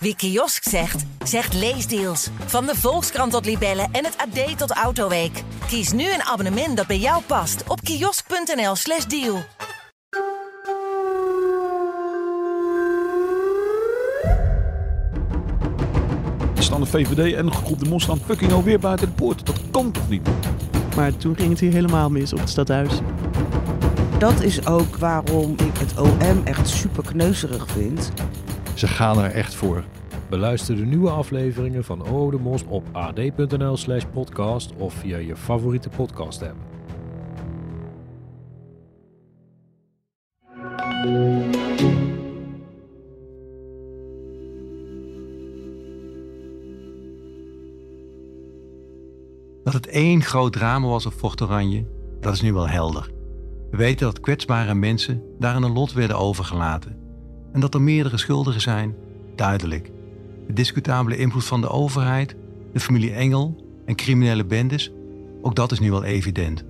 Wie 0.00 0.16
kiosk 0.16 0.68
zegt, 0.68 1.04
zegt 1.24 1.54
leesdeals. 1.54 2.28
Van 2.46 2.66
de 2.66 2.74
Volkskrant 2.74 3.32
tot 3.32 3.44
Libellen 3.44 3.88
en 3.92 4.04
het 4.04 4.16
AD 4.16 4.58
tot 4.58 4.70
Autoweek. 4.70 5.42
Kies 5.66 5.92
nu 5.92 6.12
een 6.12 6.22
abonnement 6.22 6.76
dat 6.76 6.86
bij 6.86 6.98
jou 6.98 7.22
past 7.22 7.62
op 7.68 7.80
kiosk.nl/slash 7.80 9.04
deal. 9.04 9.42
Staan 16.58 16.80
de 16.80 16.86
VVD 16.86 17.34
en 17.34 17.52
groep 17.52 17.78
de 17.78 17.88
Mos 17.88 18.02
staan 18.02 18.20
fucking 18.26 18.52
alweer 18.52 18.78
buiten 18.78 19.06
de 19.06 19.12
poort. 19.12 19.46
Dat 19.46 19.60
kan 19.70 19.92
toch 19.92 20.08
niet? 20.08 20.28
Maar 20.96 21.16
toen 21.16 21.36
ging 21.36 21.50
het 21.50 21.60
hier 21.60 21.72
helemaal 21.72 22.10
mis 22.10 22.32
op 22.32 22.38
het 22.38 22.50
stadhuis. 22.50 22.92
Dat 24.18 24.40
is 24.40 24.66
ook 24.66 24.96
waarom 24.96 25.50
ik 25.50 25.78
het 25.78 25.98
OM 26.00 26.40
echt 26.44 26.68
super 26.68 27.04
kneuzerig 27.04 27.66
vind. 27.70 28.12
Ze 28.78 28.86
gaan 28.88 29.18
er 29.18 29.30
echt 29.30 29.54
voor. 29.54 29.84
Beluister 30.28 30.76
de 30.76 30.84
nieuwe 30.84 31.10
afleveringen 31.10 31.84
van 31.84 32.06
O 32.06 32.30
de 32.30 32.38
Mos 32.38 32.64
op 32.68 32.84
ad.nl 32.92 33.76
slash 33.76 34.04
podcast 34.12 34.72
of 34.76 34.94
via 34.94 35.16
je 35.16 35.36
favoriete 35.36 35.88
podcast 35.88 36.42
app. 36.42 36.56
Dat 49.64 49.72
het 49.72 49.86
één 49.86 50.22
groot 50.22 50.52
drama 50.52 50.86
was 50.86 51.06
op 51.06 51.12
Fort 51.12 51.40
Oranje, 51.40 51.86
dat 52.20 52.32
is 52.32 52.40
nu 52.40 52.52
wel 52.52 52.68
helder. 52.68 53.10
We 53.70 53.76
weten 53.76 54.06
dat 54.06 54.20
kwetsbare 54.20 54.74
mensen 54.74 55.22
daar 55.38 55.54
aan 55.54 55.62
een 55.62 55.72
lot 55.72 55.92
werden 55.92 56.18
overgelaten. 56.18 57.07
En 57.52 57.60
dat 57.60 57.74
er 57.74 57.82
meerdere 57.82 58.16
schuldigen 58.16 58.60
zijn, 58.60 58.94
duidelijk. 59.36 59.90
De 60.46 60.52
discutabele 60.52 61.16
invloed 61.16 61.44
van 61.44 61.60
de 61.60 61.68
overheid, 61.68 62.36
de 62.72 62.80
familie 62.80 63.12
Engel 63.12 63.64
en 63.84 63.94
criminele 63.94 64.44
bendes, 64.44 64.92
ook 65.42 65.54
dat 65.54 65.72
is 65.72 65.80
nu 65.80 65.90
wel 65.90 66.04
evident. 66.04 66.64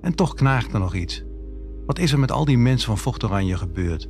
En 0.00 0.14
toch 0.14 0.34
knaagt 0.34 0.72
er 0.72 0.78
nog 0.80 0.94
iets. 0.94 1.24
Wat 1.86 1.98
is 1.98 2.12
er 2.12 2.18
met 2.18 2.32
al 2.32 2.44
die 2.44 2.58
mensen 2.58 2.86
van 2.86 2.98
Fort 2.98 3.24
Oranje 3.24 3.56
gebeurd? 3.56 4.08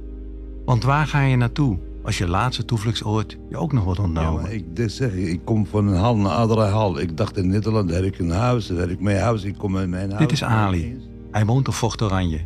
Want 0.64 0.84
waar 0.84 1.06
ga 1.06 1.20
je 1.22 1.36
naartoe 1.36 1.78
als 2.02 2.18
je 2.18 2.28
laatste 2.28 2.64
toevluchtsoord 2.64 3.38
je 3.48 3.56
ook 3.56 3.72
nog 3.72 3.84
wordt 3.84 3.98
Ja, 4.00 4.04
ontnomen? 4.06 4.42
maar 4.42 4.52
ik 4.52 4.64
zeg, 4.86 5.12
ik 5.12 5.40
kom 5.44 5.66
van 5.66 5.86
een 5.86 5.96
hal 5.96 6.16
naar 6.16 6.32
andere 6.32 6.64
hal. 6.64 7.00
Ik 7.00 7.16
dacht 7.16 7.36
in 7.36 7.48
Nederland 7.48 7.90
heb 7.90 8.04
ik 8.04 8.18
een 8.18 8.30
huis, 8.30 8.66
daar 8.66 8.78
heb 8.78 8.90
ik 8.90 9.00
mijn 9.00 9.18
huis, 9.20 9.44
ik 9.44 9.58
kom 9.58 9.78
in 9.78 9.90
mijn 9.90 10.08
huis. 10.10 10.22
Dit 10.22 10.32
is 10.32 10.44
Ali. 10.44 10.96
Hij 11.30 11.44
woont 11.44 11.68
op 11.68 11.74
Fort 11.74 12.02
Oranje. 12.02 12.40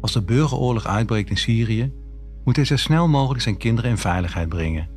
Als 0.00 0.12
de 0.12 0.22
burgeroorlog 0.22 0.86
uitbreekt 0.86 1.30
in 1.30 1.36
Syrië, 1.36 1.92
moet 2.48 2.56
hij 2.56 2.64
zo 2.66 2.76
snel 2.76 3.08
mogelijk 3.08 3.42
zijn 3.42 3.56
kinderen 3.56 3.90
in 3.90 3.98
veiligheid 3.98 4.48
brengen. 4.48 4.88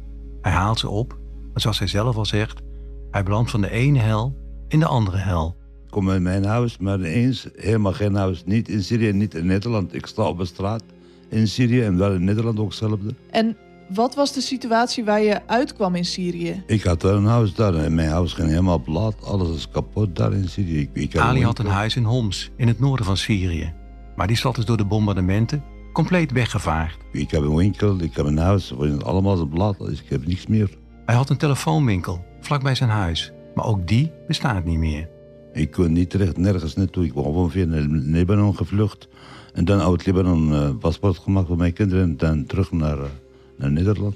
Hij 0.42 0.52
haalt 0.52 0.80
ze 0.80 0.90
op, 0.90 1.18
maar 1.52 1.62
zoals 1.62 1.80
hij 1.80 1.88
zelf 1.88 2.16
al 2.16 2.26
zegt, 2.26 2.62
hij 3.10 3.24
belandt 3.24 3.52
van 3.52 3.62
de 3.62 3.70
ene 3.70 4.00
hel 4.00 4.36
in 4.68 4.80
de 4.80 4.86
andere 4.86 5.18
hel. 5.18 5.56
Ik 5.86 5.92
kom 5.92 6.12
in 6.12 6.22
mijn 6.22 6.46
huis, 6.46 6.78
maar 6.78 7.00
eens 7.00 7.48
helemaal 7.56 7.94
geen 7.94 8.16
huis. 8.16 8.44
Niet 8.46 8.70
in 8.70 8.84
Syrië, 8.84 9.12
niet 9.12 9.36
in 9.36 9.46
Nederland. 9.46 9.94
Ik 9.94 10.06
sta 10.06 10.24
op 10.24 10.38
de 10.38 10.46
straat 10.46 10.84
in 11.30 11.48
Syrië 11.48 11.82
en 11.82 11.98
wel 11.98 12.14
in 12.14 12.24
Nederland 12.24 12.60
ook 12.60 12.70
hetzelfde. 12.70 13.14
En 13.32 13.58
wat 13.94 14.16
was 14.16 14.34
de 14.34 14.42
situatie 14.42 15.06
waar 15.06 15.22
je 15.22 15.48
uitkwam 15.48 15.96
in 15.96 16.06
Syrië? 16.06 16.64
Ik 16.68 16.84
had 16.84 17.04
een 17.04 17.26
huis 17.26 17.54
daar 17.54 17.76
en 17.76 17.96
mijn 17.96 18.10
huis 18.10 18.34
ging 18.34 18.50
helemaal 18.50 18.82
plat. 18.82 19.16
Alles 19.24 19.56
is 19.56 19.70
kapot 19.70 20.16
daar 20.16 20.34
in 20.34 20.50
Syrië. 20.50 20.90
Ik, 20.94 21.18
Ali 21.18 21.44
had 21.44 21.60
een 21.60 21.66
huis 21.66 21.96
in 21.96 22.04
Homs, 22.04 22.52
in 22.56 22.68
het 22.68 22.80
noorden 22.80 23.06
van 23.06 23.18
Syrië. 23.18 23.74
Maar 24.16 24.28
die 24.28 24.38
stad 24.38 24.58
is 24.58 24.66
door 24.66 24.78
de 24.78 24.86
bombardementen 24.86 25.64
compleet 25.92 26.32
weggevaagd. 26.32 26.98
Ik 27.12 27.32
heb 27.32 27.42
een 27.42 27.56
winkel, 27.56 28.02
ik 28.02 28.16
heb 28.16 28.26
een 28.26 28.38
huis, 28.38 28.74
allemaal 29.00 29.34
is 29.42 29.48
plat. 29.50 29.78
Dus 29.78 30.02
ik 30.02 30.10
heb 30.10 30.28
niks 30.28 30.48
meer. 30.48 30.70
Hij 31.06 31.16
had 31.16 31.30
een 31.30 31.38
telefoonwinkel, 31.38 32.26
vlakbij 32.42 32.76
zijn 32.76 32.90
huis. 32.90 33.32
Maar 33.56 33.66
ook 33.66 33.88
die 33.88 34.12
bestaat 34.28 34.66
niet 34.66 34.78
meer. 34.78 35.10
Ik 35.54 35.72
kon 35.72 35.92
niet 35.92 36.10
terecht, 36.10 36.38
nergens 36.38 36.76
naartoe. 36.76 37.06
Ik 37.06 37.14
ben 37.14 37.24
gewoon 37.24 37.52
via 37.52 37.66
Libanon 37.90 38.56
gevlucht. 38.56 39.08
En 39.54 39.66
dan 39.66 39.82
uit 39.82 40.06
Libanon 40.06 40.54
eh, 40.54 40.70
paspoort 40.80 41.18
gemaakt 41.18 41.48
voor 41.48 41.58
mijn 41.58 41.74
kinderen. 41.74 42.04
En 42.04 42.18
dan 42.18 42.46
terug 42.46 42.72
naar, 42.72 42.98
eh, 42.98 43.10
naar 43.58 43.72
Nederland. 43.72 44.16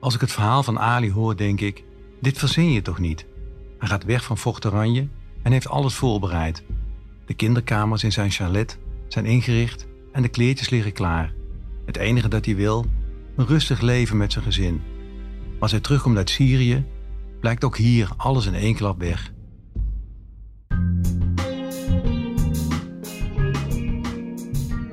Als 0.00 0.14
ik 0.14 0.20
het 0.20 0.32
verhaal 0.32 0.62
van 0.62 0.78
Ali 0.78 1.12
hoor, 1.12 1.36
denk 1.36 1.60
ik: 1.60 1.84
dit 2.20 2.38
verzin 2.38 2.72
je 2.72 2.82
toch 2.82 2.98
niet? 2.98 3.26
Hij 3.78 3.88
gaat 3.88 4.04
weg 4.04 4.24
van 4.24 4.38
Fort 4.38 4.66
Oranje 4.66 5.08
en 5.42 5.52
heeft 5.52 5.68
alles 5.68 5.94
voorbereid. 5.94 6.62
De 7.26 7.34
kinderkamers 7.34 8.04
in 8.04 8.12
zijn 8.12 8.30
chalet 8.30 8.78
zijn 9.08 9.26
ingericht 9.26 9.87
en 10.12 10.22
de 10.22 10.28
kleertjes 10.28 10.70
liggen 10.70 10.92
klaar. 10.92 11.32
Het 11.86 11.96
enige 11.96 12.28
dat 12.28 12.44
hij 12.44 12.56
wil: 12.56 12.86
een 13.36 13.46
rustig 13.46 13.80
leven 13.80 14.16
met 14.16 14.32
zijn 14.32 14.44
gezin. 14.44 14.80
Als 15.58 15.70
hij 15.70 15.80
terugkomt 15.80 16.16
uit 16.16 16.30
Syrië, 16.30 16.84
blijkt 17.40 17.64
ook 17.64 17.76
hier 17.76 18.10
alles 18.16 18.46
in 18.46 18.54
één 18.54 18.74
klap 18.74 18.98
weg. 18.98 19.32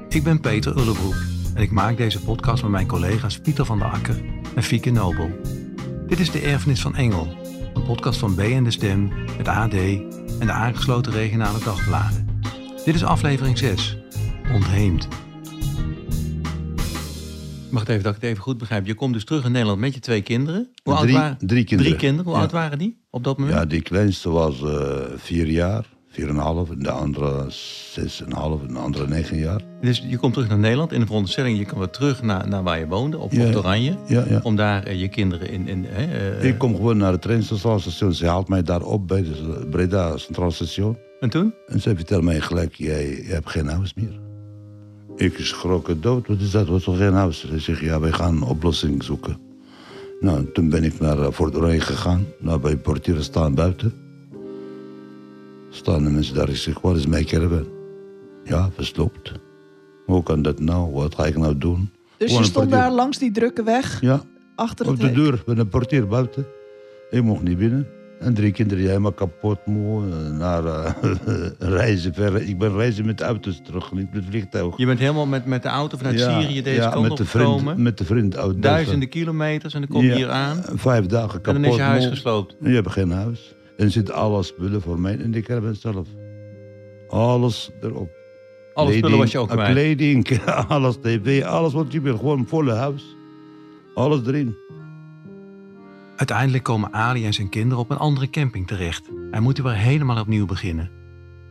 Ik 0.09 0.23
ben 0.23 0.39
Peter 0.39 0.77
Ullebroek 0.77 1.15
en 1.53 1.61
ik 1.61 1.71
maak 1.71 1.97
deze 1.97 2.23
podcast 2.23 2.61
met 2.61 2.71
mijn 2.71 2.87
collega's 2.87 3.39
Pieter 3.39 3.65
van 3.65 3.79
der 3.79 3.87
Akker 3.87 4.23
en 4.55 4.63
Fieke 4.63 4.91
Nobel. 4.91 5.29
Dit 6.07 6.19
is 6.19 6.31
de 6.31 6.39
Erfenis 6.39 6.81
van 6.81 6.95
Engel, 6.95 7.37
een 7.73 7.83
podcast 7.83 8.19
van 8.19 8.35
B 8.35 8.39
en 8.39 8.63
de 8.63 8.71
Stem, 8.71 9.11
het 9.37 9.47
AD 9.47 9.73
en 9.73 10.45
de 10.45 10.51
aangesloten 10.51 11.11
regionale 11.11 11.59
dagbladen. 11.63 12.39
Dit 12.85 12.95
is 12.95 13.03
aflevering 13.03 13.57
6, 13.57 13.97
Ontheemd. 14.55 15.07
Mag 17.69 17.81
het 17.81 17.89
even 17.89 18.03
dat 18.03 18.15
ik 18.15 18.21
het 18.21 18.29
even 18.29 18.43
goed 18.43 18.57
begrijp? 18.57 18.85
Je 18.85 18.93
komt 18.93 19.13
dus 19.13 19.25
terug 19.25 19.45
in 19.45 19.51
Nederland 19.51 19.79
met 19.79 19.93
je 19.93 19.99
twee 19.99 20.21
kinderen. 20.21 20.69
Hoe 20.83 20.93
oud 20.93 21.01
Drie- 21.03 21.13
waren 21.15 21.37
drie 21.37 21.63
kinderen. 21.63 21.91
Drie 21.91 21.95
kinderen. 21.95 22.25
Hoe 22.25 22.33
Ja. 22.33 22.39
oud 22.41 22.51
waren 22.51 22.77
die 22.77 22.97
op 23.09 23.23
dat 23.23 23.37
moment? 23.37 23.57
Ja, 23.57 23.65
die 23.65 23.81
kleinste 23.81 24.29
was 24.29 24.61
eh, 24.63 24.97
vier 25.15 25.47
jaar, 25.47 25.85
vier 26.09 26.27
en 26.29 26.35
een 26.35 26.41
half. 26.41 26.69
En 26.71 26.79
de 26.79 26.91
andere 26.91 27.45
zes 27.91 28.21
en 28.21 28.25
een 28.25 28.37
half 28.37 28.61
en 28.61 28.73
de 28.73 28.79
andere 28.79 29.07
negen 29.07 29.37
jaar. 29.37 29.61
Dus 29.81 30.03
je 30.09 30.17
komt 30.17 30.33
terug 30.33 30.49
naar 30.49 30.57
Nederland 30.59 30.91
in 30.91 30.99
de 30.99 31.05
veronderstelling... 31.05 31.57
je 31.57 31.65
kan 31.65 31.77
weer 31.79 31.89
terug 31.89 32.21
naar, 32.21 32.47
naar 32.47 32.63
waar 32.63 32.79
je 32.79 32.87
woonde, 32.87 33.17
op 33.17 33.31
Ja. 33.31 33.43
Fort 33.43 33.55
Oranje... 33.55 33.97
Ja, 34.07 34.25
ja. 34.29 34.39
om 34.43 34.55
daar 34.55 34.83
eh, 34.83 34.99
je 34.99 35.07
kinderen 35.07 35.49
in... 35.49 35.67
in 35.67 35.85
eh, 35.85 36.43
Ik 36.43 36.57
kom 36.57 36.75
gewoon 36.75 36.97
naar 36.97 37.11
het 37.11 37.21
treinstation. 37.21 38.13
Ze 38.13 38.27
haalt 38.27 38.47
mij 38.47 38.63
daar 38.63 38.81
op 38.81 39.07
bij 39.07 39.25
het 39.27 39.69
Breda 39.69 40.17
Centraal 40.17 40.51
Station. 40.51 40.97
En 41.19 41.29
toen? 41.29 41.53
En 41.67 41.81
ze 41.81 41.95
vertelt 41.95 42.23
mij 42.23 42.41
gelijk, 42.41 42.75
jij, 42.75 43.09
jij 43.23 43.33
hebt 43.35 43.49
geen 43.49 43.67
huis 43.67 43.93
meer. 43.93 44.24
Ik 45.17 45.37
schrok 45.37 45.87
het 45.87 46.03
dood. 46.03 46.27
Wat 46.27 46.39
is 46.39 46.51
dat? 46.51 46.67
Wat 46.67 46.77
is 46.77 46.83
toch 46.83 46.97
geen 46.97 47.13
huis? 47.13 47.39
Ze 47.47 47.59
zegt, 47.59 47.79
ja, 47.79 47.99
wij 47.99 48.11
gaan 48.11 48.35
een 48.35 48.41
oplossing 48.43 49.03
zoeken. 49.03 49.37
Nou, 50.19 50.37
en 50.37 50.51
toen 50.53 50.69
ben 50.69 50.83
ik 50.83 50.99
naar 50.99 51.19
eh, 51.19 51.31
Fort 51.31 51.55
Oranje 51.55 51.79
gegaan. 51.79 52.25
Nou, 52.39 52.59
bij 52.59 52.77
portieren 52.77 53.23
staan 53.23 53.55
buiten. 53.55 53.93
Staan 55.69 56.03
de 56.03 56.09
mensen 56.09 56.35
daar. 56.35 56.49
Ik 56.49 56.55
zeg, 56.55 56.79
wat 56.81 56.95
is 56.95 57.07
mijn 57.07 57.25
caravan? 57.25 57.65
Ja, 58.43 58.69
verstopt. 58.75 59.31
Hoe 60.05 60.23
kan 60.23 60.41
dat 60.41 60.59
nou? 60.59 60.91
Wat 60.93 61.15
ga 61.15 61.25
ik 61.25 61.37
nou 61.37 61.57
doen? 61.57 61.89
Dus 62.17 62.27
Gewoon 62.27 62.43
je 62.43 62.49
stond 62.49 62.69
daar 62.71 62.91
langs 62.91 63.17
die 63.17 63.31
drukke 63.31 63.63
weg, 63.63 64.01
Ja, 64.01 64.21
achter 64.55 64.87
op 64.87 64.99
de 64.99 65.05
hek. 65.05 65.15
deur 65.15 65.43
met 65.45 65.57
een 65.57 65.67
portier 65.67 66.07
buiten. 66.07 66.45
Ik 67.09 67.23
mocht 67.23 67.43
niet 67.43 67.57
binnen. 67.57 67.87
En 68.19 68.33
drie 68.33 68.51
kinderen 68.51 68.79
die 68.79 68.87
helemaal 68.87 69.11
kapot 69.11 69.65
moe. 69.65 70.03
eh, 70.09 70.31
Naar 70.37 70.65
eh, 70.65 70.91
reizen 71.59 72.13
ver. 72.13 72.41
Ik 72.41 72.57
ben 72.57 72.73
reizen 72.75 73.05
met 73.05 73.21
auto's 73.21 73.61
terug, 73.63 73.91
niet 73.91 74.13
met 74.13 74.23
vliegtuig. 74.29 74.77
Je 74.77 74.85
bent 74.85 74.99
helemaal 74.99 75.25
met, 75.25 75.45
met 75.45 75.63
de 75.63 75.69
auto 75.69 75.97
vanuit 75.97 76.19
Ja, 76.19 76.41
Syrië 76.41 76.61
deze 76.61 76.81
ja, 76.81 76.89
kant 76.89 77.07
met 77.07 77.17
de 77.17 77.25
vriend. 77.25 77.77
Met 77.77 77.97
de 77.97 78.05
vriend 78.05 78.37
uit 78.37 78.61
Duizenden 78.61 79.09
kilometers 79.09 79.73
en 79.73 79.79
dan 79.81 79.89
kom 79.89 80.01
je 80.01 80.07
Ja, 80.07 80.15
hier 80.15 80.29
aan. 80.29 80.61
Vijf 80.73 81.05
dagen 81.05 81.41
kapot. 81.41 81.55
En 81.55 81.61
dan 81.61 81.71
is 81.71 81.77
je 81.77 81.81
huis 81.83 82.03
moe. 82.03 82.11
gesloopt. 82.13 82.55
Je 82.61 82.69
hebt 82.69 82.91
geen 82.91 83.11
huis. 83.11 83.55
En 83.77 83.85
er 83.85 83.91
zit 83.91 84.11
alles 84.11 84.47
spullen 84.47 84.81
voor 84.81 84.99
mij 84.99 85.13
in 85.13 85.31
de 85.31 85.41
caravan 85.41 85.75
zelf. 85.75 86.07
Alles 87.07 87.71
erop. 87.81 88.09
Alle 88.73 88.93
spullen 88.93 89.17
was 89.17 89.31
je 89.31 89.37
ook 89.37 89.49
Kleding, 89.49 90.23
kwijt. 90.23 90.43
Kleding, 90.43 90.67
alles, 90.67 90.95
tv, 91.01 91.43
alles 91.43 91.73
wat 91.73 91.91
je 91.91 92.01
wil. 92.01 92.17
Gewoon 92.17 92.45
volle 92.47 92.71
huis. 92.73 93.15
Alles 93.93 94.19
erin. 94.27 94.55
Uiteindelijk 96.15 96.63
komen 96.63 96.93
Ali 96.93 97.25
en 97.25 97.33
zijn 97.33 97.49
kinderen 97.49 97.77
op 97.83 97.89
een 97.91 97.97
andere 97.97 98.29
camping 98.29 98.67
terecht. 98.67 99.09
Hij 99.31 99.39
moet 99.39 99.57
weer 99.57 99.75
helemaal 99.75 100.19
opnieuw 100.19 100.45
beginnen. 100.45 100.89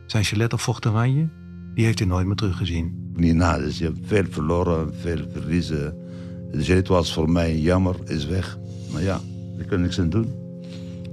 Zijn 0.05 0.23
chalet 0.23 0.53
op 0.53 0.59
Fort 0.59 0.85
Oranje, 0.85 1.29
die 1.73 1.85
heeft 1.85 1.99
hij 1.99 2.07
nooit 2.07 2.25
meer 2.25 2.35
teruggezien. 2.35 3.11
Niet 3.15 3.35
na, 3.35 3.57
dus 3.57 3.77
je 3.77 3.83
hebt 3.83 3.99
veel 4.03 4.23
verloren, 4.29 4.93
veel 4.95 5.25
verliezen. 5.31 5.97
Dus 6.51 6.67
het 6.67 6.87
was 6.87 7.13
voor 7.13 7.29
mij 7.29 7.57
jammer, 7.57 7.95
is 8.05 8.25
weg. 8.25 8.57
Maar 8.91 9.01
ja, 9.01 9.19
daar 9.57 9.65
kan 9.65 9.77
ik 9.77 9.83
niks 9.83 9.99
aan 9.99 10.09
doen. 10.09 10.33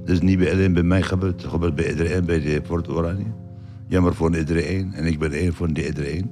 Het 0.00 0.10
is 0.10 0.20
niet 0.20 0.38
bij- 0.38 0.52
alleen 0.52 0.72
bij 0.72 0.82
mij 0.82 1.02
gebeurd, 1.02 1.42
het 1.42 1.50
gebeurt 1.50 1.74
bij 1.74 1.90
iedereen, 1.90 2.24
bij 2.24 2.40
de 2.40 2.62
Fort 2.66 2.88
Oranje. 2.88 3.34
Jammer 3.88 4.14
voor 4.14 4.36
iedereen 4.36 4.92
en 4.94 5.06
ik 5.06 5.18
ben 5.18 5.32
één 5.32 5.54
van 5.54 5.72
die 5.72 5.86
iedereen. 5.86 6.30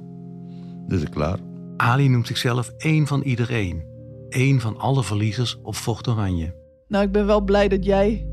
Dus 0.87 1.09
klaar. 1.09 1.37
Ali 1.77 2.09
noemt 2.09 2.27
zichzelf 2.27 2.73
één 2.77 3.07
van 3.07 3.21
iedereen. 3.21 3.83
Eén 4.29 4.59
van 4.59 4.77
alle 4.77 5.03
verliezers 5.03 5.59
op 5.63 5.75
Fort 5.75 6.07
Oranje. 6.07 6.59
Nou, 6.91 7.05
ik 7.05 7.11
ben 7.11 7.25
wel 7.25 7.41
blij 7.41 7.67
dat 7.67 7.85
jij 7.85 8.25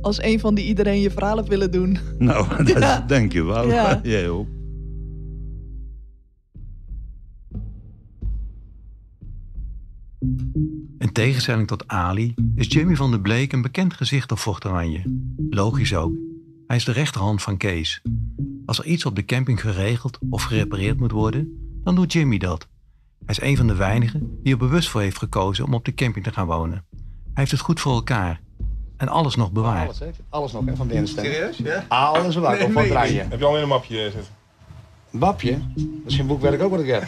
als 0.00 0.22
een 0.22 0.40
van 0.40 0.54
die 0.54 0.64
iedereen 0.64 1.00
je 1.00 1.10
verhaal 1.10 1.36
hebt 1.36 1.48
willen 1.48 1.70
doen. 1.70 1.98
Nou, 2.18 2.64
dat 2.64 3.08
dank 3.08 3.32
je 3.32 3.42
wel. 3.42 3.68
Ja. 3.68 4.00
Jij 4.02 4.28
ook. 4.28 4.46
In 10.18 10.94
In 10.98 11.12
tegenstelling 11.12 11.66
tot 11.66 11.88
Ali 11.88 12.34
is 12.54 12.66
Jimmy 12.66 12.96
van 12.96 13.10
der 13.10 13.20
Bleek 13.20 13.52
een 13.52 13.62
bekend 13.62 13.94
gezicht 13.94 14.32
op 14.32 14.38
Fort 14.38 14.64
Oranje. 14.64 15.02
Logisch 15.50 15.94
ook. 15.94 16.14
Hij 16.66 16.76
is 16.76 16.84
de 16.84 16.92
rechterhand 16.92 17.42
van 17.42 17.56
Kees. 17.56 18.02
Als 18.66 18.78
er 18.78 18.84
iets 18.84 19.04
op 19.04 19.16
de 19.16 19.24
camping 19.24 19.60
geregeld 19.60 20.18
of 20.30 20.42
gerepareerd 20.42 20.98
moet 20.98 21.12
worden, 21.12 21.70
dan 21.84 21.94
doet 21.94 22.12
Jimmy 22.12 22.38
dat. 22.38 22.68
Hij 23.24 23.34
is 23.34 23.40
een 23.40 23.56
van 23.56 23.66
de 23.66 23.74
weinigen 23.74 24.38
die 24.42 24.52
er 24.52 24.58
bewust 24.58 24.88
voor 24.88 25.00
heeft 25.00 25.18
gekozen 25.18 25.64
om 25.64 25.74
op 25.74 25.84
de 25.84 25.94
camping 25.94 26.24
te 26.24 26.32
gaan 26.32 26.46
wonen. 26.46 26.84
Hij 27.34 27.42
heeft 27.42 27.50
het 27.50 27.60
goed 27.60 27.80
voor 27.80 27.92
elkaar. 27.92 28.40
En 28.96 29.08
alles 29.08 29.36
nog 29.36 29.52
bewaard. 29.52 29.86
Alles, 29.86 29.98
hè? 29.98 30.10
Alles 30.28 30.52
nog, 30.52 30.64
hè, 30.64 30.76
van 30.76 30.86
binnenste. 30.86 31.20
Serieus? 31.20 31.56
Ja? 31.56 31.84
Alles 31.88 32.34
bewaard, 32.34 32.58
Nee, 32.58 32.66
ook 32.66 32.72
van 32.72 32.86
draaien. 32.86 33.30
Heb 33.30 33.38
je 33.38 33.44
al 33.44 33.56
in 33.56 33.62
een 33.62 33.68
mapje 33.68 33.96
eh, 33.96 34.02
zitten? 34.02 34.34
Een 35.12 35.18
Bapje? 35.18 35.58
Dat 35.74 35.84
is 36.06 36.16
geen 36.16 36.26
boekwerk 36.26 36.62
ook 36.62 36.70
wat 36.70 36.80
ik 36.80 36.86
heb. 36.86 37.04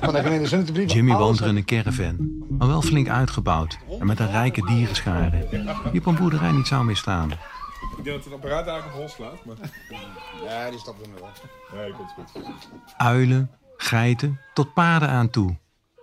Van 0.00 0.14
de 0.14 0.22
gemeente. 0.22 0.84
Jimmy 0.86 1.16
woont 1.16 1.40
er 1.40 1.46
in 1.46 1.56
een 1.56 1.64
caravan, 1.64 2.44
maar 2.58 2.68
wel 2.68 2.82
flink 2.82 3.08
uitgebouwd 3.08 3.78
en 4.00 4.06
met 4.06 4.18
een 4.18 4.30
rijke 4.30 4.66
dierenschare 4.66 5.46
die 5.92 6.00
op 6.00 6.06
een 6.06 6.14
boerderij 6.14 6.52
niet 6.52 6.66
zou 6.66 6.84
misstaan. 6.84 7.30
Ik 7.30 8.04
denk 8.04 8.16
dat 8.16 8.24
het 8.24 8.34
apparaat 8.34 8.66
eigenlijk 8.66 8.86
op 8.86 9.00
hol 9.00 9.08
slaat, 9.08 9.44
maar... 9.44 9.56
Ja, 10.44 10.70
die 10.70 10.78
stapt 10.78 11.02
er 11.02 11.08
nog 11.08 11.20
wel. 11.20 11.80
Nee, 11.80 11.92
komt 11.92 12.10
goed. 12.10 12.42
Uilen, 12.96 13.50
geiten, 13.76 14.40
tot 14.54 14.74
paarden 14.74 15.08
aan 15.08 15.30
toe. 15.30 15.56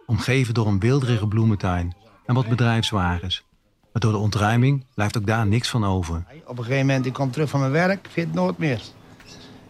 Omgeven 0.06 0.54
door 0.54 0.68
een 0.68 0.80
weelderige 0.80 1.28
bloementuin 1.28 1.94
en 2.26 2.36
wat 2.36 2.48
bedrijfswagens. 2.48 3.44
Maar 3.92 4.02
door 4.02 4.12
de 4.12 4.18
ontruiming 4.18 4.86
blijft 4.94 5.18
ook 5.18 5.28
daar 5.28 5.48
niks 5.48 5.70
van 5.70 5.86
over. 5.86 6.24
Op 6.46 6.58
een 6.58 6.64
gegeven 6.64 6.86
moment, 6.86 7.06
ik 7.06 7.14
kom 7.14 7.32
terug 7.32 7.50
van 7.50 7.60
mijn 7.60 7.72
werk, 7.72 8.08
vind 8.12 8.28
het 8.28 8.36
nooit 8.36 8.58
meer. 8.58 8.82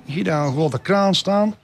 Ik 0.05 0.13
zie 0.13 0.23
daar 0.23 0.45
een 0.45 0.53
grote 0.53 0.79
kraan 0.79 1.15
staan. 1.15 1.55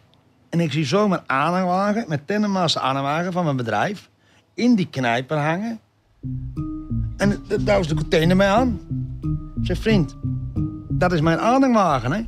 En 0.49 0.59
ik 0.59 0.71
zie 0.71 0.85
zo 0.85 1.07
mijn 1.07 1.21
aanhangwagen, 1.25 2.05
met 2.07 2.27
tandemmaster 2.27 2.81
aanhangwagen 2.81 3.31
van 3.31 3.43
mijn 3.43 3.55
bedrijf, 3.55 4.09
in 4.53 4.75
die 4.75 4.87
knijper 4.89 5.37
hangen. 5.37 5.79
En 7.17 7.43
daar 7.59 7.77
was 7.77 7.87
de 7.87 7.95
container 7.95 8.35
mee 8.35 8.47
aan. 8.47 8.79
Ik 9.59 9.65
zeg, 9.65 9.77
vriend, 9.77 10.15
dat 10.89 11.11
is 11.11 11.21
mijn 11.21 11.39
aanhangwagen, 11.39 12.11
hè? 12.11 12.21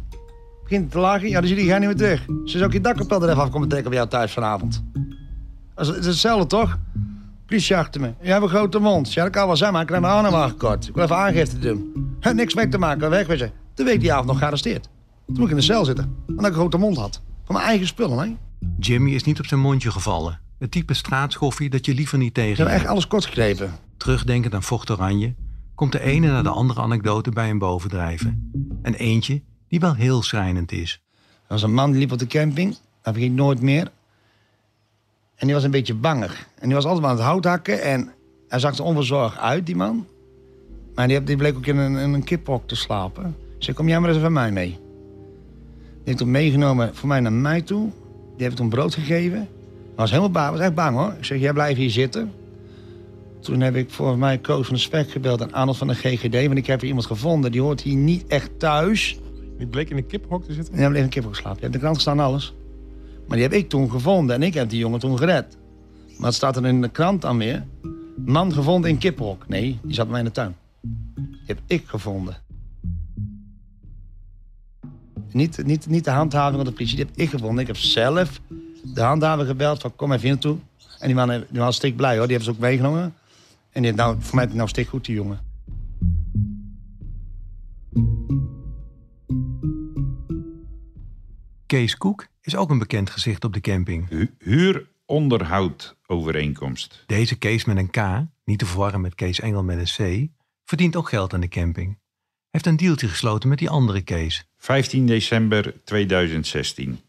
Begint 0.63 0.91
te 0.91 0.99
lachen, 0.99 1.29
ja, 1.29 1.39
dan 1.39 1.47
zie 1.47 1.63
je, 1.63 1.69
ga 1.69 1.77
niet 1.77 1.87
meer 1.87 1.97
terug. 1.97 2.25
Ze 2.25 2.57
zou 2.57 2.63
ook 2.63 2.71
je 2.71 2.81
dakkapel 2.81 3.23
er 3.23 3.29
even 3.29 3.41
af 3.41 3.49
komen 3.49 3.67
trekken 3.67 3.89
bij 3.89 3.99
jou 3.99 4.11
thuis 4.11 4.33
vanavond. 4.33 4.83
Het 5.75 5.87
is 5.87 6.05
hetzelfde, 6.05 6.47
toch? 6.47 6.77
Politie 7.53 7.77
achter 7.77 8.01
me. 8.01 8.13
Je 8.21 8.29
hebt 8.31 8.43
een 8.43 8.49
grote 8.49 8.79
mond. 8.79 9.13
Ja, 9.13 9.23
dat 9.23 9.31
kan 9.31 9.47
wel 9.47 9.55
zijn, 9.57 9.73
maar 9.73 9.81
ik 9.81 9.89
heb 9.89 10.01
mijn 10.01 10.13
aanhangwagen 10.13 10.57
kort. 10.57 10.87
Ik 10.87 10.93
wil 10.95 11.03
even 11.03 11.17
aangifte 11.17 11.59
doen. 11.59 11.93
He, 12.19 12.33
niks 12.33 12.53
mee 12.53 12.67
te 12.67 12.77
maken, 12.77 13.09
wegwezen. 13.09 13.51
De 13.73 13.83
week 13.83 13.99
die 13.99 14.13
avond 14.13 14.27
nog 14.27 14.37
gearresteerd. 14.37 14.83
Toen 14.83 15.35
moet 15.35 15.43
ik 15.43 15.49
in 15.49 15.55
de 15.55 15.61
cel 15.61 15.85
zitten, 15.85 16.15
omdat 16.27 16.45
ik 16.45 16.51
een 16.51 16.57
grote 16.59 16.77
mond 16.77 16.97
had. 16.97 17.21
Van 17.45 17.55
mijn 17.55 17.67
eigen 17.67 17.87
spullen, 17.87 18.17
hè? 18.17 18.35
Jimmy 18.79 19.11
is 19.11 19.23
niet 19.23 19.39
op 19.39 19.45
zijn 19.45 19.59
mondje 19.59 19.91
gevallen. 19.91 20.39
Het 20.59 20.71
type 20.71 20.93
straatschoffie 20.93 21.69
dat 21.69 21.85
je 21.85 21.93
liever 21.93 22.17
niet 22.17 22.27
Ze 22.27 22.33
tegen 22.33 22.55
hebben 22.55 22.73
echt 22.73 22.81
hebt. 22.83 22.91
alles 22.93 23.07
kort. 23.07 23.69
Terugdenkend 23.97 24.53
aan 24.53 24.63
Vocht 24.63 24.89
Oranje 24.89 25.35
komt 25.75 25.91
de 25.91 26.01
ene 26.01 26.27
naar 26.27 26.43
de 26.43 26.49
andere 26.49 26.81
anekdote 26.81 27.31
bij 27.31 27.47
hem 27.47 27.57
bovendrijven. 27.57 28.51
En 28.81 28.93
eentje 28.93 29.41
die 29.67 29.79
wel 29.79 29.93
heel 29.95 30.21
schrijnend 30.23 30.71
is. 30.71 31.01
Er 31.13 31.19
was 31.47 31.63
een 31.63 31.73
man 31.73 31.91
die 31.91 31.99
liep 31.99 32.11
op 32.11 32.19
de 32.19 32.27
camping. 32.27 32.69
Dat 33.01 33.13
vergeet 33.13 33.31
ik 33.31 33.37
nooit 33.37 33.61
meer. 33.61 33.91
En 35.43 35.49
die 35.49 35.57
was 35.57 35.65
een 35.67 35.71
beetje 35.71 35.93
bangig. 35.93 36.47
En 36.59 36.65
die 36.65 36.75
was 36.75 36.85
altijd 36.85 37.01
maar 37.01 37.11
aan 37.11 37.17
het 37.17 37.25
hout 37.25 37.45
hakken. 37.45 37.81
En 37.81 38.11
hij 38.47 38.59
zag 38.59 38.77
er 38.77 38.83
onverzorgd 38.83 39.37
uit, 39.37 39.65
die 39.65 39.75
man. 39.75 40.05
Maar 40.95 41.07
die, 41.07 41.23
die 41.23 41.35
bleek 41.35 41.55
ook 41.55 41.65
in 41.65 41.77
een, 41.77 41.97
in 41.97 42.13
een 42.13 42.23
kiphok 42.23 42.67
te 42.67 42.75
slapen. 42.75 43.35
Ik 43.57 43.63
zei, 43.63 43.75
kom 43.75 43.87
jij 43.87 43.99
maar 43.99 44.09
eens 44.09 44.17
even 44.17 44.33
met 44.33 44.41
mij 44.41 44.51
mee. 44.51 44.69
Die 44.69 46.03
heeft 46.03 46.19
hem 46.19 46.31
meegenomen 46.31 46.95
voor 46.95 47.07
mij 47.07 47.19
naar 47.19 47.33
mij 47.33 47.61
toe. 47.61 47.89
Die 48.35 48.45
heeft 48.45 48.55
toen 48.55 48.69
brood 48.69 48.93
gegeven. 48.93 49.37
Hij 49.37 49.47
was 49.95 50.09
helemaal 50.09 50.31
bang, 50.31 50.51
was 50.51 50.59
echt 50.59 50.75
bang 50.75 50.97
hoor. 50.97 51.13
Ik 51.17 51.25
zeg, 51.25 51.39
jij 51.39 51.53
blijft 51.53 51.77
hier 51.77 51.89
zitten. 51.89 52.31
Toen 53.39 53.61
heb 53.61 53.75
ik 53.75 53.89
volgens 53.89 54.19
mij 54.19 54.37
Koos 54.37 54.65
van 54.65 54.75
de 54.75 54.81
Spek 54.81 55.11
gebeld 55.11 55.41
en 55.41 55.53
Arnold 55.53 55.77
van 55.77 55.87
de 55.87 55.95
GGD. 55.95 56.45
Want 56.45 56.57
ik 56.57 56.67
heb 56.67 56.79
hier 56.79 56.89
iemand 56.89 57.05
gevonden, 57.05 57.51
die 57.51 57.61
hoort 57.61 57.81
hier 57.81 57.95
niet 57.95 58.27
echt 58.27 58.49
thuis. 58.59 59.19
Die 59.57 59.67
bleek 59.67 59.89
in 59.89 59.97
een 59.97 60.07
kiphok 60.07 60.43
te 60.43 60.53
zitten? 60.53 60.73
En 60.73 60.79
hij 60.79 60.89
bleef 60.89 61.03
een 61.03 61.09
kip 61.09 61.25
geslapen. 61.25 61.55
Je 61.55 61.61
hebt 61.61 61.73
de 61.73 61.79
krant 61.79 61.95
gestaan, 61.95 62.19
alles. 62.19 62.53
Maar 63.27 63.37
die 63.37 63.47
heb 63.47 63.53
ik 63.53 63.69
toen 63.69 63.91
gevonden 63.91 64.35
en 64.35 64.43
ik 64.43 64.53
heb 64.53 64.69
die 64.69 64.79
jongen 64.79 64.99
toen 64.99 65.17
gered. 65.17 65.57
Maar 66.17 66.27
het 66.27 66.35
staat 66.35 66.55
er 66.55 66.65
in 66.65 66.81
de 66.81 66.89
krant 66.89 67.21
dan 67.21 67.37
weer. 67.37 67.65
Man 68.25 68.53
gevonden 68.53 68.89
in 68.89 68.97
kiphok. 68.97 69.47
Nee, 69.47 69.79
die 69.83 69.93
zat 69.93 70.03
bij 70.03 70.11
mij 70.11 70.19
in 70.19 70.25
de 70.25 70.31
tuin. 70.31 70.55
Die 71.15 71.41
heb 71.45 71.59
ik 71.67 71.83
gevonden. 71.85 72.37
Niet, 75.31 75.65
niet, 75.65 75.87
niet 75.87 76.03
de 76.03 76.11
handhaving 76.11 76.55
van 76.55 76.65
de 76.65 76.71
politie, 76.71 76.95
die 76.95 77.05
heb 77.05 77.17
ik 77.17 77.29
gevonden. 77.29 77.59
Ik 77.59 77.67
heb 77.67 77.77
zelf 77.77 78.41
de 78.83 79.01
handhaver 79.01 79.45
gebeld 79.45 79.81
van 79.81 79.95
kom 79.95 80.11
even 80.11 80.21
hier 80.21 80.31
naartoe. 80.31 80.57
En 80.99 81.07
die 81.07 81.15
man, 81.15 81.43
die 81.49 81.59
was 81.59 81.75
stik 81.75 81.95
blij 81.95 82.17
hoor, 82.17 82.27
die 82.27 82.35
hebben 82.35 82.53
ze 82.53 82.59
ook 82.59 82.67
meegenomen. 82.69 83.13
En 83.71 83.81
die 83.81 83.93
nou, 83.93 84.15
voor 84.19 84.35
mij 84.35 84.45
is 84.45 84.53
nou 84.53 84.69
stik 84.69 84.87
goed, 84.87 85.05
die 85.05 85.15
jongen. 85.15 85.39
Kees 91.65 91.97
Koek 91.97 92.27
is 92.45 92.55
ook 92.55 92.69
een 92.69 92.79
bekend 92.79 93.09
gezicht 93.09 93.43
op 93.43 93.53
de 93.53 93.61
camping. 93.61 94.09
Hu- 94.09 94.33
Huuronderhoudovereenkomst. 94.39 97.03
Deze 97.05 97.35
Kees 97.35 97.65
met 97.65 97.77
een 97.77 97.89
K, 97.89 97.97
niet 98.45 98.59
te 98.59 98.65
verwarren 98.65 99.01
met 99.01 99.15
Kees 99.15 99.39
Engel 99.39 99.63
met 99.63 99.77
een 99.77 99.85
C, 99.85 99.97
verdient 100.65 100.95
ook 100.95 101.09
geld 101.09 101.33
aan 101.33 101.39
de 101.39 101.47
camping. 101.47 101.87
Hij 101.87 101.97
heeft 102.61 102.65
een 102.65 102.75
deeltje 102.87 103.07
gesloten 103.07 103.49
met 103.49 103.57
die 103.57 103.69
andere 103.69 104.01
Kees. 104.01 104.47
15 104.57 105.05
december 105.05 105.83
2016. 105.83 106.99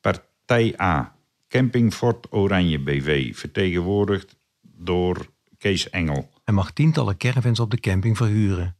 Partij 0.00 0.80
A. 0.80 1.16
Camping 1.48 1.94
Fort 1.94 2.32
Oranje 2.32 2.78
BV. 2.78 3.36
Vertegenwoordigd 3.36 4.36
door 4.62 5.26
Kees 5.58 5.90
Engel. 5.90 6.30
Hij 6.44 6.54
mag 6.54 6.72
tientallen 6.72 7.16
caravans 7.16 7.60
op 7.60 7.70
de 7.70 7.80
camping 7.80 8.16
verhuren. 8.16 8.76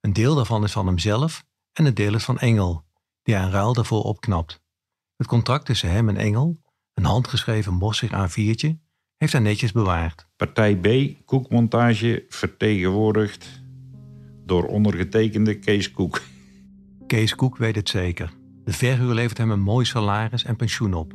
Een 0.00 0.12
deel 0.12 0.34
daarvan 0.34 0.64
is 0.64 0.72
van 0.72 0.86
hemzelf 0.86 1.44
en 1.72 1.84
een 1.84 1.94
deel 1.94 2.14
is 2.14 2.24
van 2.24 2.38
Engel, 2.38 2.84
die 3.22 3.34
in 3.34 3.50
ruil 3.50 3.72
daarvoor 3.72 4.02
opknapt. 4.02 4.60
Het 5.18 5.26
contract 5.26 5.66
tussen 5.66 5.90
hem 5.90 6.08
en 6.08 6.16
Engel, 6.16 6.60
een 6.94 7.04
handgeschreven 7.04 7.74
mossig 7.74 8.10
A4'tje, 8.10 8.68
heeft 9.16 9.32
hij 9.32 9.40
netjes 9.40 9.72
bewaard. 9.72 10.28
Partij 10.36 10.76
B. 10.76 11.16
Koekmontage. 11.24 12.24
Vertegenwoordigd 12.28 13.62
door 14.44 14.64
ondergetekende 14.66 15.58
Kees 15.58 15.90
Koek. 15.90 16.22
Kees 17.06 17.34
Koek 17.34 17.56
weet 17.56 17.74
het 17.74 17.88
zeker. 17.88 18.32
De 18.64 18.72
verhuur 18.72 19.14
levert 19.14 19.38
hem 19.38 19.50
een 19.50 19.60
mooi 19.60 19.84
salaris 19.84 20.44
en 20.44 20.56
pensioen 20.56 20.94
op. 20.94 21.14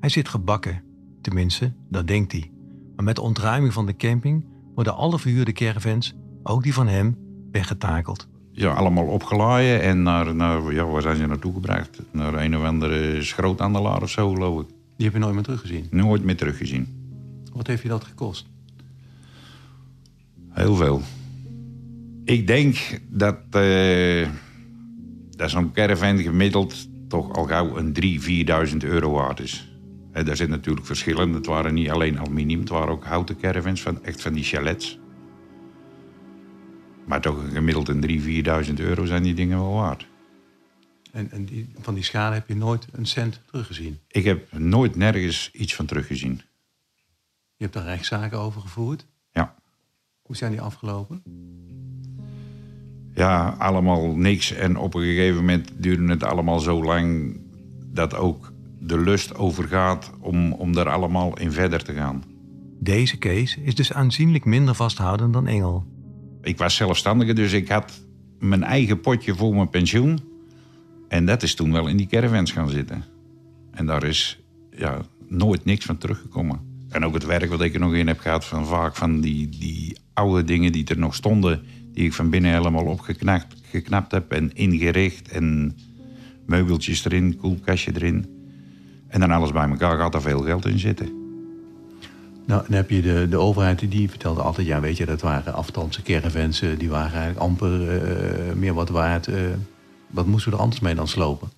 Hij 0.00 0.08
zit 0.08 0.28
gebakken. 0.28 0.84
Tenminste, 1.20 1.72
dat 1.88 2.06
denkt 2.06 2.32
hij. 2.32 2.50
Maar 2.96 3.04
met 3.04 3.16
de 3.16 3.22
ontruiming 3.22 3.72
van 3.72 3.86
de 3.86 3.96
camping 3.96 4.46
worden 4.74 4.94
alle 4.94 5.18
verhuurde 5.18 5.52
caravans, 5.52 6.14
ook 6.42 6.62
die 6.62 6.74
van 6.74 6.86
hem, 6.86 7.18
weggetakeld. 7.50 8.28
Ja, 8.52 8.72
allemaal 8.72 9.06
opgeladen 9.06 9.80
en 9.82 10.02
naar, 10.02 10.34
naar 10.34 10.72
ja, 10.72 10.84
waar 10.84 11.02
zijn 11.02 11.16
ze 11.16 11.26
naartoe 11.26 11.52
gebracht? 11.52 12.00
Naar 12.10 12.34
een 12.34 12.56
of 12.56 12.64
andere 12.64 13.22
schroothandelaar 13.22 14.02
of 14.02 14.10
zo, 14.10 14.32
geloof 14.32 14.60
ik. 14.60 14.66
Die 14.96 15.06
heb 15.06 15.12
je 15.12 15.18
nooit 15.18 15.34
meer 15.34 15.42
teruggezien. 15.42 15.86
Nooit 15.90 16.24
meer 16.24 16.36
teruggezien. 16.36 16.86
Wat 17.52 17.66
heeft 17.66 17.82
je 17.82 17.88
dat 17.88 18.04
gekost? 18.04 18.46
Heel 20.48 20.74
veel. 20.74 21.02
Ik 22.24 22.46
denk 22.46 23.00
dat, 23.08 23.36
eh, 23.50 24.28
dat 25.30 25.50
zo'n 25.50 25.72
caravan 25.72 26.18
gemiddeld 26.18 26.88
toch 27.08 27.32
al 27.32 27.44
gauw 27.44 27.76
een 27.76 27.92
3.000, 27.92 28.20
4.000 28.20 28.84
euro 28.84 29.10
waard 29.10 29.40
is. 29.40 29.72
En 30.12 30.24
daar 30.24 30.36
zit 30.36 30.48
natuurlijk 30.48 30.86
verschillen. 30.86 31.32
Het 31.32 31.46
waren 31.46 31.74
niet 31.74 31.90
alleen 31.90 32.18
aluminium, 32.18 32.60
het 32.60 32.68
waren 32.68 32.88
ook 32.88 33.04
houten 33.04 33.36
caravans, 33.36 33.82
van, 33.82 34.04
echt 34.04 34.22
van 34.22 34.32
die 34.32 34.44
chalets. 34.44 34.98
Maar 37.06 37.20
toch 37.20 37.36
een 37.36 37.50
gemiddeld 37.50 37.88
een 37.88 38.44
3.000, 38.64 38.66
4.000 38.68 38.74
euro 38.74 39.04
zijn 39.04 39.22
die 39.22 39.34
dingen 39.34 39.58
wel 39.58 39.72
waard. 39.72 40.06
En, 41.12 41.30
en 41.30 41.44
die, 41.44 41.68
van 41.80 41.94
die 41.94 42.04
schade 42.04 42.34
heb 42.34 42.48
je 42.48 42.56
nooit 42.56 42.86
een 42.92 43.06
cent 43.06 43.40
teruggezien. 43.50 43.98
Ik 44.08 44.24
heb 44.24 44.52
nooit 44.52 44.96
nergens 44.96 45.50
iets 45.52 45.74
van 45.74 45.86
teruggezien. 45.86 46.42
Je 47.56 47.68
hebt 47.68 47.72
daar 47.72 47.84
rechtszaken 47.84 48.38
over 48.38 48.60
gevoerd. 48.60 49.06
Ja. 49.32 49.54
Hoe 50.22 50.36
zijn 50.36 50.50
die 50.50 50.60
afgelopen? 50.60 51.22
Ja, 53.14 53.54
allemaal 53.58 54.16
niks. 54.16 54.52
En 54.52 54.76
op 54.76 54.94
een 54.94 55.02
gegeven 55.02 55.36
moment 55.36 55.70
duurde 55.76 56.08
het 56.08 56.24
allemaal 56.24 56.58
zo 56.58 56.84
lang 56.84 57.36
dat 57.86 58.14
ook 58.14 58.52
de 58.78 58.98
lust 58.98 59.34
overgaat 59.34 60.10
om, 60.20 60.52
om 60.52 60.72
daar 60.72 60.88
allemaal 60.88 61.38
in 61.38 61.52
verder 61.52 61.84
te 61.84 61.92
gaan. 61.92 62.24
Deze 62.78 63.18
Kees 63.18 63.56
is 63.56 63.74
dus 63.74 63.92
aanzienlijk 63.92 64.44
minder 64.44 64.74
vasthoudend 64.74 65.32
dan 65.32 65.46
Engel. 65.46 65.86
Ik 66.42 66.58
was 66.58 66.74
zelfstandige, 66.74 67.32
dus 67.32 67.52
ik 67.52 67.68
had 67.68 68.00
mijn 68.38 68.62
eigen 68.62 69.00
potje 69.00 69.34
voor 69.34 69.54
mijn 69.54 69.68
pensioen. 69.68 70.20
En 71.08 71.26
dat 71.26 71.42
is 71.42 71.54
toen 71.54 71.72
wel 71.72 71.86
in 71.86 71.96
die 71.96 72.06
caravans 72.06 72.52
gaan 72.52 72.68
zitten. 72.68 73.04
En 73.70 73.86
daar 73.86 74.04
is 74.04 74.40
ja, 74.76 75.00
nooit 75.28 75.64
niks 75.64 75.84
van 75.84 75.98
teruggekomen. 75.98 76.60
En 76.88 77.04
ook 77.04 77.14
het 77.14 77.24
werk 77.24 77.50
wat 77.50 77.60
ik 77.60 77.74
er 77.74 77.80
nog 77.80 77.94
in 77.94 78.06
heb 78.06 78.18
gehad, 78.18 78.44
van 78.44 78.66
vaak 78.66 78.96
van 78.96 79.20
die, 79.20 79.48
die 79.48 79.96
oude 80.12 80.44
dingen 80.44 80.72
die 80.72 80.84
er 80.86 80.98
nog 80.98 81.14
stonden, 81.14 81.62
die 81.92 82.04
ik 82.04 82.12
van 82.12 82.30
binnen 82.30 82.52
helemaal 82.52 82.84
opgeknapt 82.84 83.54
geknapt 83.70 84.12
heb 84.12 84.32
en 84.32 84.54
ingericht. 84.54 85.28
En 85.28 85.76
meubeltjes 86.46 87.04
erin, 87.04 87.36
koelkastje 87.36 87.92
erin. 87.94 88.26
En 89.08 89.20
dan 89.20 89.30
alles 89.30 89.52
bij 89.52 89.68
elkaar 89.68 89.98
gaat 89.98 90.14
er 90.14 90.22
veel 90.22 90.40
geld 90.40 90.66
in 90.66 90.78
zitten. 90.78 91.21
Nou, 92.46 92.62
dan 92.66 92.76
heb 92.76 92.90
je 92.90 93.02
de, 93.02 93.26
de 93.30 93.36
overheid 93.36 93.90
die 93.90 94.10
vertelde 94.10 94.42
altijd... 94.42 94.66
ja, 94.66 94.80
weet 94.80 94.96
je, 94.96 95.06
dat 95.06 95.20
waren 95.20 95.54
afstandse 95.54 96.02
caravans... 96.02 96.62
eh, 96.62 96.78
die 96.78 96.88
waren 96.88 97.10
eigenlijk 97.12 97.38
amper 97.40 98.02
eh, 98.02 98.54
meer 98.54 98.74
wat 98.74 98.88
waard. 98.88 99.26
eh. 99.26 99.40
wat 100.10 100.26
moesten 100.26 100.50
we 100.50 100.56
er 100.56 100.62
anders 100.62 100.80
mee 100.80 100.94
dan 100.94 101.08
slopen? 101.08 101.50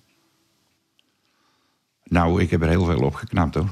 Nou, 2.03 2.41
ik 2.41 2.49
heb 2.49 2.61
er 2.61 2.67
heel 2.69 2.85
veel 2.85 2.99
op 2.99 3.13
geknapt 3.13 3.55
hoor. 3.55 3.69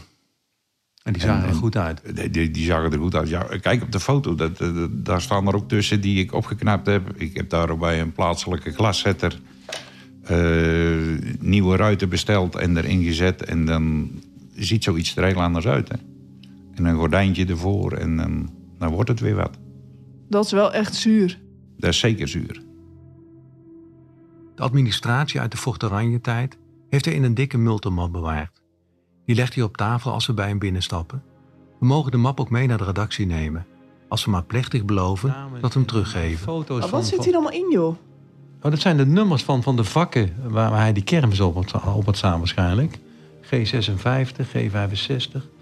En 1.03 1.13
die 1.13 1.21
zagen 1.21 1.43
En- 1.43 1.49
er 1.49 1.55
goed 1.55 1.77
uit. 1.77 2.01
Die, 2.33 2.51
die, 2.51 2.65
zagen 2.65 2.91
er 2.91 2.99
goed 2.99 3.15
uit. 3.15 3.29
Ja, 3.29 3.47
kijk 3.61 3.81
op 3.81 3.91
de 3.91 3.99
foto, 3.99 4.35
dat, 4.35 4.59
daar 4.91 5.21
staan 5.21 5.47
er 5.47 5.55
ook 5.55 5.67
tussen 5.69 6.01
die 6.01 6.19
ik 6.19 6.33
opgeknapt 6.33 6.85
heb. 6.85 7.11
Ik 7.15 7.37
heb 7.37 7.49
daar 7.49 7.69
ook 7.69 7.79
bij 7.79 8.01
een 8.01 8.11
plaatselijke 8.11 8.71
glaszetter 8.71 9.39
eh, 10.23 10.37
nieuwe 11.39 11.75
ruiten 11.75 12.09
besteld 12.09 12.55
en 12.55 12.77
erin 12.77 13.03
gezet. 13.03 13.43
En 13.43 13.65
dan 13.65 14.11
ziet 14.55 14.83
zoiets 14.83 15.15
er 15.15 15.23
heel 15.23 15.41
anders 15.41 15.67
uit. 15.67 15.89
Hè? 15.89 15.95
En 16.75 16.85
een 16.85 16.95
gordijntje 16.95 17.45
ervoor 17.45 17.91
en 17.91 18.17
dan, 18.17 18.49
dan 18.77 18.91
wordt 18.91 19.09
het 19.09 19.19
weer 19.19 19.35
wat. 19.35 19.57
Dat 20.29 20.45
is 20.45 20.51
wel 20.51 20.73
echt 20.73 20.95
zuur. 20.95 21.39
Dat 21.77 21.89
is 21.89 21.99
zeker 21.99 22.27
zuur. 22.27 22.61
De 24.55 24.63
administratie 24.63 25.39
uit 25.39 25.51
de 25.51 25.57
Vocht 25.57 25.79
tijd 26.21 26.57
heeft 26.89 27.05
hij 27.05 27.13
in 27.13 27.23
een 27.23 27.33
dikke 27.33 27.57
multimap 27.57 28.11
bewaard. 28.11 28.61
Die 29.25 29.35
legt 29.35 29.55
hij 29.55 29.63
op 29.63 29.77
tafel 29.77 30.11
als 30.11 30.25
we 30.25 30.33
bij 30.33 30.47
hem 30.47 30.59
binnenstappen. 30.59 31.23
We 31.79 31.85
mogen 31.85 32.11
de 32.11 32.17
map 32.17 32.39
ook 32.39 32.49
mee 32.49 32.67
naar 32.67 32.77
de 32.77 32.83
redactie 32.83 33.25
nemen. 33.25 33.65
Als 34.07 34.25
we 34.25 34.31
maar 34.31 34.43
plechtig 34.43 34.85
beloven 34.85 35.35
dat 35.61 35.73
we 35.73 35.79
hem 35.79 35.87
teruggeven. 35.87 36.43
Foto's 36.43 36.79
Maar 36.79 36.89
wat 36.89 37.05
zit 37.05 37.25
hier 37.25 37.33
allemaal 37.33 37.51
in, 37.51 37.71
joh? 37.71 37.95
Oh, 38.61 38.71
dat 38.71 38.79
zijn 38.79 38.97
de 38.97 39.05
nummers 39.05 39.43
van, 39.43 39.63
van 39.63 39.75
de 39.75 39.83
vakken 39.83 40.35
waar, 40.47 40.69
waar 40.69 40.79
hij 40.79 40.93
die 40.93 41.03
kermis 41.03 41.39
op 41.39 41.55
had, 41.55 41.95
op 41.95 42.05
had 42.05 42.17
staan 42.17 42.37
waarschijnlijk. 42.37 42.99
G56, 43.43 44.45
G65. 44.53 45.52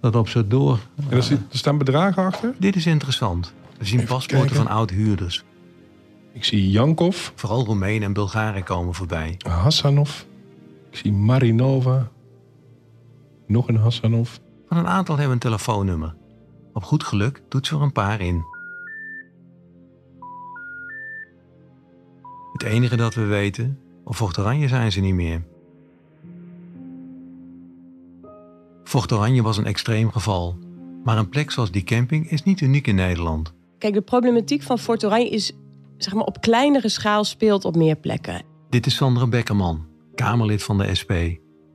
Dat 0.00 0.16
op 0.16 0.28
zo 0.28 0.46
door. 0.46 0.78
En 0.96 1.16
er, 1.16 1.22
zit- 1.22 1.40
er 1.52 1.58
staan 1.58 1.78
bedragen 1.78 2.24
achter. 2.24 2.54
Dit 2.58 2.76
is 2.76 2.86
interessant. 2.86 3.52
We 3.78 3.84
zien 3.84 3.98
Even 4.00 4.14
paspoorten 4.14 4.46
kijken. 4.48 4.66
van 4.66 4.76
oud-huurders. 4.76 5.44
Ik 6.32 6.44
zie 6.44 6.70
Jankov, 6.70 7.30
Vooral 7.34 7.64
Roemenen 7.64 8.02
en 8.02 8.12
Bulgaren 8.12 8.62
komen 8.64 8.94
voorbij. 8.94 9.34
Hassanov. 9.48 10.22
Ik 10.90 10.96
zie 10.96 11.12
Marinova. 11.12 12.08
Nog 13.46 13.68
een 13.68 13.76
Hassanov. 13.76 14.36
Van 14.68 14.76
een 14.76 14.86
aantal 14.86 15.14
hebben 15.16 15.32
een 15.34 15.38
telefoonnummer. 15.40 16.14
Op 16.72 16.82
goed 16.84 17.04
geluk 17.04 17.42
doet 17.48 17.66
ze 17.66 17.74
er 17.76 17.82
een 17.82 17.92
paar 17.92 18.20
in. 18.20 18.44
Het 22.52 22.62
enige 22.62 22.96
dat 22.96 23.14
we 23.14 23.24
weten, 23.24 23.78
op 24.04 24.16
Vocht 24.16 24.38
Oranje 24.38 24.68
zijn 24.68 24.92
ze 24.92 25.00
niet 25.00 25.14
meer. 25.14 25.42
Vocht 28.88 29.12
Oranje 29.12 29.42
was 29.42 29.56
een 29.56 29.66
extreem 29.66 30.10
geval. 30.10 30.58
Maar 31.04 31.18
een 31.18 31.28
plek 31.28 31.50
zoals 31.50 31.70
die 31.70 31.84
camping 31.84 32.30
is 32.30 32.42
niet 32.42 32.60
uniek 32.60 32.86
in 32.86 32.94
Nederland. 32.94 33.52
Kijk, 33.78 33.94
de 33.94 34.00
problematiek 34.00 34.62
van 34.62 34.78
Fort 34.78 35.04
Oranje 35.04 35.28
is 35.28 35.52
zeg 35.96 36.14
maar, 36.14 36.24
op 36.24 36.40
kleinere 36.40 36.88
schaal 36.88 37.24
speelt 37.24 37.64
op 37.64 37.76
meer 37.76 37.96
plekken. 37.96 38.42
Dit 38.70 38.86
is 38.86 38.94
Sandra 38.94 39.26
Bekkerman, 39.26 39.86
Kamerlid 40.14 40.62
van 40.62 40.78
de 40.78 40.94
SP. 41.00 41.12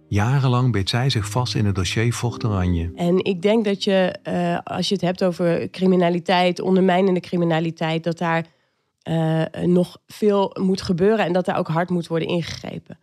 Jarenlang 0.08 0.72
beet 0.72 0.90
zij 0.90 1.10
zich 1.10 1.30
vast 1.30 1.56
in 1.56 1.66
het 1.66 1.76
dossier 1.76 2.14
Vocht 2.14 2.46
Oranje. 2.46 2.92
En 2.96 3.24
ik 3.24 3.42
denk 3.42 3.66
dat 3.66 3.84
je, 3.84 4.16
eh, 4.24 4.58
als 4.64 4.88
je 4.88 4.94
het 4.94 5.04
hebt 5.04 5.24
over 5.24 5.70
criminaliteit, 5.70 6.62
ondermijnende 6.62 7.20
criminaliteit, 7.20 8.04
dat 8.04 8.18
daar 8.18 8.46
eh, 9.02 9.44
nog 9.66 9.98
veel 10.08 10.56
moet 10.60 10.82
gebeuren 10.82 11.26
en 11.26 11.34
dat 11.34 11.46
daar 11.46 11.58
ook 11.58 11.68
hard 11.68 11.90
moet 11.90 12.08
worden 12.08 12.28
ingegrepen. 12.28 13.00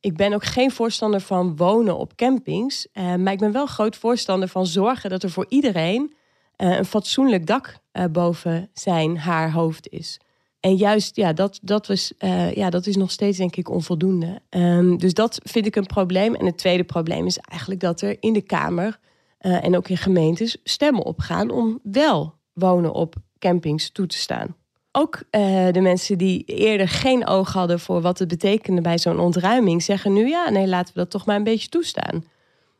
Ik 0.00 0.16
ben 0.16 0.32
ook 0.32 0.44
geen 0.44 0.70
voorstander 0.70 1.20
van 1.20 1.56
wonen 1.56 1.96
op 1.96 2.16
campings, 2.16 2.88
eh, 2.92 3.14
maar 3.14 3.32
ik 3.32 3.38
ben 3.38 3.52
wel 3.52 3.66
groot 3.66 3.96
voorstander 3.96 4.48
van 4.48 4.66
zorgen 4.66 5.10
dat 5.10 5.22
er 5.22 5.30
voor 5.30 5.46
iedereen 5.48 6.14
eh, 6.56 6.76
een 6.76 6.84
fatsoenlijk 6.84 7.46
dak 7.46 7.78
eh, 7.92 8.04
boven 8.12 8.70
zijn, 8.72 9.18
haar 9.18 9.52
hoofd 9.52 9.88
is. 9.88 10.20
En 10.60 10.76
juist, 10.76 11.16
ja, 11.16 11.32
dat, 11.32 11.58
dat, 11.62 11.86
was, 11.86 12.12
ja, 12.54 12.70
dat 12.70 12.86
is 12.86 12.96
nog 12.96 13.10
steeds 13.10 13.38
denk 13.38 13.56
ik 13.56 13.68
onvoldoende. 13.68 14.42
Ehm, 14.48 14.96
dus 14.96 15.14
dat 15.14 15.40
vind 15.42 15.66
ik 15.66 15.76
een 15.76 15.86
probleem. 15.86 16.34
En 16.34 16.46
het 16.46 16.58
tweede 16.58 16.84
probleem 16.84 17.26
is 17.26 17.38
eigenlijk 17.38 17.80
dat 17.80 18.00
er 18.00 18.16
in 18.20 18.32
de 18.32 18.40
Kamer 18.40 18.98
en 19.38 19.76
ook 19.76 19.88
in 19.88 19.96
gemeentes 19.96 20.56
stemmen 20.64 21.04
opgaan 21.04 21.50
om 21.50 21.80
wel 21.82 22.34
wonen 22.52 22.92
op 22.92 23.14
campings 23.38 23.90
toe 23.90 24.06
te 24.06 24.16
staan. 24.16 24.56
Ook 24.92 25.22
eh, 25.30 25.68
de 25.72 25.80
mensen 25.80 26.18
die 26.18 26.44
eerder 26.44 26.88
geen 26.88 27.26
oog 27.26 27.52
hadden 27.52 27.80
voor 27.80 28.00
wat 28.00 28.18
het 28.18 28.28
betekende 28.28 28.80
bij 28.80 28.98
zo'n 28.98 29.18
ontruiming, 29.18 29.82
zeggen 29.82 30.12
nu 30.12 30.28
ja, 30.28 30.50
nee, 30.50 30.66
laten 30.66 30.94
we 30.94 31.00
dat 31.00 31.10
toch 31.10 31.26
maar 31.26 31.36
een 31.36 31.44
beetje 31.44 31.68
toestaan. 31.68 32.24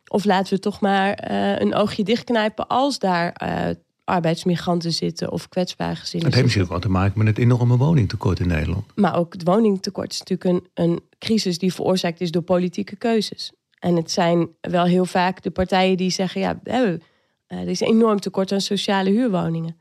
Of 0.06 0.24
laten 0.24 0.54
we 0.54 0.60
toch 0.60 0.80
maar 0.80 1.12
eh, 1.12 1.58
een 1.58 1.74
oogje 1.74 2.04
dichtknijpen 2.04 2.66
als 2.66 2.98
daar 2.98 3.32
eh, 3.32 3.74
arbeidsmigranten 4.04 4.92
zitten 4.92 5.32
of 5.32 5.48
kwetsbare 5.48 5.96
gezinnen 5.96 6.32
Het 6.32 6.40
heeft 6.40 6.60
ook 6.60 6.68
wat 6.68 6.82
te 6.82 6.88
maken 6.88 7.18
met 7.18 7.26
het 7.26 7.38
enorme 7.38 7.76
woningtekort 7.76 8.40
in 8.40 8.48
Nederland. 8.48 8.84
Maar 8.94 9.16
ook 9.16 9.32
het 9.32 9.44
woningtekort 9.44 10.12
is 10.12 10.18
natuurlijk 10.18 10.50
een, 10.50 10.84
een 10.84 11.00
crisis 11.18 11.58
die 11.58 11.74
veroorzaakt 11.74 12.20
is 12.20 12.30
door 12.30 12.42
politieke 12.42 12.96
keuzes. 12.96 13.52
En 13.78 13.96
het 13.96 14.10
zijn 14.10 14.48
wel 14.60 14.84
heel 14.84 15.04
vaak 15.04 15.42
de 15.42 15.50
partijen 15.50 15.96
die 15.96 16.10
zeggen: 16.10 16.40
ja, 16.40 16.60
we 16.62 16.70
hebben, 16.70 17.02
er 17.46 17.68
is 17.68 17.80
een 17.80 17.86
enorm 17.86 18.20
tekort 18.20 18.52
aan 18.52 18.60
sociale 18.60 19.10
huurwoningen. 19.10 19.79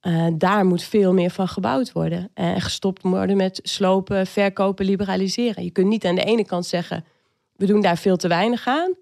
Eh, 0.00 0.26
daar 0.34 0.64
moet 0.64 0.82
veel 0.82 1.12
meer 1.12 1.30
van 1.30 1.48
gebouwd 1.48 1.92
worden. 1.92 2.30
Eh, 2.34 2.46
En 2.46 2.60
gestopt 2.60 3.02
worden 3.02 3.36
met 3.36 3.60
slopen, 3.62 4.26
verkopen, 4.26 4.84
liberaliseren. 4.84 5.64
Je 5.64 5.70
kunt 5.70 5.88
niet 5.88 6.06
aan 6.06 6.14
de 6.14 6.24
ene 6.24 6.44
kant 6.44 6.66
zeggen: 6.66 7.04
we 7.56 7.66
doen 7.66 7.80
daar 7.80 7.98
veel 7.98 8.16
te 8.16 8.28
weinig 8.28 8.66
aan. 8.66 8.94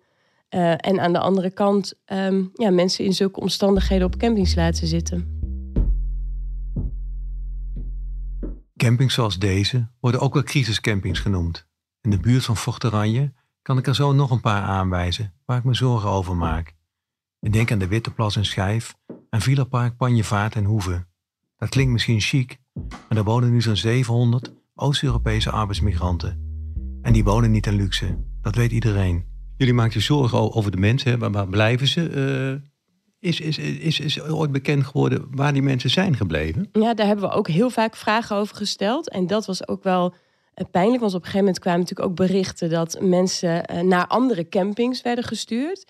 Eh, 0.48 0.70
en 0.70 1.00
aan 1.00 1.12
de 1.12 1.18
andere 1.18 1.50
kant 1.50 1.94
ehm, 2.04 2.44
ja, 2.54 2.70
mensen 2.70 3.04
in 3.04 3.12
zulke 3.12 3.40
omstandigheden 3.40 4.06
op 4.06 4.16
campings 4.16 4.54
laten 4.54 4.86
zitten. 4.86 5.34
Campings 8.76 9.14
zoals 9.14 9.38
deze 9.38 9.88
worden 10.00 10.20
ook 10.20 10.34
wel 10.34 10.42
crisiscampings 10.42 11.18
genoemd. 11.18 11.66
In 12.00 12.10
de 12.10 12.18
buurt 12.18 12.44
van 12.44 12.56
Vocht 12.56 12.84
Oranje 12.84 13.32
kan 13.62 13.78
ik 13.78 13.86
er 13.86 13.94
zo 13.94 14.12
nog 14.12 14.30
een 14.30 14.40
paar 14.40 14.62
aanwijzen 14.62 15.34
waar 15.44 15.58
ik 15.58 15.64
me 15.64 15.74
zorgen 15.74 16.08
over 16.08 16.36
maak. 16.36 16.74
Ik 17.40 17.52
denk 17.52 17.72
aan 17.72 17.78
de 17.78 17.88
Witteplas 17.88 18.36
en 18.36 18.44
Schijf 18.44 18.94
en 19.30 19.40
Villa 19.40 19.64
Park 19.64 19.96
Panjevaart 19.96 20.54
en 20.54 20.64
Hoeve. 20.64 21.06
Dat 21.58 21.68
klinkt 21.68 21.92
misschien 21.92 22.20
chic, 22.20 22.58
maar 22.74 23.04
daar 23.08 23.24
wonen 23.24 23.50
nu 23.50 23.62
zo'n 23.62 23.76
700 23.76 24.52
Oost-Europese 24.74 25.50
arbeidsmigranten. 25.50 26.44
En 27.02 27.12
die 27.12 27.24
wonen 27.24 27.50
niet 27.50 27.66
in 27.66 27.74
luxe, 27.74 28.18
dat 28.42 28.54
weet 28.54 28.72
iedereen. 28.72 29.24
Jullie 29.56 29.74
maken 29.74 29.92
je 29.92 30.00
zorgen 30.00 30.54
over 30.54 30.70
de 30.70 30.76
mensen, 30.76 31.10
hè? 31.10 31.18
Waar, 31.18 31.30
waar 31.30 31.48
blijven 31.48 31.86
ze? 31.86 32.08
Eh, 32.08 32.70
is, 33.18 33.40
is, 33.40 33.58
is, 33.58 34.00
is 34.00 34.22
ooit 34.22 34.52
bekend 34.52 34.84
geworden 34.84 35.26
waar 35.30 35.52
die 35.52 35.62
mensen 35.62 35.90
zijn 35.90 36.16
gebleven? 36.16 36.68
Ja, 36.72 36.94
daar 36.94 37.06
hebben 37.06 37.28
we 37.28 37.34
ook 37.34 37.48
heel 37.48 37.70
vaak 37.70 37.96
vragen 37.96 38.36
over 38.36 38.56
gesteld. 38.56 39.10
En 39.10 39.26
dat 39.26 39.46
was 39.46 39.68
ook 39.68 39.82
wel 39.82 40.14
eh, 40.54 40.66
pijnlijk, 40.70 41.00
want 41.00 41.14
op 41.14 41.18
een 41.18 41.24
gegeven 41.24 41.44
moment 41.44 41.58
kwamen 41.58 41.80
natuurlijk 41.80 42.08
ook 42.08 42.16
berichten 42.16 42.70
dat 42.70 42.98
mensen 43.00 43.64
eh, 43.64 43.82
naar 43.82 44.06
andere 44.06 44.48
campings 44.48 45.02
werden 45.02 45.24
gestuurd. 45.24 45.84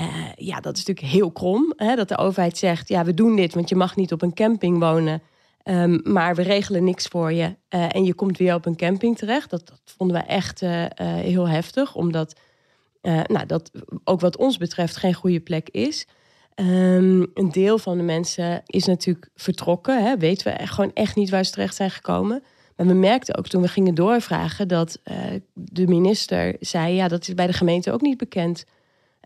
Eh, 0.00 0.32
ja, 0.36 0.60
dat 0.60 0.76
is 0.76 0.84
natuurlijk 0.84 1.14
heel 1.14 1.30
krom. 1.30 1.72
Hè, 1.76 1.96
dat 1.96 2.08
de 2.08 2.18
overheid 2.18 2.58
zegt, 2.58 2.88
ja, 2.88 3.04
we 3.04 3.14
doen 3.14 3.36
dit, 3.36 3.54
want 3.54 3.68
je 3.68 3.76
mag 3.76 3.96
niet 3.96 4.12
op 4.12 4.22
een 4.22 4.34
camping 4.34 4.78
wonen. 4.78 5.22
Ehm, 5.62 5.98
maar 6.02 6.34
we 6.34 6.42
regelen 6.42 6.84
niks 6.84 7.06
voor 7.06 7.32
je. 7.32 7.56
eh, 7.68 7.94
en 7.94 8.04
je 8.04 8.14
komt 8.14 8.38
weer 8.38 8.54
op 8.54 8.66
een 8.66 8.76
camping 8.76 9.18
terecht. 9.18 9.50
Dat, 9.50 9.66
dat 9.66 9.80
vonden 9.96 10.16
we 10.16 10.22
echt 10.22 10.62
eh, 10.62 10.86
heel 10.96 11.48
heftig, 11.48 11.94
omdat 11.94 12.38
nou, 13.02 13.46
dat 13.46 13.70
ook 14.04 14.20
wat 14.20 14.36
ons 14.36 14.56
betreft 14.56 14.96
geen 14.96 15.14
goede 15.14 15.40
plek 15.40 15.68
is. 15.68 16.06
Ehm, 16.54 17.24
een 17.34 17.50
deel 17.50 17.78
van 17.78 17.96
de 17.96 18.02
mensen 18.02 18.62
is 18.66 18.84
natuurlijk 18.84 19.28
vertrokken. 19.34 20.04
Hè, 20.04 20.16
weten 20.16 20.52
we 20.52 20.66
gewoon 20.66 20.90
echt 20.94 21.16
niet 21.16 21.30
waar 21.30 21.44
ze 21.44 21.52
terecht 21.52 21.74
zijn 21.74 21.90
gekomen. 21.90 22.42
Maar 22.76 22.86
we 22.86 22.94
merkten 22.94 23.36
ook 23.36 23.48
toen 23.48 23.62
we 23.62 23.68
gingen 23.68 23.94
doorvragen 23.94 24.68
dat 24.68 24.98
de 25.54 25.86
minister 25.86 26.56
zei: 26.60 26.94
ja, 26.94 27.08
dat 27.08 27.28
is 27.28 27.34
bij 27.34 27.46
de 27.46 27.52
gemeente 27.52 27.92
ook 27.92 28.00
niet 28.00 28.18
bekend. 28.18 28.64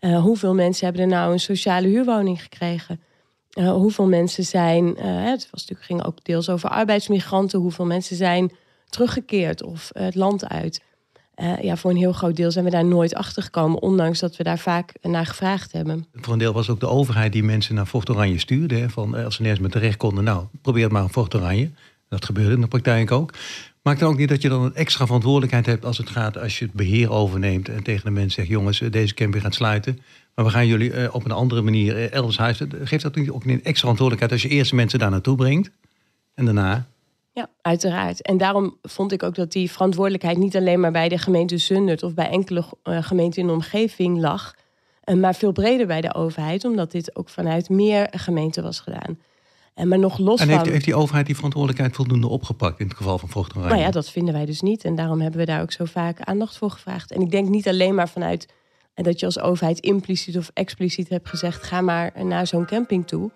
Eh, 0.04 0.20
hoeveel 0.20 0.54
mensen 0.54 0.84
hebben 0.84 1.02
er 1.02 1.08
nou 1.08 1.32
een 1.32 1.40
sociale 1.40 1.88
huurwoning 1.88 2.42
gekregen? 2.42 3.00
Eh, 3.50 3.72
hoeveel 3.72 4.06
mensen 4.06 4.44
zijn, 4.44 4.96
eh, 4.96 5.24
het 5.24 5.48
was 5.50 5.60
natuurlijk, 5.60 5.86
ging 5.86 6.04
ook 6.04 6.24
deels 6.24 6.48
over 6.48 6.68
arbeidsmigranten, 6.68 7.58
hoeveel 7.58 7.86
mensen 7.86 8.16
zijn 8.16 8.52
teruggekeerd 8.88 9.62
of 9.62 9.90
het 9.92 10.14
land 10.14 10.48
uit. 10.48 10.82
Ja, 11.60 11.76
voor 11.76 11.90
een 11.90 11.96
heel 11.96 12.12
groot 12.12 12.36
deel 12.36 12.50
zijn 12.50 12.64
we 12.64 12.70
daar 12.70 12.84
nooit 12.84 13.14
achter 13.14 13.42
gekomen, 13.42 13.82
ondanks 13.82 14.18
dat 14.18 14.36
we 14.36 14.42
daar 14.42 14.58
vaak 14.58 14.92
naar 15.02 15.26
gevraagd 15.26 15.72
hebben. 15.72 16.06
Voor 16.12 16.32
een 16.32 16.38
deel 16.38 16.52
was 16.52 16.70
ook 16.70 16.80
de 16.80 16.88
overheid 16.88 17.32
die 17.32 17.42
mensen 17.42 17.74
naar 17.74 17.86
Vocht 17.86 18.10
Oranje 18.10 18.38
stuurde. 18.38 18.74
Hè, 18.74 18.88
van, 18.88 19.14
als 19.14 19.34
ze 19.34 19.42
nergens 19.42 19.60
meer 19.60 19.70
terecht 19.70 19.96
konden, 19.96 20.24
nou, 20.24 20.44
probeer 20.62 20.82
het 20.82 20.92
maar 20.92 21.02
in 21.02 21.08
Vocht 21.08 21.34
Oranje. 21.34 21.70
Dat 22.08 22.24
gebeurde 22.24 22.54
in 22.54 22.60
de 22.60 22.66
praktijk 22.66 23.10
ook. 23.10 23.32
Maakt 23.84 24.00
het 24.00 24.08
ook 24.08 24.16
niet 24.16 24.28
dat 24.28 24.42
je 24.42 24.48
dan 24.48 24.62
een 24.62 24.74
extra 24.74 25.04
verantwoordelijkheid 25.04 25.66
hebt 25.66 25.84
als 25.84 25.98
het 25.98 26.10
gaat, 26.10 26.38
als 26.38 26.58
je 26.58 26.64
het 26.64 26.74
beheer 26.74 27.10
overneemt 27.10 27.68
en 27.68 27.82
tegen 27.82 28.04
de 28.04 28.10
mensen 28.10 28.30
zegt, 28.30 28.48
jongens, 28.48 28.80
eh, 28.80 28.90
deze 28.90 29.14
camping 29.14 29.42
gaat 29.42 29.54
sluiten. 29.54 30.00
Maar 30.34 30.44
we 30.44 30.50
gaan 30.50 30.66
jullie 30.66 30.92
eh, 30.92 31.14
op 31.14 31.24
een 31.24 31.30
andere 31.30 31.62
manier 31.62 31.96
eh, 31.96 32.12
elders 32.12 32.38
huizen. 32.38 32.70
Geeft 32.84 33.02
dat 33.02 33.14
niet 33.14 33.30
ook 33.30 33.44
een 33.44 33.50
extra 33.50 33.72
verantwoordelijkheid 33.74 34.32
als 34.32 34.42
je 34.42 34.48
eerst 34.48 34.72
mensen 34.72 34.98
daar 34.98 35.10
naartoe 35.10 35.36
brengt 35.36 35.70
en 36.34 36.44
daarna? 36.44 36.86
Ja, 37.32 37.48
uiteraard. 37.62 38.22
En 38.22 38.38
daarom 38.38 38.76
vond 38.82 39.12
ik 39.12 39.22
ook 39.22 39.34
dat 39.34 39.52
die 39.52 39.70
verantwoordelijkheid 39.70 40.38
niet 40.38 40.56
alleen 40.56 40.80
maar 40.80 40.92
bij 40.92 41.08
de 41.08 41.18
gemeente 41.18 41.58
Zundert 41.58 42.02
of 42.02 42.14
bij 42.14 42.28
enkele 42.28 42.64
gemeenten 42.82 43.40
in 43.40 43.46
de 43.46 43.52
omgeving 43.52 44.20
lag. 44.20 44.54
Maar 45.16 45.34
veel 45.34 45.52
breder 45.52 45.86
bij 45.86 46.00
de 46.00 46.14
overheid, 46.14 46.64
omdat 46.64 46.90
dit 46.90 47.16
ook 47.16 47.28
vanuit 47.28 47.68
meer 47.68 48.08
gemeenten 48.10 48.62
was 48.62 48.80
gedaan. 48.80 49.18
En 49.74 49.88
maar 49.88 49.98
nog 49.98 50.18
los 50.18 50.40
En 50.40 50.46
van... 50.46 50.56
heeft, 50.56 50.70
heeft 50.70 50.84
die 50.84 50.94
overheid 50.94 51.26
die 51.26 51.34
verantwoordelijkheid 51.34 51.96
voldoende 51.96 52.28
opgepakt 52.28 52.80
in 52.80 52.86
het 52.86 52.96
geval 52.96 53.18
van 53.18 53.28
vochterij? 53.28 53.68
Nou 53.68 53.80
ja, 53.80 53.90
dat 53.90 54.10
vinden 54.10 54.34
wij 54.34 54.46
dus 54.46 54.60
niet. 54.60 54.84
En 54.84 54.94
daarom 54.94 55.20
hebben 55.20 55.40
we 55.40 55.46
daar 55.46 55.60
ook 55.60 55.72
zo 55.72 55.84
vaak 55.84 56.20
aandacht 56.20 56.58
voor 56.58 56.70
gevraagd. 56.70 57.12
En 57.12 57.20
ik 57.20 57.30
denk 57.30 57.48
niet 57.48 57.68
alleen 57.68 57.94
maar 57.94 58.08
vanuit 58.08 58.46
en 58.94 59.04
dat 59.04 59.20
je 59.20 59.26
als 59.26 59.40
overheid 59.40 59.80
impliciet 59.80 60.36
of 60.36 60.50
expliciet 60.54 61.08
hebt 61.08 61.28
gezegd: 61.28 61.62
ga 61.62 61.80
maar 61.80 62.24
naar 62.24 62.46
zo'n 62.46 62.66
camping 62.66 63.06
toe. 63.06 63.30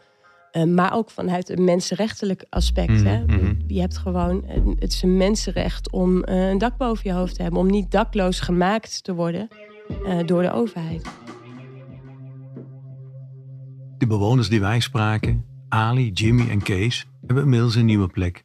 Uh, 0.52 0.64
maar 0.64 0.94
ook 0.94 1.10
vanuit 1.10 1.48
een 1.48 1.64
mensenrechtelijk 1.64 2.44
aspect. 2.48 2.90
Mhm, 2.90 3.06
hè? 3.06 3.24
mhm. 3.24 3.54
Je 3.66 3.80
hebt 3.80 3.96
gewoon, 3.96 4.44
het 4.78 4.92
is 4.92 5.02
een 5.02 5.16
mensenrecht 5.16 5.92
om 5.92 6.24
uh, 6.28 6.48
een 6.48 6.58
dak 6.58 6.76
boven 6.76 7.10
je 7.10 7.16
hoofd 7.16 7.34
te 7.34 7.42
hebben. 7.42 7.60
Om 7.60 7.70
niet 7.70 7.90
dakloos 7.90 8.40
gemaakt 8.40 9.04
te 9.04 9.14
worden 9.14 9.48
uh, 10.06 10.18
door 10.26 10.42
de 10.42 10.52
overheid. 10.52 11.08
De 13.98 14.06
bewoners 14.06 14.48
die 14.48 14.60
wij 14.60 14.80
spraken, 14.80 15.44
Ali, 15.68 16.10
Jimmy 16.10 16.50
en 16.50 16.62
Kees, 16.62 17.06
hebben 17.26 17.44
inmiddels 17.44 17.74
een 17.74 17.84
nieuwe 17.84 18.06
plek. 18.06 18.44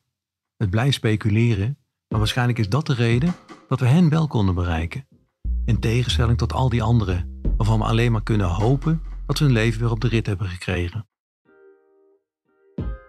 Het 0.58 0.70
blijft 0.70 0.96
speculeren, 0.96 1.78
maar 2.08 2.20
waarschijnlijk 2.20 2.60
is 2.60 2.70
dat 2.70 2.86
de 2.86 2.94
reden 2.94 3.36
dat 3.68 3.80
we 3.80 3.86
hen 3.86 4.10
wel 4.10 4.28
konden 4.28 4.56
bereiken. 4.56 5.08
In 5.66 5.80
tegenstelling 5.80 6.38
tot 6.38 6.54
al 6.54 6.70
die 6.70 6.84
anderen, 6.84 7.42
waarvan 7.58 7.80
we 7.80 7.86
alleen 7.86 8.12
maar 8.12 8.24
kunnen 8.24 8.48
hopen 8.48 9.02
dat 9.26 9.38
ze 9.38 9.44
hun 9.44 9.54
leven 9.54 9.80
weer 9.80 9.92
op 9.92 10.02
de 10.02 10.08
rit 10.08 10.26
hebben 10.26 10.48
gekregen. 10.48 11.08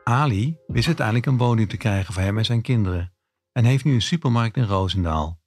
Ali 0.04 0.56
wist 0.66 0.87
uiteindelijk 0.87 1.26
een 1.26 1.37
woning 1.37 1.68
te 1.68 1.76
krijgen 1.76 2.14
voor 2.14 2.23
hem 2.23 2.38
en 2.38 2.44
zijn 2.44 2.62
kinderen 2.62 3.12
en 3.52 3.64
heeft 3.64 3.85
nu 3.85 3.94
een 3.94 4.02
supermarkt 4.02 4.56
in 4.56 4.64
Roosendaal. 4.64 5.40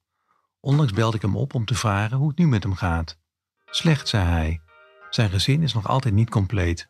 Onlangs 0.60 0.92
belde 0.92 1.16
ik 1.16 1.22
hem 1.22 1.36
op 1.36 1.54
om 1.54 1.64
te 1.64 1.74
vragen 1.74 2.16
hoe 2.16 2.28
het 2.28 2.38
nu 2.38 2.46
met 2.46 2.62
hem 2.62 2.74
gaat. 2.74 3.18
Slecht, 3.64 4.08
zei 4.08 4.24
hij. 4.24 4.60
Zijn 5.10 5.30
gezin 5.30 5.62
is 5.62 5.74
nog 5.74 5.88
altijd 5.88 6.14
niet 6.14 6.30
compleet. 6.30 6.88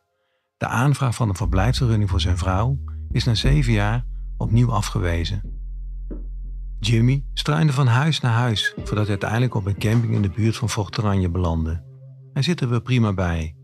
De 0.59 0.67
aanvraag 0.67 1.15
van 1.15 1.29
een 1.29 1.35
verblijfsvergunning 1.35 2.11
voor 2.11 2.21
zijn 2.21 2.38
vrouw 2.38 2.79
is 3.11 3.25
na 3.25 3.35
zeven 3.35 3.73
jaar 3.73 4.05
opnieuw 4.37 4.73
afgewezen. 4.73 5.43
Jimmy 6.81 7.25
struinde 7.33 7.73
van 7.73 7.87
huis 7.87 8.21
naar 8.21 8.33
huis 8.33 8.73
voordat 8.77 8.99
hij 8.99 9.09
uiteindelijk 9.09 9.55
op 9.55 9.67
een 9.67 9.79
camping 9.79 10.15
in 10.15 10.23
de 10.23 10.31
buurt 10.31 10.57
van 10.57 10.69
Forteranje 10.69 11.31
belandde. 11.31 11.85
Hij 12.33 12.43
zit 12.43 12.61
er 12.61 12.69
weer 12.69 12.83
prima 12.83 13.12
bij. 13.12 13.57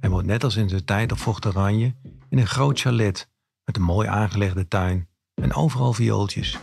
Hij 0.00 0.10
woont 0.10 0.26
net 0.26 0.44
als 0.44 0.56
in 0.56 0.68
zijn 0.68 0.84
tijd 0.84 1.12
op 1.12 1.18
Forteranje 1.18 1.94
in 2.28 2.38
een 2.38 2.46
groot 2.46 2.80
chalet 2.80 3.30
met 3.64 3.76
een 3.76 3.82
mooi 3.82 4.08
aangelegde 4.08 4.68
tuin 4.68 5.08
en 5.34 5.54
overal 5.54 5.92
viooltjes. 5.92 6.58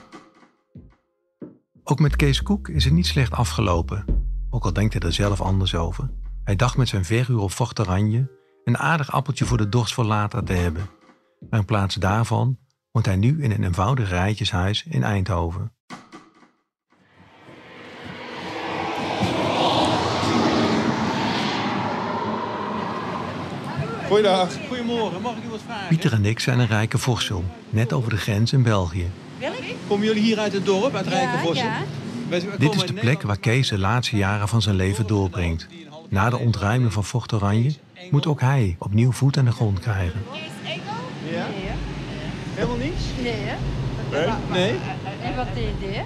Ook 1.83 1.99
met 1.99 2.15
Kees 2.15 2.41
Koek 2.41 2.67
is 2.67 2.83
het 2.83 2.93
niet 2.93 3.07
slecht 3.07 3.31
afgelopen, 3.31 4.05
ook 4.49 4.63
al 4.63 4.73
denkt 4.73 4.93
hij 4.93 5.01
er 5.01 5.13
zelf 5.13 5.41
anders 5.41 5.75
over. 5.75 6.09
Hij 6.43 6.55
dacht 6.55 6.77
met 6.77 6.87
zijn 6.87 7.05
verhuur 7.05 7.39
op 7.39 7.51
Forteranje 7.51 8.38
een 8.63 8.77
aardig 8.77 9.11
appeltje 9.11 9.45
voor 9.45 9.57
de 9.57 9.69
dorst 9.69 9.93
voor 9.93 10.05
later 10.05 10.43
te 10.43 10.53
hebben. 10.53 10.89
Maar 11.49 11.59
in 11.59 11.65
plaats 11.65 11.95
daarvan 11.95 12.57
woont 12.91 13.05
hij 13.05 13.15
nu 13.15 13.43
in 13.43 13.51
een 13.51 13.63
eenvoudig 13.63 14.09
rijtjeshuis 14.09 14.83
in 14.83 15.03
Eindhoven. 15.03 15.73
Goeiedag. 24.07 24.49
Goedemorgen, 24.67 25.21
mag 25.21 25.37
ik 25.37 25.43
u 25.43 25.49
wat 25.49 25.59
vragen? 25.65 25.87
Pieter 25.87 26.13
en 26.13 26.25
ik 26.25 26.39
zijn 26.39 26.59
een 26.59 26.67
rijke 26.67 26.97
vorsel, 26.97 27.43
net 27.69 27.93
over 27.93 28.09
de 28.09 28.17
grens 28.17 28.53
in 28.53 28.63
België. 28.63 29.11
Komen 29.87 30.05
jullie 30.05 30.23
hier 30.23 30.39
uit 30.39 30.53
het 30.53 30.65
dorp, 30.65 30.95
uit 30.95 31.07
Rijkenvossen? 31.07 31.67
Ja, 31.67 31.83
wij 32.29 32.41
Dit 32.57 32.75
is 32.75 32.83
de 32.83 32.93
plek 32.93 33.21
waar 33.21 33.37
Kees 33.37 33.69
de 33.69 33.77
laatste 33.77 34.17
jaren 34.17 34.47
van 34.47 34.61
zijn 34.61 34.75
leven 34.75 35.07
doorbrengt. 35.07 35.67
Na 36.09 36.29
de 36.29 36.37
ontruiming 36.37 36.93
van 36.93 37.05
Fort 37.05 37.33
Oranje 37.33 37.73
moet 38.11 38.27
ook 38.27 38.41
hij 38.41 38.75
opnieuw 38.79 39.11
voet 39.11 39.37
aan 39.37 39.45
de 39.45 39.51
grond 39.51 39.79
krijgen. 39.79 40.21
Ja? 41.31 41.45
Helemaal 42.53 42.77
niets? 42.77 43.03
Nee, 43.21 43.33
hè? 43.35 43.55
Nee? 44.51 44.75
En 45.21 45.35
wat 45.35 45.47
deed 45.53 45.73
hij? 45.79 46.05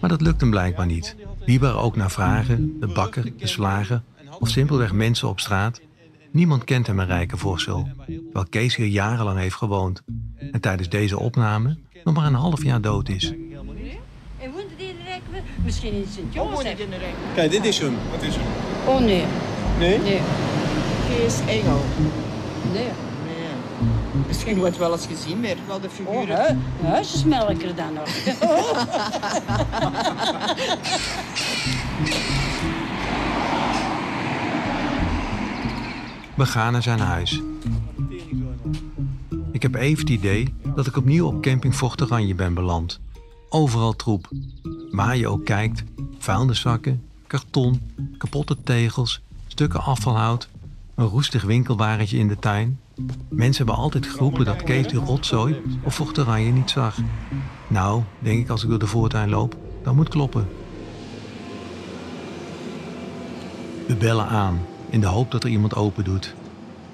Maar 0.00 0.10
dat 0.10 0.20
lukt 0.20 0.40
hem 0.40 0.50
blijkbaar 0.50 0.86
niet. 0.86 1.16
Wie 1.44 1.60
we 1.60 1.66
er 1.66 1.76
ook 1.76 1.96
naar 1.96 2.10
vragen, 2.10 2.76
de 2.80 2.86
bakker, 2.86 3.32
de 3.36 3.46
slager 3.46 4.02
of 4.38 4.48
simpelweg 4.48 4.92
mensen 4.92 5.28
op 5.28 5.40
straat, 5.40 5.80
niemand 6.30 6.64
kent 6.64 6.86
hem 6.86 6.98
een 6.98 7.06
rijke 7.06 7.36
vorsel. 7.36 7.88
Terwijl 8.06 8.46
Kees 8.50 8.76
hier 8.76 8.86
jarenlang 8.86 9.38
heeft 9.38 9.54
gewoond 9.54 10.02
en 10.52 10.60
tijdens 10.60 10.88
deze 10.88 11.18
opname 11.18 11.78
nog 12.04 12.14
maar 12.14 12.26
een 12.26 12.34
half 12.34 12.64
jaar 12.64 12.80
dood 12.80 13.08
is. 13.08 13.32
En 14.38 14.52
woonde 14.52 14.76
die 14.76 14.88
in 14.88 14.96
de? 15.32 15.40
Misschien 15.64 15.92
in 15.92 16.06
Sint-Jozef. 16.08 16.76
Kijk, 17.34 17.50
dit 17.50 17.64
is 17.64 17.78
hem. 17.78 17.94
Wat 18.10 18.22
is 18.22 18.34
hem? 18.36 18.46
Oh 18.86 19.00
nee. 19.00 19.24
Nee? 19.78 19.98
Nee. 19.98 20.20
Kees 21.16 21.40
Engel. 21.46 21.80
Nee. 22.72 22.82
Nee. 22.82 22.92
Misschien 24.26 24.58
wordt 24.58 24.76
wel 24.76 24.92
eens 24.92 25.06
gezien, 25.06 25.40
maar 25.40 25.56
wel 25.66 25.80
de 25.80 25.86
Oh, 25.86 25.92
figuren. 25.94 26.62
hu 26.80 26.86
huisjesmelker 26.86 27.74
dan 27.74 27.92
nog. 27.92 28.08
We 36.36 36.46
gaan 36.46 36.72
naar 36.72 36.82
zijn 36.82 36.98
huis. 36.98 37.40
Ik 39.52 39.62
heb 39.62 39.74
even 39.74 39.98
het 40.00 40.08
idee 40.08 40.54
dat 40.74 40.86
ik 40.86 40.96
opnieuw 40.96 41.26
op 41.26 41.42
camping 41.42 41.74
Fort 41.74 42.02
Oranje 42.02 42.34
ben 42.34 42.54
beland. 42.54 43.00
Overal 43.48 43.96
troep. 43.96 44.28
Waar 44.90 45.16
je 45.16 45.28
ook 45.28 45.44
kijkt, 45.44 45.82
vuilniszakken, 46.18 47.02
karton, 47.26 47.80
kapotte 48.18 48.56
tegels, 48.64 49.20
stukken 49.46 49.82
afvalhout, 49.82 50.48
een 51.00 51.06
roestig 51.06 51.42
winkelwagentje 51.42 52.18
in 52.18 52.28
de 52.28 52.38
tuin. 52.38 52.80
Mensen 53.28 53.66
hebben 53.66 53.82
altijd 53.82 54.06
geroepen 54.06 54.44
dat 54.44 54.62
Kees 54.62 54.86
die 54.86 54.98
rotzooi 54.98 55.62
of 55.82 55.94
Fort 55.94 56.18
Oranje 56.18 56.52
niet 56.52 56.70
zag. 56.70 56.98
Nou, 57.68 58.02
denk 58.18 58.40
ik 58.40 58.48
als 58.48 58.62
ik 58.62 58.68
door 58.68 58.78
de 58.78 58.86
voortuin 58.86 59.28
loop, 59.28 59.56
dan 59.82 59.96
moet 59.96 60.08
kloppen. 60.08 60.48
We 63.86 63.94
bellen 63.94 64.26
aan, 64.26 64.60
in 64.90 65.00
de 65.00 65.06
hoop 65.06 65.30
dat 65.30 65.44
er 65.44 65.50
iemand 65.50 65.74
open 65.74 66.04
doet. 66.04 66.34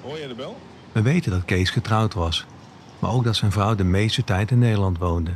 Hoor 0.01 0.17
jij 0.17 0.27
de 0.27 0.35
bel? 0.35 0.57
We 0.91 1.01
weten 1.01 1.31
dat 1.31 1.45
Kees 1.45 1.69
getrouwd 1.69 2.13
was, 2.13 2.45
maar 2.99 3.11
ook 3.11 3.23
dat 3.23 3.35
zijn 3.35 3.51
vrouw 3.51 3.75
de 3.75 3.83
meeste 3.83 4.23
tijd 4.23 4.51
in 4.51 4.59
Nederland 4.59 4.97
woonde. 4.97 5.31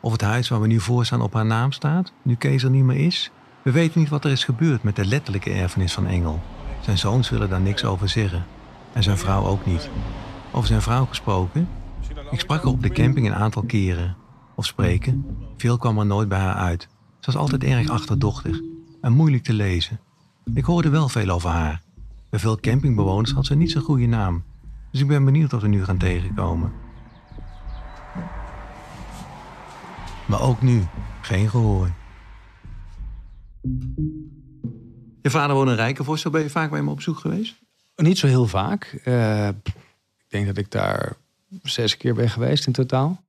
Of 0.00 0.12
het 0.12 0.20
huis 0.20 0.48
waar 0.48 0.60
we 0.60 0.66
nu 0.66 0.80
voor 0.80 1.04
staan 1.04 1.22
op 1.22 1.34
haar 1.34 1.46
naam 1.46 1.72
staat, 1.72 2.12
nu 2.22 2.34
Kees 2.34 2.62
er 2.62 2.70
niet 2.70 2.84
meer 2.84 3.06
is. 3.06 3.30
We 3.62 3.70
weten 3.70 4.00
niet 4.00 4.08
wat 4.08 4.24
er 4.24 4.30
is 4.30 4.44
gebeurd 4.44 4.82
met 4.82 4.96
de 4.96 5.04
letterlijke 5.04 5.50
erfenis 5.50 5.92
van 5.92 6.06
Engel. 6.06 6.40
Zijn 6.88 7.00
zoons 7.00 7.30
willen 7.30 7.48
daar 7.48 7.60
niks 7.60 7.84
over 7.84 8.08
zeggen. 8.08 8.44
En 8.92 9.02
zijn 9.02 9.18
vrouw 9.18 9.44
ook 9.44 9.66
niet. 9.66 9.90
Over 10.52 10.68
zijn 10.68 10.82
vrouw 10.82 11.04
gesproken. 11.04 11.68
Ik 12.30 12.40
sprak 12.40 12.62
haar 12.62 12.72
op 12.72 12.82
de 12.82 12.88
camping 12.88 13.26
een 13.26 13.34
aantal 13.34 13.62
keren. 13.62 14.16
Of 14.54 14.66
spreken. 14.66 15.26
Veel 15.56 15.76
kwam 15.76 15.98
er 15.98 16.06
nooit 16.06 16.28
bij 16.28 16.38
haar 16.38 16.54
uit. 16.54 16.82
Ze 17.20 17.32
was 17.32 17.36
altijd 17.36 17.64
erg 17.64 17.88
achterdochtig 17.88 18.60
en 19.00 19.12
moeilijk 19.12 19.42
te 19.42 19.52
lezen. 19.52 20.00
Ik 20.54 20.64
hoorde 20.64 20.88
wel 20.88 21.08
veel 21.08 21.28
over 21.28 21.50
haar. 21.50 21.82
Bij 22.30 22.40
veel 22.40 22.60
campingbewoners 22.60 23.32
had 23.32 23.46
ze 23.46 23.54
niet 23.54 23.70
zo'n 23.70 23.82
goede 23.82 24.06
naam. 24.06 24.42
Dus 24.90 25.00
ik 25.00 25.06
ben 25.06 25.24
benieuwd 25.24 25.52
of 25.52 25.60
we 25.60 25.68
nu 25.68 25.84
gaan 25.84 25.98
tegenkomen. 25.98 26.72
Maar 30.26 30.40
ook 30.40 30.62
nu, 30.62 30.82
geen 31.20 31.48
gehoor. 31.48 31.90
Je 35.22 35.30
vader 35.30 35.56
woonde 35.56 35.70
in 35.70 35.76
Rijkenvorstel. 35.76 36.30
Ben 36.30 36.42
je 36.42 36.50
vaak 36.50 36.70
bij 36.70 36.78
hem 36.78 36.88
op 36.88 37.00
zoek 37.00 37.18
geweest? 37.18 37.54
Niet 37.96 38.18
zo 38.18 38.26
heel 38.26 38.46
vaak. 38.46 39.00
Eh, 39.04 39.48
ik 39.48 40.24
denk 40.28 40.46
dat 40.46 40.56
ik 40.56 40.70
daar 40.70 41.16
zes 41.62 41.96
keer 41.96 42.14
ben 42.14 42.30
geweest 42.30 42.66
in 42.66 42.72
totaal. 42.72 43.24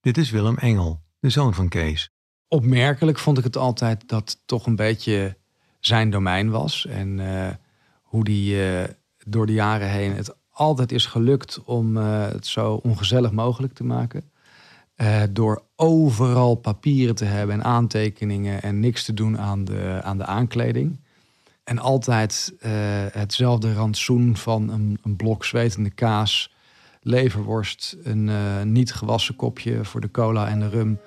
Dit 0.00 0.18
is 0.18 0.30
Willem 0.30 0.56
Engel, 0.56 1.00
de 1.18 1.30
zoon 1.30 1.54
van 1.54 1.68
Kees. 1.68 2.10
Opmerkelijk 2.48 3.18
vond 3.18 3.38
ik 3.38 3.44
het 3.44 3.56
altijd 3.56 4.08
dat 4.08 4.30
het 4.30 4.38
toch 4.46 4.66
een 4.66 4.76
beetje 4.76 5.36
zijn 5.80 6.10
domein 6.10 6.50
was. 6.50 6.86
En 6.86 7.20
eh, 7.20 7.54
hoe 8.02 8.24
die 8.24 8.68
eh, 8.68 8.88
door 9.26 9.46
de 9.46 9.52
jaren 9.52 9.88
heen 9.88 10.12
het 10.12 10.36
altijd 10.50 10.92
is 10.92 11.06
gelukt 11.06 11.64
om 11.64 11.96
het 11.96 12.46
zo 12.46 12.74
ongezellig 12.74 13.32
mogelijk 13.32 13.74
te 13.74 13.84
maken. 13.84 14.32
Door 15.30 15.62
overal 15.76 16.54
papieren 16.54 17.14
te 17.14 17.24
hebben 17.24 17.54
en 17.54 17.64
aantekeningen 17.64 18.62
en 18.62 18.80
niks 18.80 19.04
te 19.04 19.14
doen 19.14 19.38
aan 19.38 19.64
de, 19.64 20.00
aan 20.02 20.18
de 20.18 20.24
aankleding. 20.24 20.98
En 21.64 21.78
altijd 21.78 22.54
eh, 22.60 22.72
hetzelfde 23.10 23.74
rantsoen 23.74 24.36
van 24.36 24.68
een, 24.68 24.98
een 25.02 25.16
blok 25.16 25.44
zwetende 25.44 25.90
kaas, 25.90 26.54
leverworst, 27.02 27.96
een 28.02 28.28
eh, 28.28 28.62
niet 28.62 28.92
gewassen 28.92 29.36
kopje 29.36 29.84
voor 29.84 30.00
de 30.00 30.10
cola 30.10 30.48
en 30.48 30.60
de 30.60 30.68
rum. 30.68 31.00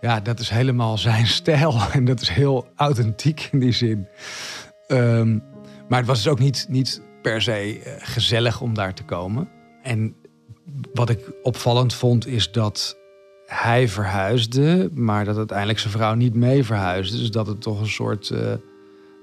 Ja, 0.00 0.20
dat 0.20 0.40
is 0.40 0.48
helemaal 0.48 0.98
zijn 0.98 1.26
stijl 1.40 1.80
en 1.92 2.04
dat 2.04 2.20
is 2.20 2.28
heel 2.28 2.68
authentiek 2.76 3.48
in 3.52 3.58
die 3.58 3.72
zin. 3.72 4.08
Ehm, 4.86 5.38
maar 5.88 5.98
het 5.98 6.08
was 6.08 6.22
dus 6.22 6.32
ook 6.32 6.38
niet, 6.38 6.66
niet 6.68 7.02
per 7.22 7.42
se 7.42 7.80
eh, 7.80 7.92
gezellig 7.98 8.60
om 8.60 8.74
daar 8.74 8.94
te 8.94 9.04
komen. 9.04 9.48
En 9.82 10.16
wat 10.92 11.10
ik 11.10 11.32
opvallend 11.42 11.94
vond 11.94 12.26
is 12.26 12.52
dat 12.52 12.96
hij 13.46 13.88
verhuisde, 13.88 14.90
maar 14.94 15.24
dat 15.24 15.36
uiteindelijk 15.36 15.78
zijn 15.78 15.92
vrouw 15.92 16.14
niet 16.14 16.34
mee 16.34 16.64
verhuisde. 16.64 17.18
Dus 17.18 17.30
dat 17.30 17.46
het 17.46 17.60
toch 17.60 17.80
een 17.80 17.86
soort 17.86 18.32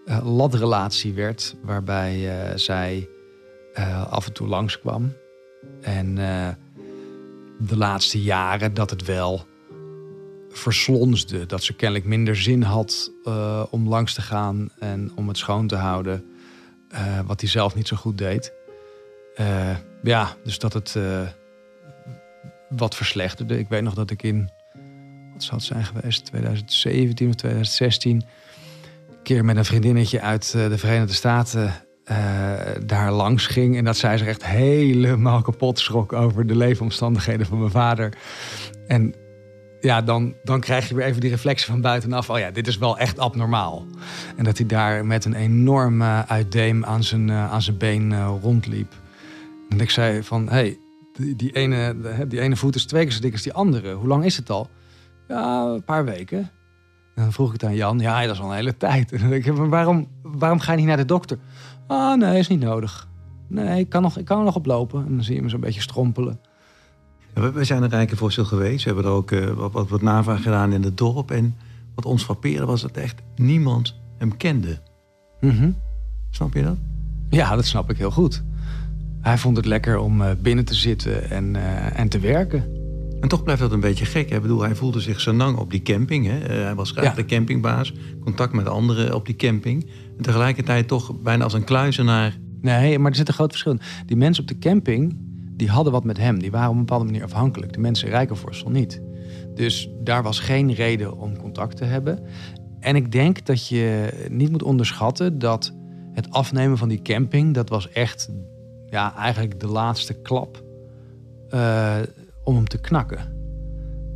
eh, 0.05 0.35
latrelatie 0.35 1.13
werd, 1.13 1.55
waarbij 1.61 2.29
eh, 2.29 2.57
zij 2.57 3.09
eh, 3.73 4.11
af 4.11 4.27
en 4.27 4.33
toe 4.33 4.47
langskwam. 4.47 5.13
En 5.81 6.15
de 7.59 7.77
laatste 7.77 8.21
jaren 8.21 8.73
dat 8.73 8.89
het 8.89 9.05
wel 9.05 9.45
verslonsde. 10.49 11.45
Dat 11.45 11.63
ze 11.63 11.73
kennelijk 11.73 12.07
minder 12.07 12.35
zin 12.35 12.61
had 12.61 13.11
om 13.69 13.87
langs 13.87 14.13
te 14.13 14.21
gaan 14.21 14.69
en 14.79 15.11
om 15.15 15.27
het 15.27 15.37
schoon 15.37 15.67
te 15.67 15.75
houden. 15.75 16.25
wat 17.25 17.41
hij 17.41 17.49
zelf 17.49 17.75
niet 17.75 17.87
zo 17.87 17.95
goed 17.95 18.17
deed. 18.17 18.53
Ja, 20.03 20.35
dus 20.43 20.59
dat 20.59 20.73
het 20.73 20.97
wat 22.69 22.95
verslechterde. 22.95 23.59
Ik 23.59 23.69
weet 23.69 23.83
nog 23.83 23.93
dat 23.93 24.11
ik 24.11 24.23
in, 24.23 24.49
wat 25.33 25.43
zou 25.43 25.55
het 25.55 25.65
zijn 25.65 25.85
geweest, 25.85 26.25
2017 26.25 27.27
of 27.27 27.35
2016... 27.35 28.23
keer 29.23 29.45
met 29.45 29.57
een 29.57 29.65
vriendinnetje 29.65 30.21
uit 30.21 30.53
eh, 30.55 30.67
de 30.67 30.77
Verenigde 30.77 31.13
Staten 31.13 31.73
eh, 32.03 32.17
daar 32.85 33.11
langs 33.11 33.47
ging. 33.47 33.77
En 33.77 33.83
dat 33.83 33.97
zij 33.97 34.17
zich 34.17 34.27
echt 34.27 34.45
helemaal 34.45 35.41
kapot 35.41 35.79
schrok 35.79 36.13
over 36.13 36.47
de 36.47 36.55
leefomstandigheden 36.55 37.45
van 37.45 37.59
mijn 37.59 37.71
vader. 37.71 38.13
En 38.87 39.15
ja, 39.79 40.01
dan, 40.01 40.35
dan 40.43 40.59
krijg 40.59 40.89
je 40.89 40.95
weer 40.95 41.05
even 41.05 41.21
die 41.21 41.29
reflectie 41.29 41.71
van 41.71 41.81
buitenaf. 41.81 42.29
Oh 42.29 42.39
ja, 42.39 42.51
dit 42.51 42.67
is 42.67 42.77
wel 42.77 42.97
echt 42.97 43.19
abnormaal. 43.19 43.85
En 44.35 44.43
dat 44.43 44.57
hij 44.57 44.67
daar 44.67 45.05
met 45.05 45.25
een 45.25 45.33
enorm 45.33 46.01
eh, 46.01 46.21
uitdeem 46.21 46.85
aan 46.85 47.03
zijn, 47.03 47.31
aan 47.31 47.61
zijn 47.61 47.77
been 47.77 48.25
rondliep. 48.25 48.93
En 49.69 49.79
ik 49.79 49.89
zei 49.89 50.23
van, 50.23 50.49
hey, 50.49 50.77
die, 51.13 51.35
die, 51.35 51.51
ene, 51.51 51.95
die 52.27 52.39
ene 52.39 52.55
voet 52.55 52.75
is 52.75 52.85
twee 52.85 53.03
keer 53.03 53.13
zo 53.13 53.21
dik 53.21 53.31
als 53.31 53.41
die 53.41 53.53
andere. 53.53 53.93
Hoe 53.93 54.07
lang 54.07 54.25
is 54.25 54.37
het 54.37 54.49
al? 54.49 54.69
Ja, 55.27 55.63
een 55.63 55.83
paar 55.83 56.05
weken. 56.05 56.51
En 57.15 57.23
dan 57.23 57.33
vroeg 57.33 57.47
ik 57.47 57.53
het 57.53 57.63
aan 57.63 57.75
Jan. 57.75 57.99
Ja, 57.99 58.21
dat 58.25 58.35
is 58.35 58.41
al 58.41 58.49
een 58.49 58.55
hele 58.55 58.77
tijd. 58.77 59.11
En 59.11 59.31
ik, 59.33 59.53
maar 59.57 59.69
waarom, 59.69 60.07
waarom 60.21 60.59
ga 60.59 60.71
je 60.71 60.77
niet 60.77 60.87
naar 60.87 60.97
de 60.97 61.05
dokter? 61.05 61.37
Ah, 61.87 62.17
nee, 62.17 62.39
is 62.39 62.47
niet 62.47 62.59
nodig. 62.59 63.07
Nee, 63.47 63.79
ik 63.79 63.89
kan, 63.89 64.01
nog, 64.01 64.17
ik 64.17 64.25
kan 64.25 64.37
er 64.39 64.43
nog 64.43 64.55
op 64.55 64.65
lopen. 64.65 65.05
En 65.05 65.15
dan 65.15 65.23
zie 65.23 65.35
je 65.35 65.41
me 65.41 65.49
zo'n 65.49 65.59
beetje 65.59 65.81
strompelen. 65.81 66.39
We- 67.33 67.63
zijn 67.63 67.77
er 67.83 67.89
eigenlijk 67.91 68.17
voor 68.17 68.31
stil 68.31 68.45
geweest. 68.45 68.83
We 68.85 68.91
hebben 68.91 69.11
er 69.11 69.17
ook 69.17 69.31
eh, 69.31 69.45
wat, 69.49 69.71
wat, 69.71 69.89
wat 69.89 70.01
navraag 70.01 70.41
gedaan 70.41 70.73
in 70.73 70.83
het 70.83 70.97
dorp. 70.97 71.31
En 71.31 71.55
wat 71.95 72.05
ons 72.05 72.23
frappeerde 72.23 72.65
was 72.65 72.81
dat 72.81 72.97
echt 72.97 73.21
niemand 73.35 73.99
hem 74.17 74.37
kende. 74.37 74.79
Mhm. 75.41 75.71
Snap 76.29 76.53
je 76.53 76.63
dat? 76.63 76.77
Ja, 77.29 77.55
dat 77.55 77.65
snap 77.65 77.89
ik 77.89 77.97
heel 77.97 78.11
goed. 78.11 78.43
Hij 79.21 79.37
vond 79.37 79.57
het 79.57 79.65
lekker 79.65 79.97
om 79.97 80.21
eh, 80.21 80.29
binnen 80.41 80.65
te 80.65 80.75
zitten 80.75 81.29
en, 81.29 81.55
eh, 81.55 81.99
en 81.99 82.09
te 82.09 82.19
werken. 82.19 82.63
En 83.21 83.27
toch 83.27 83.43
blijft 83.43 83.61
dat 83.61 83.71
een 83.71 83.79
beetje 83.79 84.05
gek. 84.05 84.29
Hè? 84.29 84.35
Ik 84.35 84.41
bedoel, 84.41 84.61
hij 84.61 84.75
voelde 84.75 84.99
zich 84.99 85.19
zo 85.21 85.33
lang 85.33 85.57
op 85.57 85.71
die 85.71 85.81
camping. 85.81 86.25
Hè? 86.25 86.39
Eh, 86.39 86.63
hij 86.63 86.75
was 86.75 86.91
graag 86.91 87.03
Ja. 87.03 87.13
de 87.13 87.25
campingbaas. 87.25 87.93
Contact 88.23 88.53
met 88.53 88.67
anderen 88.67 89.15
op 89.15 89.25
die 89.25 89.35
camping. 89.35 89.89
En 90.17 90.23
tegelijkertijd 90.23 90.87
toch 90.87 91.21
bijna 91.21 91.43
als 91.43 91.53
een 91.53 91.63
kluizenaar. 91.63 92.37
Nee, 92.61 92.99
maar 92.99 93.11
er 93.11 93.17
zit 93.17 93.27
een 93.27 93.33
groot 93.33 93.51
verschil 93.51 93.71
in. 93.71 93.81
Die 94.05 94.17
mensen 94.17 94.43
op 94.43 94.49
de 94.49 94.57
camping, 94.59 95.17
die 95.57 95.69
hadden 95.69 95.93
wat 95.93 96.03
met 96.03 96.17
hem. 96.17 96.39
Die 96.39 96.51
waren 96.51 96.69
op 96.69 96.73
een 96.73 96.79
bepaalde 96.79 97.05
manier 97.05 97.23
afhankelijk. 97.23 97.73
De 97.73 97.79
mensen 97.79 98.07
in 98.07 98.13
Rijkenvorsel 98.13 98.69
niet. 98.69 99.01
Dus 99.55 99.89
daar 100.03 100.23
was 100.23 100.39
geen 100.39 100.73
reden 100.73 101.17
om 101.17 101.37
contact 101.37 101.77
te 101.77 101.85
hebben. 101.85 102.19
En 102.79 102.95
ik 102.95 103.11
denk 103.11 103.45
dat 103.45 103.67
je 103.67 104.09
niet 104.29 104.51
moet 104.51 104.63
onderschatten 104.63 105.39
dat 105.39 105.73
het 106.13 106.31
afnemen 106.31 106.77
van 106.77 106.89
die 106.89 107.01
camping... 107.01 107.53
dat 107.53 107.69
was 107.69 107.89
echt 107.89 108.29
ja, 108.89 109.15
eigenlijk 109.15 109.59
de 109.59 109.67
laatste 109.67 110.13
klap 110.13 110.63
eh, 111.49 111.95
om 112.43 112.55
hem 112.55 112.67
te 112.67 112.81
knakken. 112.81 113.39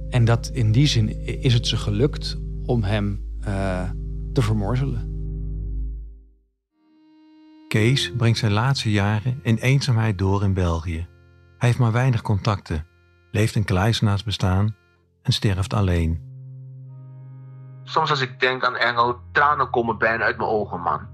En 0.10 0.26
dat 0.26 0.48
in 0.48 0.72
die 0.72 0.88
zin 0.88 1.26
is 1.42 1.54
het 1.54 1.68
ze 1.68 1.78
gelukt 1.78 2.38
om 2.66 2.84
hem 2.84 3.24
eh, 3.42 3.90
te 4.34 4.42
vermorzelen. 4.42 5.14
Kees 7.68 8.14
brengt 8.18 8.38
zijn 8.38 8.52
laatste 8.52 8.92
jaren 8.92 9.40
in 9.42 9.56
eenzaamheid 9.56 10.18
door 10.18 10.44
in 10.44 10.54
België. 10.54 11.08
Hij 11.58 11.70
heeft 11.70 11.80
maar 11.80 11.92
weinig 11.92 12.22
contacten, 12.22 12.88
leeft 13.32 13.56
een 13.56 13.64
kluizenaarsbestaan 13.64 14.76
en 15.22 15.34
sterft 15.34 15.74
alleen. 15.74 16.22
Soms 17.84 18.10
als 18.10 18.22
ik 18.22 18.40
denk 18.40 18.64
aan 18.64 18.76
Engel, 18.76 19.20
tranen 19.32 19.70
komen 19.70 19.98
bijna 19.98 20.24
uit 20.24 20.38
mijn 20.38 20.50
ogen, 20.50 20.82
man. 20.82 21.08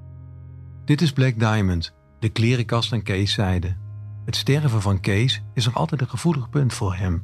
Dit 0.86 1.02
is 1.02 1.12
Black 1.12 1.40
Diamond, 1.40 1.94
de 2.20 2.30
klerenkast 2.30 2.94
aan 2.94 3.04
Kees 3.04 3.34
zijde. 3.34 3.78
Het 4.26 4.36
sterven 4.36 4.82
van 4.82 5.00
Kees 5.00 5.44
is 5.54 5.66
nog 5.66 5.76
altijd 5.76 6.02
een 6.02 6.10
gevoelig 6.10 6.50
punt 6.50 6.74
voor 6.74 6.96
hem. 6.96 7.24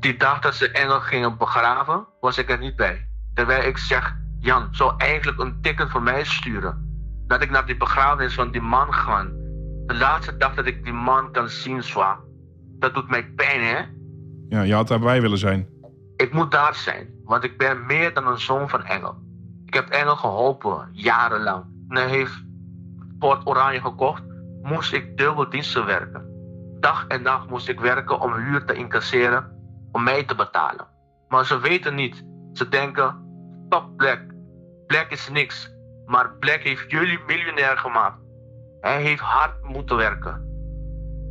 Die 0.00 0.16
dag 0.16 0.40
dat 0.40 0.54
ze 0.54 0.70
Engel 0.70 1.00
gingen 1.00 1.38
begraven, 1.38 2.06
was 2.20 2.38
ik 2.38 2.50
er 2.50 2.58
niet 2.58 2.76
bij. 2.76 3.08
Terwijl 3.34 3.68
ik 3.68 3.78
zeg, 3.78 4.16
Jan 4.38 4.68
zou 4.70 4.94
eigenlijk 4.96 5.38
een 5.40 5.60
ticket 5.60 5.90
voor 5.90 6.02
mij 6.02 6.24
sturen. 6.24 6.84
Dat 7.26 7.42
ik 7.42 7.50
naar 7.50 7.66
die 7.66 7.76
begrafenis 7.76 8.34
van 8.34 8.50
die 8.50 8.60
man 8.60 8.94
ga. 8.94 9.22
De 9.86 9.94
laatste 9.94 10.36
dag 10.36 10.54
dat 10.54 10.66
ik 10.66 10.84
die 10.84 10.92
man 10.92 11.32
kan 11.32 11.48
zien, 11.48 11.82
zwaar. 11.82 12.18
Dat 12.78 12.94
doet 12.94 13.10
mij 13.10 13.32
pijn, 13.36 13.60
hè? 13.60 13.84
Ja, 14.48 14.62
je 14.62 14.74
had 14.74 14.88
daarbij 14.88 15.20
willen 15.20 15.38
zijn. 15.38 15.68
Ik 16.16 16.32
moet 16.32 16.50
daar 16.50 16.74
zijn, 16.74 17.08
want 17.24 17.44
ik 17.44 17.58
ben 17.58 17.86
meer 17.86 18.14
dan 18.14 18.26
een 18.26 18.40
zoon 18.40 18.68
van 18.68 18.84
Engel. 18.84 19.14
Ik 19.64 19.74
heb 19.74 19.88
Engel 19.88 20.16
geholpen, 20.16 20.88
jarenlang. 20.92 21.64
En 21.88 21.96
hij 21.96 22.08
heeft 22.08 22.44
Port 23.18 23.46
Oranje 23.46 23.80
gekocht, 23.80 24.22
moest 24.66 24.92
ik 24.92 25.16
dubbel 25.16 25.50
diensten 25.50 25.86
werken. 25.86 26.34
Dag 26.80 27.06
en 27.06 27.22
nacht 27.22 27.50
moest 27.50 27.68
ik 27.68 27.80
werken 27.80 28.20
om 28.20 28.32
huur 28.34 28.64
te 28.64 28.74
incasseren, 28.74 29.52
om 29.92 30.02
mij 30.02 30.24
te 30.24 30.34
betalen. 30.34 30.86
Maar 31.28 31.46
ze 31.46 31.60
weten 31.60 31.94
niet. 31.94 32.24
Ze 32.52 32.68
denken, 32.68 33.16
top 33.68 33.96
Black. 33.96 34.20
Black 34.86 35.10
is 35.10 35.28
niks. 35.32 35.74
Maar 36.06 36.36
Black 36.38 36.60
heeft 36.60 36.90
jullie 36.90 37.18
miljonair 37.26 37.78
gemaakt. 37.78 38.18
Hij 38.80 39.02
heeft 39.02 39.20
hard 39.20 39.62
moeten 39.62 39.96
werken. 39.96 40.44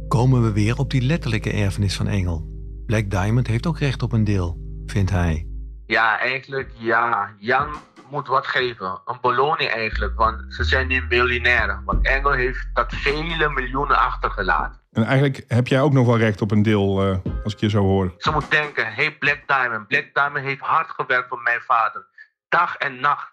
Komen 0.07 0.41
we 0.41 0.51
weer 0.51 0.77
op 0.77 0.89
die 0.89 1.01
letterlijke 1.01 1.51
erfenis 1.51 1.95
van 1.95 2.07
Engel. 2.07 2.47
Black 2.85 3.09
Diamond 3.09 3.47
heeft 3.47 3.67
ook 3.67 3.79
recht 3.79 4.03
op 4.03 4.11
een 4.11 4.23
deel, 4.23 4.57
vindt 4.85 5.11
hij. 5.11 5.47
Ja, 5.85 6.19
eigenlijk 6.19 6.71
ja. 6.77 7.29
Jan 7.39 7.67
moet 8.09 8.27
wat 8.27 8.47
geven. 8.47 9.01
Een 9.05 9.17
beloning 9.21 9.69
eigenlijk, 9.69 10.15
want 10.15 10.53
ze 10.53 10.63
zijn 10.63 10.87
nu 10.87 11.03
miljonairen. 11.09 11.81
Want 11.85 12.07
Engel 12.07 12.31
heeft 12.31 12.67
dat 12.73 12.93
vele 12.93 13.49
miljoenen 13.49 13.97
achtergelaten. 13.97 14.81
En 14.91 15.03
eigenlijk 15.03 15.43
heb 15.47 15.67
jij 15.67 15.81
ook 15.81 15.93
nog 15.93 16.05
wel 16.05 16.17
recht 16.17 16.41
op 16.41 16.51
een 16.51 16.63
deel, 16.63 17.01
eh, 17.01 17.17
als 17.43 17.53
ik 17.53 17.59
je 17.59 17.69
zo 17.69 17.81
hoor. 17.81 18.13
Ze 18.17 18.31
moet 18.31 18.51
denken, 18.51 18.93
hey 18.93 19.17
Black 19.17 19.41
Diamond. 19.45 19.87
Black 19.87 20.13
Diamond 20.13 20.45
heeft 20.45 20.61
hard 20.61 20.89
gewerkt 20.89 21.29
voor 21.29 21.41
mijn 21.41 21.61
vader. 21.61 22.05
Dag 22.49 22.75
en 22.75 22.99
nacht. 22.99 23.31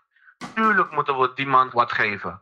Tuurlijk 0.55 0.93
moeten 0.93 1.19
we 1.19 1.31
die 1.35 1.47
man 1.47 1.71
wat 1.73 1.93
geven. 1.93 2.41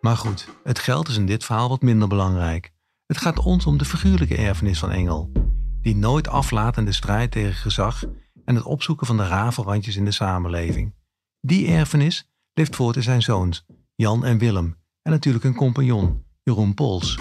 Maar 0.00 0.16
goed, 0.16 0.48
het 0.64 0.78
geld 0.78 1.08
is 1.08 1.16
in 1.16 1.26
dit 1.26 1.44
verhaal 1.44 1.68
wat 1.68 1.82
minder 1.82 2.08
belangrijk. 2.08 2.72
Het 3.06 3.18
gaat 3.18 3.38
ons 3.38 3.66
om 3.66 3.78
de 3.78 3.84
figuurlijke 3.84 4.36
erfenis 4.36 4.78
van 4.78 4.90
Engel. 4.90 5.32
Die 5.80 5.96
nooit 5.96 6.28
aflaat 6.28 6.76
in 6.76 6.84
de 6.84 6.92
strijd 6.92 7.30
tegen 7.30 7.54
gezag 7.54 8.02
en 8.44 8.54
het 8.54 8.64
opzoeken 8.64 9.06
van 9.06 9.16
de 9.16 9.26
rafelrandjes 9.26 9.96
in 9.96 10.04
de 10.04 10.10
samenleving. 10.10 10.94
Die 11.40 11.66
erfenis 11.68 12.30
leeft 12.54 12.76
voort 12.76 12.96
in 12.96 13.02
zijn 13.02 13.22
zoons, 13.22 13.64
Jan 13.94 14.24
en 14.24 14.38
Willem. 14.38 14.76
En 15.02 15.12
natuurlijk 15.12 15.44
een 15.44 15.54
compagnon, 15.54 16.24
Jeroen 16.42 16.74
Pols. 16.74 17.18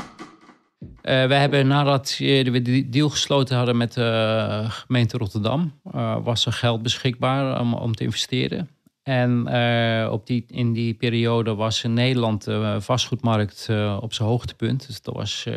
Eh, 1.01 1.25
we 1.25 1.33
hebben 1.33 1.67
nadat 1.67 2.15
we 2.17 2.61
die 2.61 2.89
deal 2.89 3.09
gesloten 3.09 3.57
hadden 3.57 3.77
met 3.77 3.93
de 3.93 4.65
gemeente 4.69 5.17
Rotterdam, 5.17 5.79
eh, 5.91 6.17
was 6.23 6.45
er 6.45 6.53
geld 6.53 6.81
beschikbaar 6.81 7.61
om, 7.81 7.95
te 7.95 8.03
investeren. 8.03 8.69
En 9.03 9.47
eh, 9.47 10.11
op 10.11 10.27
die, 10.27 10.45
in 10.47 10.73
die 10.73 10.93
periode 10.93 11.55
was 11.55 11.83
in 11.83 11.93
Nederland 11.93 12.43
de 12.43 12.77
vastgoedmarkt 12.79 13.69
op 13.99 14.13
zijn 14.13 14.27
hoogtepunt. 14.27 14.87
Dus 14.87 15.01
dat 15.01 15.15
was, 15.15 15.47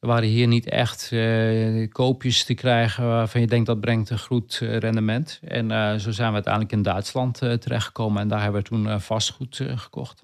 er 0.00 0.08
waren 0.08 0.28
hier 0.28 0.46
niet 0.46 0.68
echt 0.68 1.12
eh, 1.12 1.88
koopjes 1.88 2.44
te 2.44 2.54
krijgen 2.54 3.06
waarvan 3.06 3.40
je 3.40 3.46
denkt 3.46 3.66
dat 3.66 3.80
brengt 3.80 4.10
een 4.10 4.18
goed 4.18 4.58
eh, 4.62 4.76
rendement. 4.76 5.40
En 5.44 5.70
eh, 5.70 5.94
zo 5.94 6.10
zijn 6.10 6.28
we 6.28 6.34
uiteindelijk 6.34 6.72
in 6.72 6.82
Duitsland 6.82 7.38
terechtgekomen 7.38 8.22
en 8.22 8.28
daar 8.28 8.42
hebben 8.42 8.62
we 8.62 8.68
toen 8.68 9.00
vastgoed 9.00 9.60
eh, 9.60 9.78
gekocht. 9.78 10.22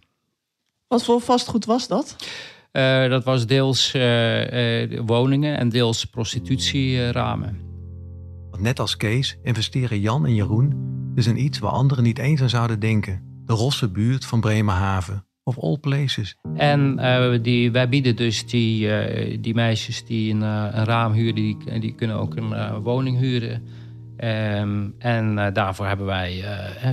Wat 0.86 1.04
voor 1.04 1.20
vastgoed 1.20 1.64
was 1.64 1.88
dat? 1.88 2.16
Eh, 2.74 3.08
dat 3.08 3.24
was 3.24 3.46
deels 3.46 3.94
eh, 3.94 4.82
eh, 4.82 5.00
woningen 5.06 5.58
en 5.58 5.68
deels 5.68 6.04
prostitutieramen. 6.04 7.60
Want 8.50 8.62
net 8.62 8.80
als 8.80 8.96
Kees 8.96 9.38
investeren 9.42 10.00
Jan 10.00 10.26
en 10.26 10.34
Jeroen 10.34 10.92
dus 11.14 11.26
in 11.26 11.44
iets 11.44 11.58
waar 11.58 11.70
anderen 11.70 12.04
niet 12.04 12.18
eens 12.18 12.42
aan 12.42 12.48
zouden 12.48 12.80
denken. 12.80 13.42
De 13.46 13.52
rosse 13.52 13.90
buurt 13.90 14.24
van 14.24 14.40
Bremerhaven 14.40 15.26
of 15.44 15.58
All 15.58 15.78
Places. 15.78 16.36
En 16.56 16.98
eh, 16.98 17.42
die, 17.42 17.72
wij 17.72 17.88
bieden 17.88 18.16
dus 18.16 18.46
die, 18.46 18.90
eh, 18.90 19.38
die 19.40 19.54
meisjes 19.54 20.04
die 20.04 20.34
een, 20.34 20.42
eh, 20.42 20.68
een 20.72 20.84
raam 20.84 21.12
huren, 21.12 21.34
die, 21.34 21.80
die 21.80 21.94
kunnen 21.94 22.16
ook 22.16 22.36
een 22.36 22.80
woning 22.82 23.18
huren. 23.18 23.62
Ehm, 24.16 24.88
en 24.98 25.52
daarvoor 25.52 25.86
hebben 25.86 26.06
wij, 26.06 26.40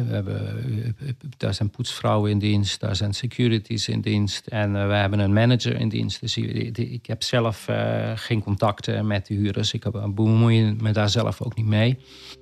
we 0.07 0.13
hebben, 0.13 0.95
daar 1.37 1.53
zijn 1.53 1.69
poetsvrouwen 1.69 2.31
in 2.31 2.39
dienst, 2.39 2.79
daar 2.79 2.95
zijn 2.95 3.13
securities 3.13 3.87
in 3.87 4.01
dienst 4.01 4.47
en 4.47 4.71
we 4.87 4.93
hebben 4.93 5.19
een 5.19 5.33
manager 5.33 5.79
in 5.79 5.89
dienst. 5.89 6.21
Dus 6.21 6.37
ik, 6.37 6.77
ik 6.77 7.05
heb 7.05 7.23
zelf 7.23 7.67
geen 8.15 8.43
contacten 8.43 9.07
met 9.07 9.25
de 9.25 9.33
huurders. 9.33 9.73
Ik 9.73 10.13
bemoei 10.15 10.75
me 10.81 10.91
daar 10.91 11.09
zelf 11.09 11.41
ook 11.41 11.55
niet 11.55 11.65
mee. 11.65 11.97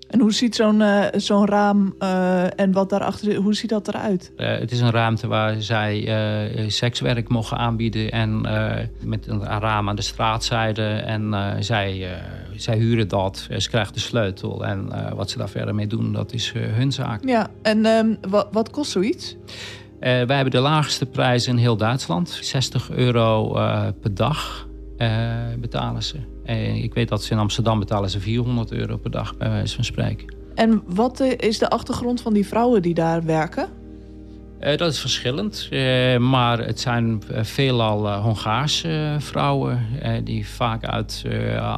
En 0.10 0.19
hoe 0.19 0.34
ziet 0.34 0.56
zo'n 0.56 0.84
zo'n 1.15 1.45
raam 1.45 1.95
en 2.56 2.72
wat 2.72 2.89
daarachter 2.89 3.36
hoe 3.36 3.56
ziet 3.56 3.69
dat 3.69 3.88
eruit? 3.88 4.32
het 4.36 4.72
is 4.72 4.80
een 4.80 4.91
ruimte 4.91 5.28
waar 5.28 5.62
zij 5.62 6.13
sekswerk 6.67 7.30
mogen 7.30 7.58
aanbieden 7.58 8.12
en 8.12 8.41
met 9.04 9.28
een 9.28 9.43
raam 9.43 9.89
aan 9.89 9.95
de 9.95 10.02
straatzijde. 10.02 10.84
En 10.84 11.36
zij, 11.60 12.08
zij 12.56 12.78
huren 12.78 13.08
dat, 13.08 13.48
ze 13.58 13.69
krijgen 13.69 13.93
de 13.93 14.00
sleutel 14.00 14.65
en 14.65 14.89
wat 15.15 15.30
ze 15.30 15.38
daar 15.38 15.50
verder 15.50 15.76
mee 15.76 15.88
doen, 15.88 16.13
dat 16.13 16.34
is 16.34 16.54
hun 16.56 16.91
zaak. 16.91 17.26
Ja, 17.26 17.50
en 17.62 17.86
um, 17.86 18.17
wat, 18.30 18.48
wat 18.52 18.69
kost 18.69 18.91
zoiets? 18.91 19.36
Wij 20.00 20.36
hebben 20.36 20.52
de 20.52 20.60
laagste 20.60 21.06
prijs 21.06 21.48
in 21.48 21.58
heel 21.58 21.78
Duitsland. 21.78 22.38
60 22.41 22.89
euro 22.89 23.52
per 24.02 24.13
dag 24.13 24.69
betalen 25.60 26.04
ze. 26.04 26.18
ik 26.82 26.94
weet 26.94 27.10
dat 27.10 27.24
ze 27.24 27.34
in 27.34 27.40
Amsterdam 27.40 27.80
betalen 27.80 28.10
ze 28.10 28.20
400 28.20 28.72
euro 28.72 28.98
per 28.98 29.12
dag, 29.12 29.38
bij 29.38 29.50
wijze 29.50 29.76
van 29.76 29.84
spreken. 29.84 30.36
En 30.56 30.84
wat 30.86 31.20
is 31.20 31.58
de 31.58 31.70
achtergrond 31.70 32.22
van 32.22 32.34
die 32.34 32.48
vrouwen 32.48 32.82
die 32.82 32.94
daar 32.94 33.26
werken? 33.26 33.70
Uh, 34.62 34.78
dat 34.78 34.92
is 34.92 35.00
verschillend, 35.00 35.68
uh, 35.72 36.18
maar 36.18 36.60
het 36.60 36.80
zijn 36.80 37.22
veelal 37.30 38.06
uh, 38.06 38.24
Hongaarse 38.24 39.16
vrouwen 39.20 39.86
die 40.24 40.48
vaak 40.48 40.86
uit 40.86 41.26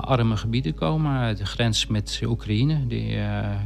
arme 0.01 0.37
gebieden 0.37 0.73
komen, 0.73 1.11
uit 1.11 1.37
de 1.37 1.45
grens 1.45 1.87
met 1.87 2.21
Oekraïne. 2.25 2.87
Die, 2.87 3.07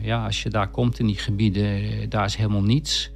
ja, 0.02 0.26
als 0.26 0.44
je 0.44 0.50
daar 0.50 0.70
komt 0.70 1.00
in 1.00 1.06
die 1.06 1.18
gebieden, 1.18 2.10
daar 2.10 2.26
is 2.26 2.36
helemaal 2.36 2.64
niets. 2.64 3.12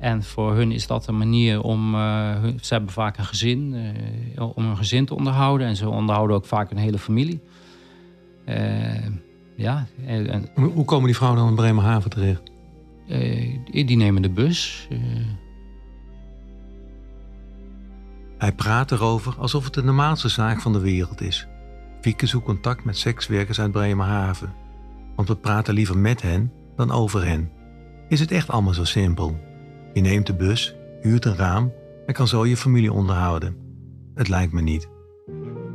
En 0.00 0.22
voor 0.22 0.54
hun 0.54 0.72
is 0.72 0.86
dat 0.86 1.06
een 1.06 1.18
manier 1.18 1.62
om, 1.62 1.92
ze 2.60 2.74
hebben 2.74 2.90
vaak 2.90 3.18
een 3.18 3.24
gezin, 3.24 3.76
om 4.38 4.64
een 4.64 4.76
gezin 4.76 5.04
te 5.06 5.14
onderhouden. 5.14 5.66
En 5.66 5.76
ze 5.76 5.88
onderhouden 5.88 6.36
ook 6.36 6.44
vaak 6.44 6.70
een 6.70 6.76
hele 6.76 6.98
familie. 6.98 7.40
ja, 9.56 9.86
en, 10.06 10.48
Hoe 10.54 10.84
komen 10.84 11.06
die 11.06 11.16
vrouwen 11.16 11.40
dan 11.40 11.48
in 11.48 11.54
Bremerhaven 11.54 12.10
terecht? 12.10 12.50
Uh, 13.10 13.86
die 13.86 13.96
nemen 13.96 14.22
de 14.22 14.30
bus. 14.30 14.88
Uh. 14.90 14.98
Hij 18.38 18.52
praat 18.52 18.92
erover 18.92 19.34
alsof 19.38 19.64
het 19.64 19.74
de 19.74 19.82
normaalste 19.82 20.28
zaak 20.28 20.60
van 20.60 20.72
de 20.72 20.80
wereld 20.80 21.20
is. 21.20 21.46
Fieke 22.00 22.26
zoekt 22.26 22.44
contact 22.44 22.84
met 22.84 22.98
sekswerkers 22.98 23.60
uit 23.60 23.72
Bremerhaven. 23.72 24.52
Want 25.16 25.28
we 25.28 25.36
praten 25.36 25.74
liever 25.74 25.98
met 25.98 26.22
hen 26.22 26.52
dan 26.76 26.90
over 26.90 27.26
hen. 27.26 27.50
Is 28.08 28.20
het 28.20 28.30
echt 28.30 28.50
allemaal 28.50 28.74
zo 28.74 28.84
simpel? 28.84 29.40
Je 29.92 30.00
neemt 30.00 30.26
de 30.26 30.34
bus, 30.34 30.74
huurt 31.00 31.24
een 31.24 31.36
raam 31.36 31.72
en 32.06 32.14
kan 32.14 32.28
zo 32.28 32.46
je 32.46 32.56
familie 32.56 32.92
onderhouden. 32.92 33.56
Het 34.14 34.28
lijkt 34.28 34.52
me 34.52 34.60
niet. 34.60 34.88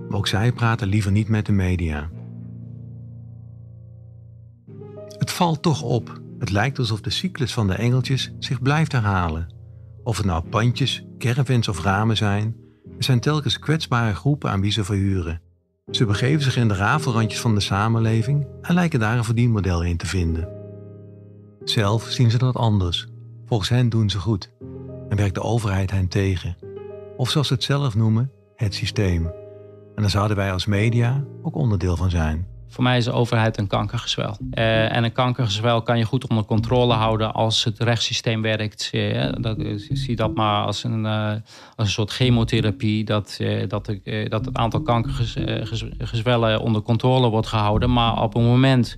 Maar 0.10 0.17
ook 0.17 0.28
zij 0.28 0.51
praten 0.51 0.88
liever 0.88 1.12
niet 1.12 1.28
met 1.28 1.45
de 1.45 1.51
media. 1.51 2.10
Het 5.08 5.32
valt 5.32 5.62
toch 5.62 5.82
op 5.82 6.23
het 6.39 6.49
lijkt 6.49 6.80
alsof 6.80 7.01
de 7.01 7.10
cyclus 7.10 7.54
van 7.54 7.67
de 7.67 7.73
engeltjes 7.73 8.32
zich 8.39 8.62
blijft 8.62 8.91
herhalen. 8.91 9.54
Of 10.04 10.17
het 10.17 10.25
nou 10.25 10.43
pandjes, 10.43 11.06
caravans 11.17 11.67
of 11.67 11.84
ramen 11.84 12.17
zijn, 12.17 12.56
er 12.97 13.04
zijn 13.04 13.19
telkens 13.19 13.60
kwetsbare 13.60 14.15
groepen 14.15 14.49
aan 14.49 14.62
wie 14.62 14.71
ze 14.71 14.84
verhuren. 14.84 15.41
Ze 15.91 16.06
begeven 16.06 16.41
zich 16.43 16.58
in 16.58 16.67
de 16.67 16.75
rafelrandjes 16.75 17.41
van 17.41 17.56
de 17.56 17.62
samenleving 17.62 18.47
en 18.62 18.73
lijken 18.73 18.99
daar 18.99 19.17
een 19.17 19.23
verdienmodel 19.23 19.84
in 19.84 19.97
te 19.97 20.06
vinden. 20.06 20.49
Zelf 21.63 22.04
zien 22.04 22.32
ze 22.32 22.38
dat 22.38 22.56
anders. 22.56 23.08
Volgens 23.45 23.69
hen 23.69 23.89
doen 23.89 24.10
ze 24.10 24.19
goed 24.19 24.51
en 25.10 25.17
werkt 25.17 25.36
de 25.36 25.41
overheid 25.41 25.91
hen 25.91 26.08
tegen. 26.08 26.58
Of 27.17 27.29
zoals 27.29 27.47
ze 27.47 27.53
het 27.53 27.63
zelf 27.63 27.95
noemen, 27.95 28.31
het 28.55 28.73
systeem. 28.73 29.25
En 29.95 30.01
daar 30.01 30.10
zouden 30.10 30.38
wij 30.38 30.51
als 30.51 30.65
media 30.65 31.23
ook 31.41 31.55
onderdeel 31.55 31.95
van 31.95 32.10
zijn. 32.10 32.47
Voor 32.67 32.84
mij 32.84 32.97
is 32.97 33.03
de 33.03 33.12
overheid 33.12 33.58
een 33.58 33.67
kankergezwel. 33.67 34.38
Uh, 34.51 34.95
en 34.95 35.03
een 35.03 35.12
kankergezwel 35.12 35.81
kan 35.81 35.97
je 35.97 36.05
goed 36.05 36.29
onder 36.29 36.45
controle 36.45 36.93
houden 36.93 37.34
als 37.34 37.63
het 37.63 37.79
rechtssysteem 37.79 38.41
werkt. 38.41 38.89
Uh, 38.91 39.31
dat, 39.39 39.58
zie 39.77 40.15
dat 40.15 40.36
maar 40.36 40.65
als 40.65 40.84
een, 40.84 41.05
als 41.05 41.41
een 41.75 41.88
soort 41.88 42.12
chemotherapie. 42.12 43.03
Dat, 43.03 43.39
dat, 43.67 43.86
dat 44.27 44.45
het 44.45 44.55
aantal 44.58 44.81
kankergezwellen 44.81 46.60
onder 46.60 46.81
controle 46.81 47.29
wordt 47.29 47.47
gehouden. 47.47 47.93
Maar 47.93 48.21
op 48.21 48.34
het 48.34 48.43
moment 48.43 48.95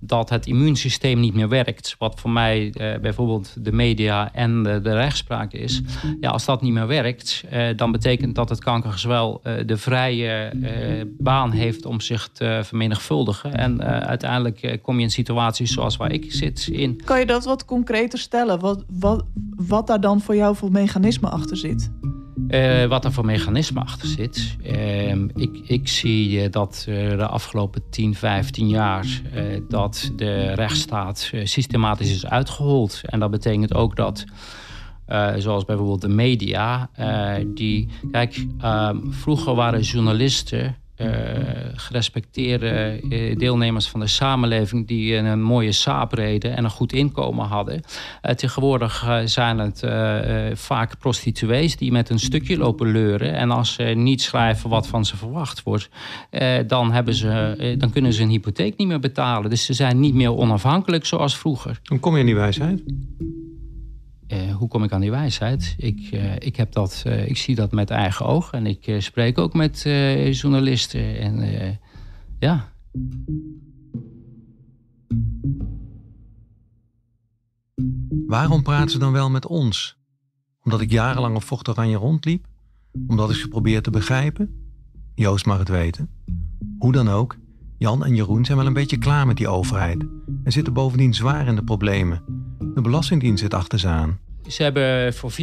dat 0.00 0.30
het 0.30 0.46
immuunsysteem 0.46 1.20
niet 1.20 1.34
meer 1.34 1.48
werkt. 1.48 1.94
Wat 1.98 2.20
voor 2.20 2.30
mij 2.30 2.74
bijvoorbeeld 3.00 3.64
de 3.64 3.72
media 3.72 4.34
en 4.34 4.62
de, 4.62 4.80
de, 4.80 4.92
rechtspraak 4.92 5.52
is. 5.52 5.82
Ja, 6.20 6.30
als 6.30 6.44
dat 6.44 6.62
niet 6.62 6.72
meer 6.72 6.86
werkt, 6.86 7.44
dan 7.76 7.92
betekent 7.92 8.34
dat 8.34 8.48
het 8.48 8.60
kankergezwel 8.60 9.40
de 9.66 9.76
vrije 9.76 10.52
baan 11.18 11.50
heeft 11.50 11.86
om 11.86 12.00
zich 12.00 12.28
te 12.32 12.60
vermenigvuldigen 12.64 13.56
en 13.56 13.82
uiteindelijk 13.84 14.78
kom 14.82 14.96
je 14.96 15.02
in 15.02 15.10
situaties 15.10 15.72
zoals 15.72 15.96
waar 15.96 16.12
ik 16.12 16.32
zit 16.32 16.68
in. 16.72 17.00
Kan 17.04 17.18
je 17.18 17.26
dat 17.26 17.44
wat 17.44 17.64
concreter 17.64 18.18
stellen? 18.18 18.60
Wat, 18.60 18.84
wat, 18.88 19.24
wat 19.56 19.86
daar 19.86 20.00
dan 20.00 20.20
voor 20.20 20.36
jou 20.36 20.56
voor 20.56 20.72
mechanisme 20.72 21.28
achter 21.28 21.56
zit? 21.56 21.90
Uh, 22.48 22.84
wat 22.84 23.04
er 23.04 23.12
voor 23.12 23.24
mechanisme 23.24 23.80
achter 23.80 24.08
zit. 24.08 24.56
Ehm, 24.62 25.28
ik, 25.34 25.60
ik 25.64 25.88
zie 25.88 26.48
dat 26.48 26.82
de 26.86 27.26
afgelopen 27.26 27.82
10, 27.90 28.14
15 28.14 28.68
jaar 28.68 29.06
dat 29.68 30.12
de 30.16 30.54
rechtsstaat 30.54 31.32
systematisch 31.42 32.10
is 32.10 32.26
uitgehold. 32.26 33.00
En 33.04 33.20
dat 33.20 33.30
betekent 33.30 33.74
ook 33.74 33.96
dat. 33.96 34.24
zoals 35.36 35.64
bijvoorbeeld 35.64 36.00
de 36.00 36.08
media. 36.08 36.90
die, 37.46 37.88
kijk, 38.10 38.46
ehm, 38.60 38.96
vroeger 39.10 39.54
waren 39.54 39.80
journalisten 39.80 40.76
gerespecteerde 41.74 43.00
uh, 43.02 43.36
deelnemers 43.36 43.88
van 43.88 44.00
de 44.00 44.06
samenleving 44.06 44.86
die 44.86 45.14
een 45.14 45.42
mooie 45.42 45.72
saap 45.72 46.12
reden 46.12 46.56
en 46.56 46.64
een 46.64 46.70
goed 46.70 46.92
inkomen 46.92 47.46
hadden. 47.46 47.80
Uh, 48.22 48.32
tegenwoordig 48.32 49.22
zijn 49.24 49.58
het 49.58 49.82
vaak 50.58 50.98
prostituees 50.98 51.76
die 51.76 51.92
met 51.92 52.10
een 52.10 52.18
stukje 52.18 52.56
lopen 52.56 52.92
leuren. 52.92 53.34
En 53.34 53.50
als 53.50 53.72
ze 53.72 53.82
niet 53.82 54.22
schrijven 54.22 54.70
wat 54.70 54.86
van 54.86 55.04
ze 55.04 55.16
verwacht 55.16 55.62
wordt, 55.62 55.88
dan, 56.66 56.92
hebben 56.92 57.14
ze, 57.14 57.74
dan 57.78 57.90
kunnen 57.90 58.12
ze 58.12 58.22
een 58.22 58.28
hypotheek 58.28 58.76
niet 58.76 58.88
meer 58.88 59.00
betalen. 59.00 59.50
Dus 59.50 59.64
ze 59.64 59.72
zijn 59.72 60.00
niet 60.00 60.14
meer 60.14 60.36
onafhankelijk 60.36 61.06
zoals 61.06 61.36
vroeger. 61.36 61.80
Hoe 61.84 61.98
kom 61.98 62.14
je 62.14 62.20
in 62.20 62.26
die 62.26 62.34
wijsheid? 62.34 62.82
Uh, 64.32 64.54
hoe 64.54 64.68
kom 64.68 64.84
ik 64.84 64.92
aan 64.92 65.00
die 65.00 65.10
wijsheid? 65.10 65.74
Ik, 65.78 66.10
uh, 66.12 66.34
ik, 66.38 66.56
heb 66.56 66.72
dat, 66.72 67.02
uh, 67.06 67.28
ik 67.28 67.36
zie 67.36 67.54
dat 67.54 67.72
met 67.72 67.90
eigen 67.90 68.26
ogen 68.26 68.58
en 68.58 68.66
ik 68.66 68.94
spreek 68.98 69.38
ook 69.38 69.54
met 69.54 69.82
journalisten. 70.30 71.18
En 71.18 71.78
ja. 72.38 72.72
Waarom 78.26 78.62
praten 78.62 78.90
ze 78.90 78.98
dan 78.98 79.12
wel 79.12 79.30
met 79.30 79.46
ons? 79.46 79.98
Omdat 80.62 80.80
ik 80.80 80.90
jarenlang 80.90 81.36
op 81.36 81.42
Vocht 81.42 81.68
Oranje 81.68 81.96
rondliep? 81.96 82.46
Omdat 83.06 83.30
ik 83.30 83.36
ze 83.36 83.48
probeer 83.48 83.82
te 83.82 83.90
begrijpen? 83.90 84.72
Joost 85.14 85.46
mag 85.46 85.58
het 85.58 85.68
weten. 85.68 86.10
Hoe 86.78 86.92
dan 86.92 87.08
ook, 87.08 87.36
Jan 87.78 88.04
en 88.04 88.14
Jeroen 88.14 88.44
zijn 88.44 88.58
wel 88.58 88.66
een 88.66 88.72
beetje 88.72 88.98
klaar 88.98 89.26
met 89.26 89.36
die 89.36 89.48
overheid 89.48 90.04
en 90.44 90.52
zitten 90.52 90.72
bovendien 90.72 91.14
zwaar 91.14 91.46
in 91.46 91.54
de 91.54 91.64
problemen. 91.64 92.22
De 92.74 92.80
Belastingdienst 92.80 93.42
zit 93.42 93.54
achter 93.54 93.78
ze 93.78 93.88
aan. 93.88 94.18
Ze 94.46 94.62
hebben 94.62 95.14
voor 95.14 95.32
4,6 95.32 95.38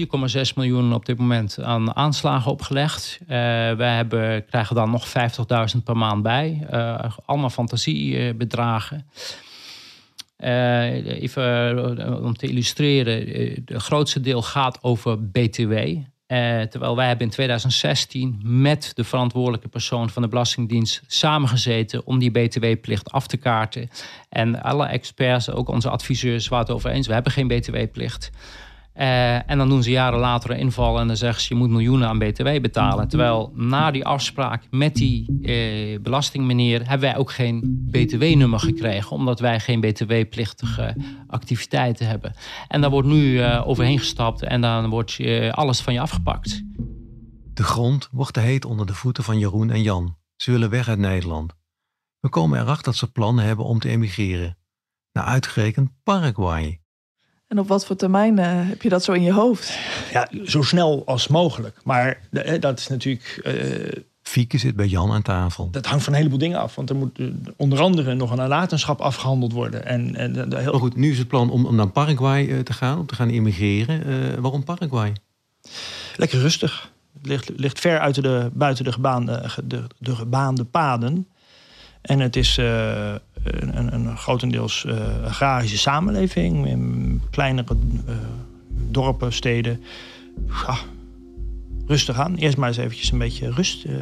miljoen 0.56 0.94
op 0.94 1.06
dit 1.06 1.18
moment 1.18 1.60
aan 1.62 1.96
aanslagen 1.96 2.52
opgelegd. 2.52 3.20
Uh, 3.22 3.28
wij 3.28 3.96
hebben, 3.96 4.46
krijgen 4.46 4.76
dan 4.76 4.90
nog 4.90 5.08
50.000 5.08 5.84
per 5.84 5.98
maand 5.98 6.24
bij. 6.24 6.68
Uh, 6.72 7.06
allemaal 7.26 7.50
fantasiebedragen. 7.50 9.08
Uh, 10.40 11.22
even 11.22 12.24
om 12.24 12.38
te 12.38 12.48
illustreren, 12.48 13.28
het 13.66 13.82
grootste 13.84 14.22
deel 14.22 14.42
gaat 14.42 14.84
over 14.84 15.30
BTW. 15.32 15.74
Uh, 16.28 16.62
terwijl 16.62 16.96
wij 16.96 17.08
hebben 17.08 17.26
in 17.26 17.32
2016 17.32 18.40
met 18.44 18.92
de 18.96 19.04
verantwoordelijke 19.04 19.68
persoon 19.68 20.10
van 20.10 20.22
de 20.22 20.28
Belastingdienst 20.28 21.02
samengezeten 21.08 22.06
om 22.06 22.20
die 22.20 22.32
btw-plicht 22.32 23.12
af 23.12 23.28
te 23.28 23.38
kaarten. 23.38 23.90
En 24.30 24.62
alle 24.62 24.86
experts, 24.86 25.50
ook 25.50 25.70
onze 25.70 25.90
adviseurs, 25.90 26.48
waren 26.48 26.66
het 26.66 26.76
over 26.76 26.90
eens. 26.90 27.08
We 27.08 27.14
hebben 27.14 27.32
geen 27.32 27.48
btw-plicht. 27.48 28.32
Uh, 28.98 29.50
en 29.50 29.58
dan 29.58 29.70
doen 29.70 29.84
ze 29.84 29.90
jaren 29.90 30.20
later 30.20 30.52
een 30.52 30.58
inval 30.58 31.00
en 31.00 31.08
dan 31.08 31.18
zeggen 31.18 31.42
ze 31.42 31.54
je 31.54 31.60
moet 31.60 31.70
miljoenen 31.70 32.08
aan 32.08 32.20
btw 32.20 32.62
betalen. 32.62 33.08
Terwijl 33.08 33.52
na 33.56 33.92
die 33.92 34.06
afspraak 34.06 34.64
met 34.72 34.96
die 34.96 35.40
uh, 35.42 36.00
belastingmeneer 36.00 36.80
hebben 36.80 37.10
wij 37.10 37.18
ook 37.18 37.32
geen 37.32 37.86
btw-nummer 37.92 38.60
gekregen. 38.60 39.12
Omdat 39.12 39.40
wij 39.40 39.60
geen 39.60 39.80
btw-plichtige 39.80 40.96
activiteiten 41.28 42.08
hebben. 42.08 42.34
En 42.68 42.82
daar 42.82 42.90
wordt 42.90 43.08
nu 43.08 43.34
uh, 43.34 43.68
overheen 43.68 44.00
gestapt 44.00 44.44
en 44.44 44.62
dan 44.62 44.90
wordt 44.90 45.20
alles 45.52 45.82
van 45.82 45.94
je 45.94 46.00
afgepakt. 46.00 46.64
De 47.54 47.64
grond 47.64 48.10
wordt 48.12 48.34
te 48.34 48.40
heet 48.40 48.66
onder 48.66 48.86
de 48.86 48.94
voeten 48.94 49.24
van 49.24 49.40
Jeroen 49.40 49.70
en 49.70 49.82
Jan. 49.82 50.18
Ze 50.36 50.52
willen 50.52 50.70
weg 50.70 50.88
uit 50.88 51.00
Nederland. 51.00 51.54
We 52.20 52.30
komen 52.30 52.60
erachter 52.60 52.84
dat 52.84 52.96
ze 52.96 53.12
plannen 53.12 53.46
hebben 53.46 53.66
om 53.66 53.80
te 53.80 53.90
emigreren. 53.90 54.58
naar 55.12 55.24
uitgerekend 55.24 55.90
Paraguay. 56.04 56.85
En 57.56 57.62
op 57.62 57.68
wat 57.68 57.86
voor 57.86 57.96
termijn 57.96 58.40
eh, 58.40 58.46
heb 58.52 58.82
je 58.82 58.90
dat 58.90 59.04
zo 59.04 59.12
in 59.12 59.22
je 59.22 59.32
hoofd? 59.34 59.78
Ja, 60.12 60.30
zo 60.46 60.62
snel 60.62 61.04
als 61.06 61.28
mogelijk. 61.28 61.78
Maar 61.84 62.20
eh, 62.32 62.60
dat 62.62 62.80
is 62.80 62.88
natuurlijk. 62.88 63.40
eh, 63.44 64.02
Fieke 64.22 64.58
zit 64.58 64.76
bij 64.76 64.86
Jan 64.88 65.12
aan 65.12 65.22
tafel. 65.22 65.70
dat 65.72 65.86
hangt 65.86 66.04
van 66.04 66.14
een 66.14 66.18
heleboel 66.20 66.40
dingen 66.40 66.60
af. 66.60 66.76
Want 66.76 66.90
er 66.90 66.96
moet 66.96 67.20
eh, 67.20 67.26
onder 67.58 67.80
andere 67.82 68.14
nog 68.14 68.32
een 68.32 68.38
nalatenschap 68.38 69.00
afgehandeld 69.02 69.52
worden. 69.54 69.86
En, 69.86 70.16
en 70.16 70.34
de- 70.34 70.48
de 70.48 70.58
heel... 70.58 70.72
Maar 70.72 70.80
goed, 70.82 70.96
nu 70.96 71.12
is 71.12 71.18
het 71.18 71.28
plan 71.28 71.50
om, 71.52 71.66
om 71.66 71.76
naar 71.76 71.88
Paraguay 71.90 72.50
eh, 72.50 72.60
te 72.60 72.74
gaan, 72.74 73.00
om 73.00 73.06
te 73.06 73.16
gaan 73.16 73.30
immigreren. 73.30 74.06
Eh, 74.06 74.40
waarom 74.40 74.64
Paraguay? 74.64 75.14
Lekker 76.16 76.40
rustig. 76.40 76.92
Het 77.18 77.26
ligt, 77.26 77.50
ligt 77.56 77.80
ver 77.80 78.00
uit 78.00 78.16
de, 78.22 78.50
buiten 78.54 78.84
de 78.86 78.92
gebaande, 78.92 79.42
ge- 79.50 79.68
de, 79.68 79.84
de 79.98 80.16
gebaande 80.16 80.64
paden. 80.64 81.28
En 82.02 82.20
het 82.20 82.36
is 82.36 82.58
eh, 82.58 83.16
een, 83.46 83.78
een, 83.78 83.94
een 83.94 84.18
grotendeels 84.18 84.86
eh, 84.86 85.24
agrarische 85.24 85.78
samenleving. 85.78 86.68
In 86.68 87.22
kleinere 87.30 87.78
eh, 88.08 88.16
dorpen, 88.90 89.34
steden. 89.34 89.82
Ja, 90.48 90.78
rustig 91.86 92.20
aan. 92.20 92.36
Eerst 92.36 92.58
maar 92.58 92.68
eens 92.68 92.78
eventjes 92.78 93.12
een 93.12 93.18
beetje 93.18 93.52
rust. 93.52 93.86
eh. 93.86 93.94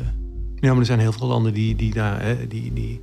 Ja, 0.60 0.70
maar 0.70 0.80
er 0.80 0.86
zijn 0.86 1.00
heel 1.00 1.12
veel 1.12 1.28
landen 1.28 1.54
die, 1.54 1.76
die 1.76 1.94
daar, 1.94 2.22
hè, 2.22 2.48
die, 2.48 2.74
die, 2.74 3.02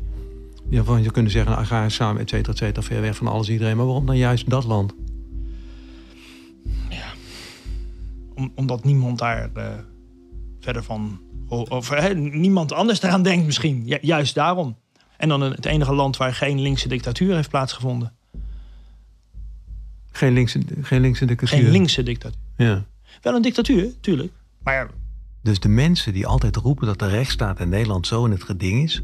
waarvan 0.71 1.03
je 1.03 1.11
kunnen 1.11 1.33
zeggen, 1.33 1.57
agrarisch 1.57 1.95
samen, 1.95 2.23
et 2.23 2.29
cetera, 2.29 2.53
et 2.53 2.59
cetera, 2.59 2.83
ver 2.83 3.01
weg 3.01 3.17
van 3.17 3.27
alles 3.27 3.47
en 3.47 3.53
iedereen. 3.53 3.77
Maar 3.77 3.87
waarom 3.87 4.07
dan 4.07 4.17
juist 4.17 4.51
dat 4.51 4.65
land? 4.65 4.95
Om, 8.35 8.53
omdat 8.55 8.85
niemand 8.85 9.19
daar 9.19 9.51
verder 10.61 10.83
van... 10.83 11.21
Of 11.49 11.89
hè, 11.89 12.15
niemand 12.15 12.73
anders 12.73 13.03
eraan 13.03 13.23
denkt 13.23 13.47
misschien. 13.47 13.83
Ju- 13.87 13.99
juist 14.01 14.35
daarom. 14.35 14.77
En 15.21 15.29
dan 15.29 15.41
het 15.41 15.67
enige 15.67 15.95
land 15.95 16.17
waar 16.17 16.35
geen 16.35 16.61
linkse 16.61 16.89
dictatuur 16.89 17.35
heeft 17.35 17.49
plaatsgevonden. 17.49 18.13
Geen 20.11 20.33
linkse, 20.33 20.61
geen 20.81 21.01
linkse 21.01 21.25
dictatuur. 21.25 21.59
Geen 21.59 21.71
linkse 21.71 22.03
dictatuur. 22.03 22.41
Ja. 22.57 22.85
Wel 23.21 23.35
een 23.35 23.43
dictatuur, 23.43 24.01
tuurlijk. 24.01 24.33
Maar 24.63 24.75
ja, 24.75 24.87
Dus 25.43 25.61
de 25.61 25.69
mensen 25.69 26.13
die 26.13 26.27
altijd 26.27 26.57
roepen 26.57 26.87
dat 26.87 26.99
de 26.99 27.09
rechtsstaat 27.09 27.61
in 27.61 27.69
Nederland 27.69 28.07
zo 28.07 28.25
in 28.25 28.31
het 28.31 28.43
geding 28.43 28.83
is, 28.83 29.03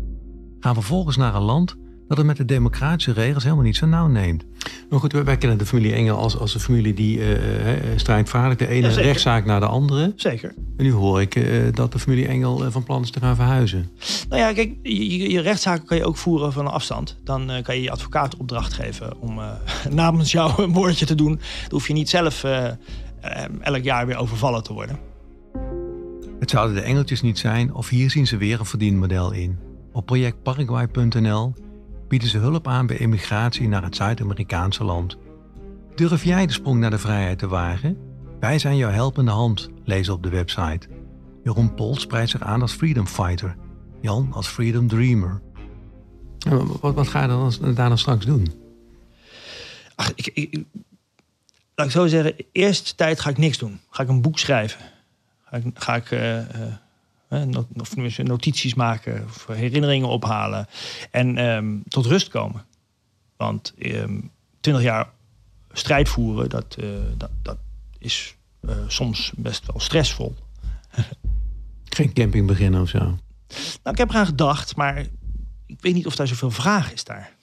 gaan 0.61 0.75
vervolgens 0.75 1.17
naar 1.17 1.35
een 1.35 1.43
land 1.43 1.77
dat 2.09 2.17
het 2.17 2.27
met 2.27 2.37
de 2.37 2.45
democratische 2.45 3.13
regels 3.13 3.43
helemaal 3.43 3.65
niet 3.65 3.77
zo 3.77 3.87
nauw 3.87 4.07
neemt. 4.07 4.45
Maar 4.91 5.01
goed, 5.01 5.13
wij, 5.13 5.25
wij 5.25 5.37
kennen 5.37 5.59
de 5.59 5.67
familie 5.67 5.93
Engel 5.93 6.17
als, 6.17 6.39
als 6.39 6.55
een 6.55 6.61
familie 6.61 6.95
die 6.95 7.19
eh, 7.21 7.73
eh, 7.73 7.99
strijdvaardig, 7.99 8.59
de 8.59 8.67
ene 8.69 8.89
Ja, 8.89 8.95
rechtszaak 8.95 9.45
naar 9.45 9.61
de 9.61 9.67
andere. 9.67 10.13
Zeker. 10.17 10.55
En 10.77 10.85
nu 10.85 10.93
hoor 10.93 11.21
ik 11.21 11.35
eh, 11.35 11.45
dat 11.73 11.93
de 11.93 11.99
familie 11.99 12.27
Engel 12.27 12.71
van 12.71 12.83
plan 12.83 13.03
is 13.03 13.11
te 13.11 13.21
gaan 13.21 13.37
verhuizen. 13.37 13.91
nou 14.29 14.41
ja, 14.43 14.53
kijk, 14.53 14.75
je, 14.83 15.31
je- 15.31 15.41
rechtszaken 15.41 15.87
kan 15.87 15.97
je 15.97 16.05
ook 16.05 16.17
voeren 16.17 16.53
van 16.53 16.67
een 16.67 16.73
afstand. 16.73 17.17
Dan 17.25 17.51
eh, 17.51 17.63
kan 17.63 17.75
je 17.77 17.83
je 17.83 17.91
advocaat 17.91 18.37
opdracht 18.37 18.73
geven 18.73 19.21
om 19.21 19.39
eh, 19.39 19.51
namens 19.91 20.33
jou 20.33 20.63
een 20.63 20.73
woordje 20.73 21.07
te 21.07 21.15
doen. 21.15 21.33
Dan 21.35 21.71
hoef 21.71 21.87
je 21.87 21.93
niet 21.93 22.09
zelf 22.09 22.45
elk 23.61 23.83
jaar 23.83 24.07
weer 24.07 24.17
overvallen 24.17 24.63
te 24.63 24.73
worden. 24.73 24.99
Het 26.41 26.51
zouden 26.51 26.75
de 26.77 26.83
engeltjes 26.83 27.21
niet 27.23 27.39
zijn 27.39 27.75
of 27.75 27.89
hier 27.89 28.11
zien 28.11 28.27
ze 28.27 28.37
weer 28.37 28.59
een 28.61 28.67
verdienmodel 28.67 29.33
in. 29.33 29.59
Op 29.93 30.07
projectparaguay.nl 30.07 31.55
bieden 32.09 32.29
ze 32.29 32.39
hulp 32.39 32.69
aan 32.69 32.87
bij 32.87 32.99
emigratie 32.99 33.69
naar 33.69 33.83
het 33.83 33.97
Zuid-Amerikaanse 33.97 34.85
land. 34.85 35.17
Durf 35.95 36.25
jij 36.25 36.47
de 36.47 36.53
sprong 36.53 36.81
naar 36.81 36.91
de 36.91 36.99
vrijheid 36.99 37.39
te 37.39 37.49
wagen? 37.49 37.99
Wij 38.41 38.59
zijn 38.59 38.77
jouw 38.77 38.91
helpende 38.91 39.31
hand, 39.31 39.71
lees 39.85 40.09
op 40.09 40.23
de 40.23 40.29
website. 40.29 40.89
Jeroen 41.45 41.75
Pols 41.75 42.01
spreidt 42.01 42.31
zich 42.31 42.43
aan 42.43 42.63
als 42.63 42.73
freedom 42.73 43.07
fighter. 43.07 43.57
Jan 44.01 44.33
als 44.33 44.49
freedom 44.49 44.89
dreamer. 44.89 45.41
Wat, 46.81 46.95
wat 46.95 47.09
ga 47.09 47.23
je 47.23 47.29
dan, 47.29 47.75
daar 47.75 47.89
dan 47.89 47.99
straks 47.99 48.27
doen? 48.27 48.53
Ach, 49.95 50.13
ik, 50.15 50.27
ik, 50.27 50.65
laat 51.75 51.87
ik 51.87 51.93
zo 51.93 52.07
zeggen, 52.07 52.35
eerst 52.53 52.97
tijd 52.97 53.21
ga 53.21 53.31
ik 53.31 53.39
niks 53.39 53.59
doen. 53.59 53.81
Ga 53.91 54.03
ik 54.03 54.09
een 54.09 54.23
boek 54.23 54.39
schrijven. 54.39 54.81
Ga 55.45 55.57
ik, 55.57 55.65
ga 55.75 55.97
ik 55.97 56.11
eh, 56.11 56.39
eh, 56.39 56.73
of 57.77 57.97
notities 58.17 58.75
maken 58.75 59.25
of 59.25 59.47
herinneringen 59.47 60.09
ophalen. 60.09 60.67
En 61.11 61.39
ehm, 61.39 61.79
tot 61.89 62.07
rust 62.07 62.29
komen. 62.29 62.65
Want 63.37 63.75
ehm, 63.79 64.21
twintig 64.61 64.85
jaar 64.85 65.11
strijd 65.73 66.09
voeren, 66.09 66.49
dat, 66.49 66.77
eh, 66.81 66.89
dat, 67.17 67.31
dat 67.43 67.59
is 67.99 68.37
eh, 68.61 68.77
soms 68.87 69.33
best 69.37 69.67
wel 69.67 69.81
stressvol. 69.81 70.37
Geen 71.97 72.13
camping 72.13 72.47
beginnen 72.47 72.81
of 72.81 72.89
zo? 72.89 72.99
Nou, 72.99 73.19
ik 73.83 73.99
heb 73.99 74.11
eraan 74.11 74.27
gedacht, 74.27 74.77
maar 74.77 74.99
ik 75.67 75.81
weet 75.81 75.95
niet 75.95 76.07
of 76.07 76.17
daar 76.17 76.27
zoveel 76.27 76.51
vraag 76.51 76.93
is 76.93 77.05
daar. 77.05 77.36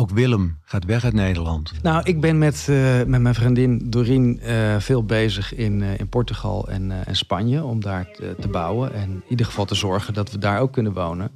Ook 0.00 0.10
Willem 0.10 0.58
gaat 0.64 0.84
weg 0.84 1.04
uit 1.04 1.12
Nederland. 1.12 1.72
Nou, 1.82 2.02
ik 2.04 2.20
ben 2.20 2.38
met, 2.38 2.66
eh, 2.68 3.02
met 3.06 3.20
mijn 3.20 3.34
vriendin 3.34 3.90
Doreen 3.90 4.40
eh, 4.40 4.76
veel 4.78 5.04
bezig 5.04 5.54
in, 5.54 5.82
eh, 5.82 5.98
in 5.98 6.08
Portugal 6.08 6.68
en, 6.68 6.92
Spanje 7.10 7.64
om 7.64 7.80
daar 7.80 8.08
te, 8.40 8.48
bouwen. 8.48 8.94
En 8.94 9.10
in 9.10 9.22
ieder 9.28 9.46
geval 9.46 9.64
te 9.64 9.74
zorgen 9.74 10.14
dat 10.14 10.30
we 10.30 10.38
daar 10.38 10.60
ook 10.60 10.72
kunnen 10.72 10.92
wonen. 10.92 11.30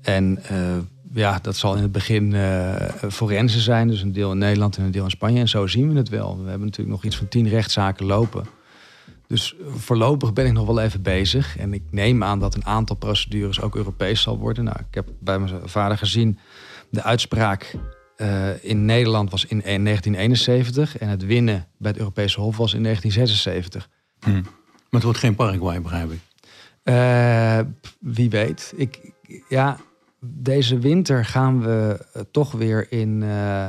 En 0.00 0.38
ja, 1.12 1.38
dat 1.42 1.56
zal 1.56 1.76
in 1.76 1.82
het 1.82 1.92
begin 1.92 2.34
forensen 3.10 3.60
zijn. 3.60 3.88
Dus 3.88 4.02
een 4.02 4.12
deel 4.12 4.32
in 4.32 4.38
Nederland 4.38 4.76
en 4.76 4.84
een 4.84 4.90
deel 4.90 5.04
in 5.04 5.10
Spanje. 5.10 5.40
En 5.40 5.48
zo 5.48 5.66
zien 5.66 5.92
we 5.92 5.98
het 5.98 6.08
wel. 6.08 6.42
We 6.42 6.48
hebben 6.48 6.66
natuurlijk 6.66 6.96
nog 6.96 7.04
iets 7.04 7.16
van 7.16 7.28
tien 7.28 7.48
rechtszaken 7.48 8.06
lopen. 8.06 8.44
Dus 9.26 9.54
voorlopig 9.76 10.32
ben 10.32 10.46
ik 10.46 10.52
nog 10.52 10.66
wel 10.66 10.80
even 10.80 11.02
bezig. 11.02 11.58
En 11.58 11.72
ik 11.72 11.82
neem 11.90 12.22
aan 12.22 12.38
dat 12.38 12.54
een 12.54 12.66
aantal 12.66 12.96
procedures 12.96 13.60
ook 13.60 13.76
Europees 13.76 14.22
zal 14.22 14.38
worden. 14.38 14.64
Nou, 14.64 14.76
ik 14.88 14.94
heb 14.94 15.08
bij 15.20 15.38
mijn 15.38 15.60
vader 15.64 15.98
gezien 15.98 16.38
de 16.92 17.02
uitspraak 17.02 17.74
eh, 18.16 18.64
in 18.64 18.84
Nederland 18.84 19.30
was 19.30 19.44
in 19.44 19.60
1971 19.60 20.98
en 20.98 21.08
het 21.08 21.24
winnen 21.24 21.66
bij 21.78 21.90
het 21.90 22.00
Europese 22.00 22.40
Hof 22.40 22.56
was 22.56 22.74
in 22.74 22.82
1976. 22.82 23.88
Maar 24.24 25.00
het 25.00 25.02
wordt 25.02 25.18
geen 25.18 25.34
Paraguay, 25.34 25.80
begrijp 25.80 26.10
ik. 26.10 26.20
Eh, 26.82 27.60
wie 28.00 28.30
weet. 28.30 28.72
Ik, 28.76 29.12
ja, 29.48 29.78
deze 30.24 30.78
winter 30.78 31.24
gaan 31.24 31.62
we 31.62 32.06
eh, 32.12 32.22
toch 32.30 32.52
weer 32.52 32.92
in, 32.92 33.22
eh, 33.22 33.68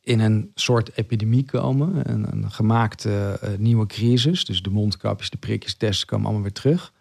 in 0.00 0.20
een 0.20 0.50
soort 0.54 0.96
epidemie 0.96 1.44
komen. 1.44 2.10
Een, 2.10 2.32
een 2.32 2.50
gemaakte 2.50 3.38
eh, 3.40 3.50
nieuwe 3.58 3.86
crisis. 3.86 4.44
Dus 4.44 4.62
de 4.62 4.70
mondkapjes, 4.70 5.30
de 5.30 5.36
prikjes, 5.36 5.74
testen 5.74 6.06
komen 6.06 6.24
allemaal 6.24 6.42
weer 6.42 6.52
terug. 6.52 6.92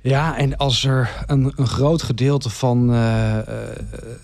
Ja, 0.00 0.36
en 0.36 0.56
als 0.56 0.84
er 0.84 1.24
een, 1.26 1.52
een 1.56 1.66
groot 1.66 2.02
gedeelte 2.02 2.50
van 2.50 2.92
eh, 2.92 3.38
eh, 3.38 3.76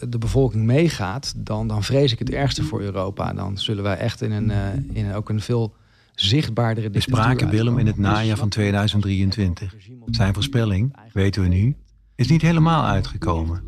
de 0.08 0.18
bevolking 0.18 0.64
meegaat, 0.64 1.34
dan, 1.36 1.68
dan 1.68 1.82
vrees 1.82 2.12
ik 2.12 2.18
het 2.18 2.30
ergste 2.30 2.62
voor 2.62 2.80
Europa. 2.80 3.32
Dan 3.32 3.58
zullen 3.58 3.82
wij 3.82 3.96
echt 3.96 4.22
in 4.22 4.32
een, 4.32 4.50
eh, 4.50 4.74
in 4.92 5.06
een, 5.06 5.14
ook 5.14 5.28
een 5.28 5.40
veel 5.40 5.74
zichtbaardere 6.14 6.90
We 6.90 7.00
spraken 7.00 7.50
Willem 7.50 7.78
in 7.78 7.86
het 7.86 7.98
najaar 7.98 8.36
van 8.36 8.48
2023. 8.48 9.74
Zijn 10.06 10.34
voorspelling, 10.34 10.96
weten 11.12 11.42
we 11.42 11.48
nu, 11.48 11.76
is 12.14 12.28
niet 12.28 12.42
helemaal 12.42 12.84
uitgekomen. 12.84 13.62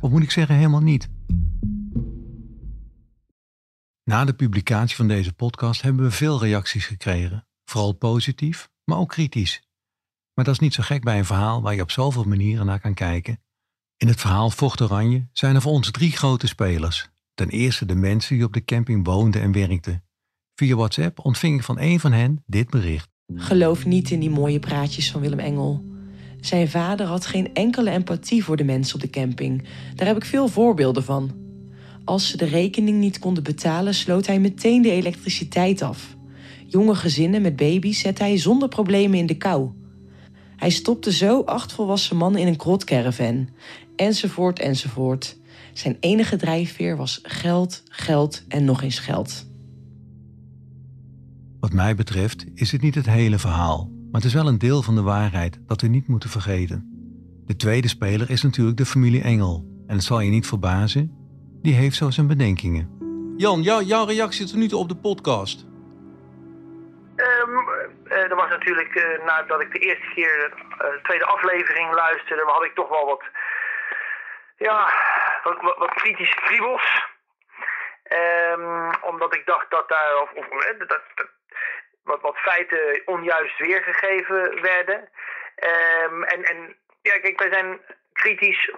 Of 0.00 0.10
moet 0.10 0.22
ik 0.22 0.30
zeggen, 0.30 0.54
helemaal 0.54 0.80
niet. 0.80 1.08
Na 4.04 4.24
de 4.24 4.34
publicatie 4.34 4.96
van 4.96 5.08
deze 5.08 5.32
podcast 5.32 5.82
hebben 5.82 6.04
we 6.04 6.10
veel 6.10 6.40
reacties 6.40 6.86
gekregen. 6.86 7.46
Vooral 7.64 7.92
positief, 7.92 8.68
maar 8.84 8.98
ook 8.98 9.08
kritisch. 9.08 9.65
Maar 10.36 10.44
dat 10.44 10.54
is 10.54 10.60
niet 10.60 10.74
zo 10.74 10.82
gek 10.82 11.02
bij 11.02 11.18
een 11.18 11.24
verhaal 11.24 11.62
waar 11.62 11.74
je 11.74 11.82
op 11.82 11.90
zoveel 11.90 12.24
manieren 12.24 12.66
naar 12.66 12.80
kan 12.80 12.94
kijken. 12.94 13.40
In 13.96 14.08
het 14.08 14.20
verhaal 14.20 14.50
Vocht 14.50 14.80
Oranje 14.80 15.26
zijn 15.32 15.54
er 15.54 15.60
voor 15.60 15.72
ons 15.72 15.90
drie 15.90 16.12
grote 16.12 16.46
spelers. 16.46 17.08
Ten 17.34 17.48
eerste 17.48 17.86
de 17.86 17.94
mensen 17.94 18.36
die 18.36 18.44
op 18.44 18.52
de 18.52 18.64
camping 18.64 19.06
woonden 19.06 19.42
en 19.42 19.52
werkten. 19.52 20.04
Via 20.54 20.76
WhatsApp 20.76 21.24
ontving 21.24 21.56
ik 21.56 21.64
van 21.64 21.80
een 21.80 22.00
van 22.00 22.12
hen 22.12 22.42
dit 22.46 22.70
bericht. 22.70 23.08
Geloof 23.34 23.86
niet 23.86 24.10
in 24.10 24.20
die 24.20 24.30
mooie 24.30 24.58
praatjes 24.58 25.10
van 25.10 25.20
Willem 25.20 25.38
Engel. 25.38 25.84
Zijn 26.40 26.68
vader 26.68 27.06
had 27.06 27.26
geen 27.26 27.54
enkele 27.54 27.90
empathie 27.90 28.44
voor 28.44 28.56
de 28.56 28.64
mensen 28.64 28.94
op 28.94 29.00
de 29.00 29.10
camping. 29.10 29.68
Daar 29.94 30.06
heb 30.06 30.16
ik 30.16 30.24
veel 30.24 30.48
voorbeelden 30.48 31.04
van. 31.04 31.30
Als 32.04 32.28
ze 32.30 32.36
de 32.36 32.44
rekening 32.44 32.98
niet 32.98 33.18
konden 33.18 33.42
betalen, 33.42 33.94
sloot 33.94 34.26
hij 34.26 34.40
meteen 34.40 34.82
de 34.82 34.90
elektriciteit 34.90 35.82
af. 35.82 36.16
Jonge 36.66 36.94
gezinnen 36.94 37.42
met 37.42 37.56
baby's 37.56 37.98
zette 37.98 38.22
hij 38.22 38.38
zonder 38.38 38.68
problemen 38.68 39.18
in 39.18 39.26
de 39.26 39.36
kou. 39.36 39.84
Hij 40.56 40.70
stopte 40.70 41.12
zo 41.12 41.42
acht 41.42 41.72
volwassen 41.72 42.16
mannen 42.16 42.40
in 42.40 42.46
een 42.46 42.56
krotcaravan. 42.56 43.48
Enzovoort, 43.96 44.58
enzovoort. 44.58 45.36
Zijn 45.72 45.96
enige 46.00 46.36
drijfveer 46.36 46.96
was 46.96 47.20
geld, 47.22 47.82
geld 47.88 48.44
en 48.48 48.64
nog 48.64 48.82
eens 48.82 48.98
geld. 48.98 49.46
Wat 51.60 51.72
mij 51.72 51.94
betreft 51.94 52.44
is 52.54 52.72
het 52.72 52.82
niet 52.82 52.94
het 52.94 53.06
hele 53.06 53.38
verhaal, 53.38 53.90
maar 54.10 54.20
het 54.20 54.24
is 54.24 54.34
wel 54.34 54.48
een 54.48 54.58
deel 54.58 54.82
van 54.82 54.94
de 54.94 55.02
waarheid 55.02 55.58
dat 55.66 55.80
we 55.80 55.86
niet 55.86 56.08
moeten 56.08 56.30
vergeten. 56.30 56.90
De 57.46 57.56
tweede 57.56 57.88
speler 57.88 58.30
is 58.30 58.42
natuurlijk 58.42 58.76
de 58.76 58.86
familie 58.86 59.22
Engel. 59.22 59.66
En 59.86 59.94
het 59.94 60.04
zal 60.04 60.20
je 60.20 60.30
niet 60.30 60.46
verbazen, 60.46 61.12
die 61.62 61.74
heeft 61.74 61.96
zo 61.96 62.10
zijn 62.10 62.26
bedenkingen. 62.26 62.88
Jan, 63.36 63.62
jou, 63.62 63.84
jouw 63.84 64.04
reactie 64.04 64.46
tot 64.46 64.56
nu 64.56 64.68
toe 64.68 64.78
op 64.78 64.88
de 64.88 64.96
podcast? 64.96 65.66
Eh, 67.26 68.30
er 68.30 68.34
was 68.34 68.48
natuurlijk, 68.48 68.94
eh, 68.94 69.24
nadat 69.24 69.60
ik 69.60 69.72
de 69.72 69.78
eerste 69.78 70.08
keer 70.14 70.52
eh, 70.52 70.90
de 70.90 71.00
tweede 71.02 71.24
aflevering 71.24 71.94
luisterde, 71.94 72.42
had 72.42 72.64
ik 72.64 72.74
toch 72.74 72.88
wel 72.88 73.06
wat, 73.06 73.22
ja, 74.56 74.92
wat, 75.42 75.76
wat, 75.76 75.94
kritische 75.94 76.40
kriebels. 76.40 77.04
Ehm, 78.02 78.92
omdat 79.00 79.34
ik 79.34 79.46
dacht 79.46 79.70
dat 79.70 79.88
daar 79.88 80.20
of, 80.20 80.32
of, 80.32 80.46
dat, 80.78 80.88
dat, 80.88 81.02
wat, 82.04 82.20
wat 82.20 82.36
feiten 82.36 83.02
onjuist 83.04 83.58
weergegeven 83.58 84.62
werden. 84.62 85.08
Ehm, 85.56 86.22
en, 86.22 86.44
en 86.44 86.76
ja, 87.02 87.18
kijk, 87.18 87.38
wij 87.38 87.52
zijn 87.52 87.80
kritisch. 88.12 88.70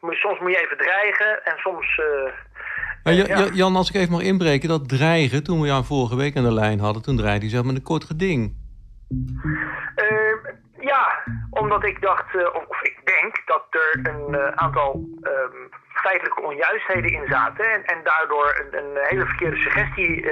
Soms 0.00 0.38
moet 0.38 0.52
je 0.52 0.60
even 0.60 0.76
dreigen 0.76 1.44
en 1.44 1.58
soms. 1.58 2.00
Maar 3.04 3.12
Ja, 3.14 3.24
ja. 3.26 3.38
Ja- 3.38 3.50
Jan, 3.52 3.76
als 3.76 3.88
ik 3.88 3.94
even 3.94 4.12
mag 4.12 4.22
inbreken, 4.22 4.68
dat 4.68 4.88
dreigen, 4.88 5.42
toen 5.42 5.60
we 5.60 5.66
jou 5.66 5.84
vorige 5.84 6.16
week 6.16 6.36
aan 6.36 6.44
de 6.44 6.52
lijn 6.52 6.80
hadden, 6.80 7.02
toen 7.02 7.16
draaide 7.16 7.40
hij 7.40 7.48
zeg 7.54 7.62
maar 7.62 7.74
een 7.74 7.82
kort 7.82 8.04
geding. 8.04 8.54
Eh, 9.94 10.06
ja, 10.80 11.22
omdat 11.50 11.84
ik 11.84 12.00
dacht, 12.00 12.34
eh, 12.36 12.54
of, 12.54 12.82
ik 12.82 13.00
denk 13.04 13.42
dat 13.46 13.66
er 13.70 14.00
een 14.12 14.34
eh, 14.34 14.52
aantal 14.54 15.08
ehm, 15.20 15.68
feitelijke 15.94 16.42
onjuistheden 16.42 17.12
in 17.12 17.26
zaten. 17.28 17.64
En, 17.72 17.84
en 17.84 17.98
daardoor 18.04 18.64
een, 18.70 18.78
een 18.78 19.06
hele 19.08 19.26
verkeerde 19.26 19.56
suggestie 19.56 20.22
eh, 20.22 20.30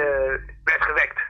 werd 0.65 0.83
gewekt. 0.83 1.21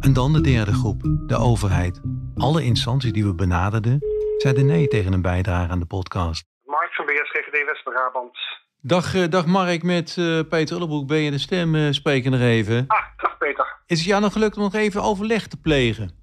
En 0.00 0.12
dan 0.12 0.32
de 0.32 0.40
derde 0.40 0.72
groep, 0.72 1.02
de 1.26 1.36
overheid. 1.36 2.00
Alle 2.36 2.62
instanties 2.64 3.12
die 3.12 3.24
we 3.24 3.34
benaderden, 3.34 3.98
zeiden 4.42 4.66
nee 4.66 4.88
tegen 4.88 5.12
een 5.12 5.22
bijdrage 5.22 5.70
aan 5.70 5.78
de 5.78 5.86
podcast. 5.86 6.44
Mark 6.64 6.94
van 6.94 7.06
Beers, 7.06 7.30
GVD 7.30 7.64
West-Brabant. 7.66 8.38
Dag, 8.80 9.14
eh, 9.14 9.28
dag 9.28 9.46
Mark, 9.46 9.82
met 9.82 10.16
eh, 10.18 10.40
Peter 10.48 10.76
Ullebroek 10.76 11.06
ben 11.06 11.18
je 11.18 11.30
de 11.30 11.38
stem 11.38 11.74
eh, 11.74 11.90
spreken 11.90 12.30
nog 12.30 12.40
even. 12.40 12.84
Ah, 12.86 13.04
dag 13.16 13.38
Peter. 13.38 13.76
Is 13.86 13.98
het 13.98 14.08
jou 14.08 14.20
nog 14.20 14.32
gelukt 14.32 14.56
om 14.56 14.62
nog 14.62 14.74
even 14.74 15.02
overleg 15.02 15.46
te 15.46 15.60
plegen? 15.60 16.20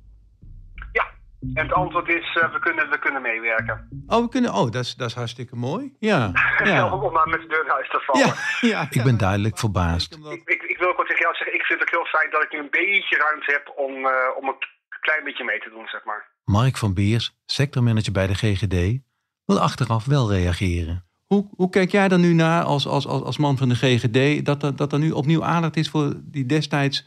En 1.54 1.64
het 1.64 1.74
antwoord 1.74 2.10
is, 2.10 2.36
eh, 2.42 2.52
we, 2.54 2.60
kunnen, 2.60 2.90
we 2.90 3.00
kunnen 3.00 3.22
meewerken. 3.22 4.04
Oh, 4.08 4.22
we 4.22 4.30
kunnen, 4.30 4.54
oh 4.54 4.72
dat, 4.72 4.84
is, 4.84 4.96
dat 4.96 5.08
is 5.08 5.14
hartstikke 5.14 5.56
mooi. 5.56 5.96
Ja, 6.00 6.32
ja. 6.64 6.94
Om 6.94 7.14
maar 7.14 7.28
met 7.30 7.42
de 7.42 7.48
deur 7.48 7.64
in 7.64 7.70
huis 7.72 7.90
te 7.90 8.00
vallen. 8.06 8.34
ja, 8.62 8.88
Ik 8.90 9.04
ben 9.04 9.18
duidelijk 9.18 9.58
verbaasd. 9.58 10.14
Ik, 10.14 10.42
ik, 10.46 10.62
ik 10.64 10.78
wil 10.78 10.88
ook 10.88 10.98
wat 10.98 11.08
tegen 11.08 11.22
jou 11.22 11.36
zeggen. 11.36 11.56
Ik 11.56 11.66
vind 11.66 11.80
het 11.80 11.88
ook 11.90 11.96
heel 11.96 12.20
fijn 12.20 12.32
dat 12.32 12.44
ik 12.44 12.52
nu 12.52 12.60
een 12.60 12.78
beetje 12.84 13.18
ruimte 13.18 13.52
heb 13.52 13.74
om, 13.76 13.94
eh, 14.06 14.38
om 14.38 14.48
een 14.48 14.60
klein 15.08 15.24
beetje 15.24 15.44
mee 15.44 15.60
te 15.60 15.70
doen, 15.70 15.88
zeg 15.88 16.04
maar. 16.04 16.28
Mark 16.46 16.78
van 16.78 16.94
Beers, 16.94 17.36
sectormanager 17.46 18.12
bij 18.12 18.28
de 18.28 18.36
GGD, 18.36 18.78
wil 19.46 19.60
achteraf 19.60 20.06
wel 20.06 20.32
reageren. 20.32 21.06
Hoe, 21.28 21.50
hoe 21.56 21.70
kijk 21.70 21.90
jij 21.92 22.10
er 22.10 22.20
nu 22.20 22.34
naar 22.34 22.64
als, 22.64 22.88
als, 22.88 23.08
als, 23.08 23.22
als 23.24 23.38
man 23.38 23.58
van 23.58 23.70
de 23.70 23.76
GGD... 23.76 24.46
Dat 24.46 24.64
er, 24.64 24.76
dat 24.76 24.94
er 24.94 25.00
nu 25.00 25.12
opnieuw 25.12 25.44
aandacht 25.44 25.76
is 25.76 25.90
voor 25.90 26.14
die 26.16 26.46
destijds 26.46 26.98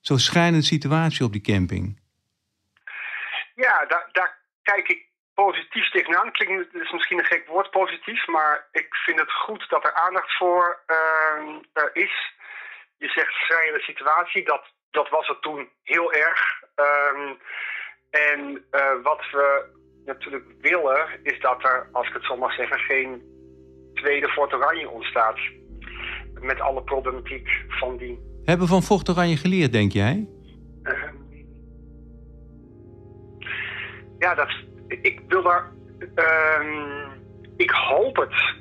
zo 0.00 0.16
schrijnende 0.16 0.64
situatie 0.64 1.24
op 1.24 1.32
die 1.32 1.40
camping? 1.40 2.00
Ja, 3.54 3.84
daar, 3.88 4.08
daar 4.12 4.38
kijk 4.62 4.88
ik 4.88 5.00
positief 5.34 5.90
tegenaan. 5.90 6.32
Klinkt 6.32 6.72
het 6.72 6.82
is 6.82 6.92
misschien 6.92 7.18
een 7.18 7.32
gek 7.32 7.46
woord, 7.46 7.70
positief. 7.70 8.26
Maar 8.26 8.68
ik 8.72 8.94
vind 8.94 9.18
het 9.18 9.32
goed 9.32 9.68
dat 9.68 9.84
er 9.84 9.94
aandacht 9.94 10.36
voor 10.36 10.80
ehm, 10.86 11.48
er 11.72 11.90
is. 11.92 12.32
Je 12.96 13.08
zegt 13.08 13.32
schrijnende 13.32 13.82
situatie. 13.82 14.44
Dat, 14.44 14.64
dat 14.90 15.08
was 15.08 15.28
het 15.28 15.42
toen 15.42 15.68
heel 15.82 16.12
erg. 16.12 16.40
Ehm, 16.74 17.34
en 18.10 18.64
eh, 18.70 19.02
wat 19.02 19.30
we 19.32 19.64
natuurlijk 20.04 20.44
willen, 20.60 21.06
is 21.22 21.40
dat 21.40 21.64
er, 21.64 21.88
als 21.92 22.08
ik 22.08 22.14
het 22.14 22.24
zo 22.24 22.36
mag 22.36 22.52
zeggen, 22.54 22.78
geen 22.78 23.22
tweede 23.94 24.28
Fort 24.28 24.52
Oranje 24.54 24.88
ontstaat. 24.88 25.38
Met 26.40 26.60
alle 26.60 26.82
problematiek 26.82 27.48
van 27.68 27.96
die 27.96 28.18
Hebben 28.44 28.66
van 28.66 28.82
Vocht 28.82 29.08
Oranje 29.08 29.36
geleerd, 29.36 29.72
denk 29.72 29.92
jij? 29.92 30.28
Ja, 34.18 34.34
dat, 34.34 34.48
ik 34.88 35.20
wil 35.28 35.42
daar. 35.42 35.72
ehm, 36.14 37.08
ik 37.56 37.70
hoop 37.70 38.16
het. 38.16 38.54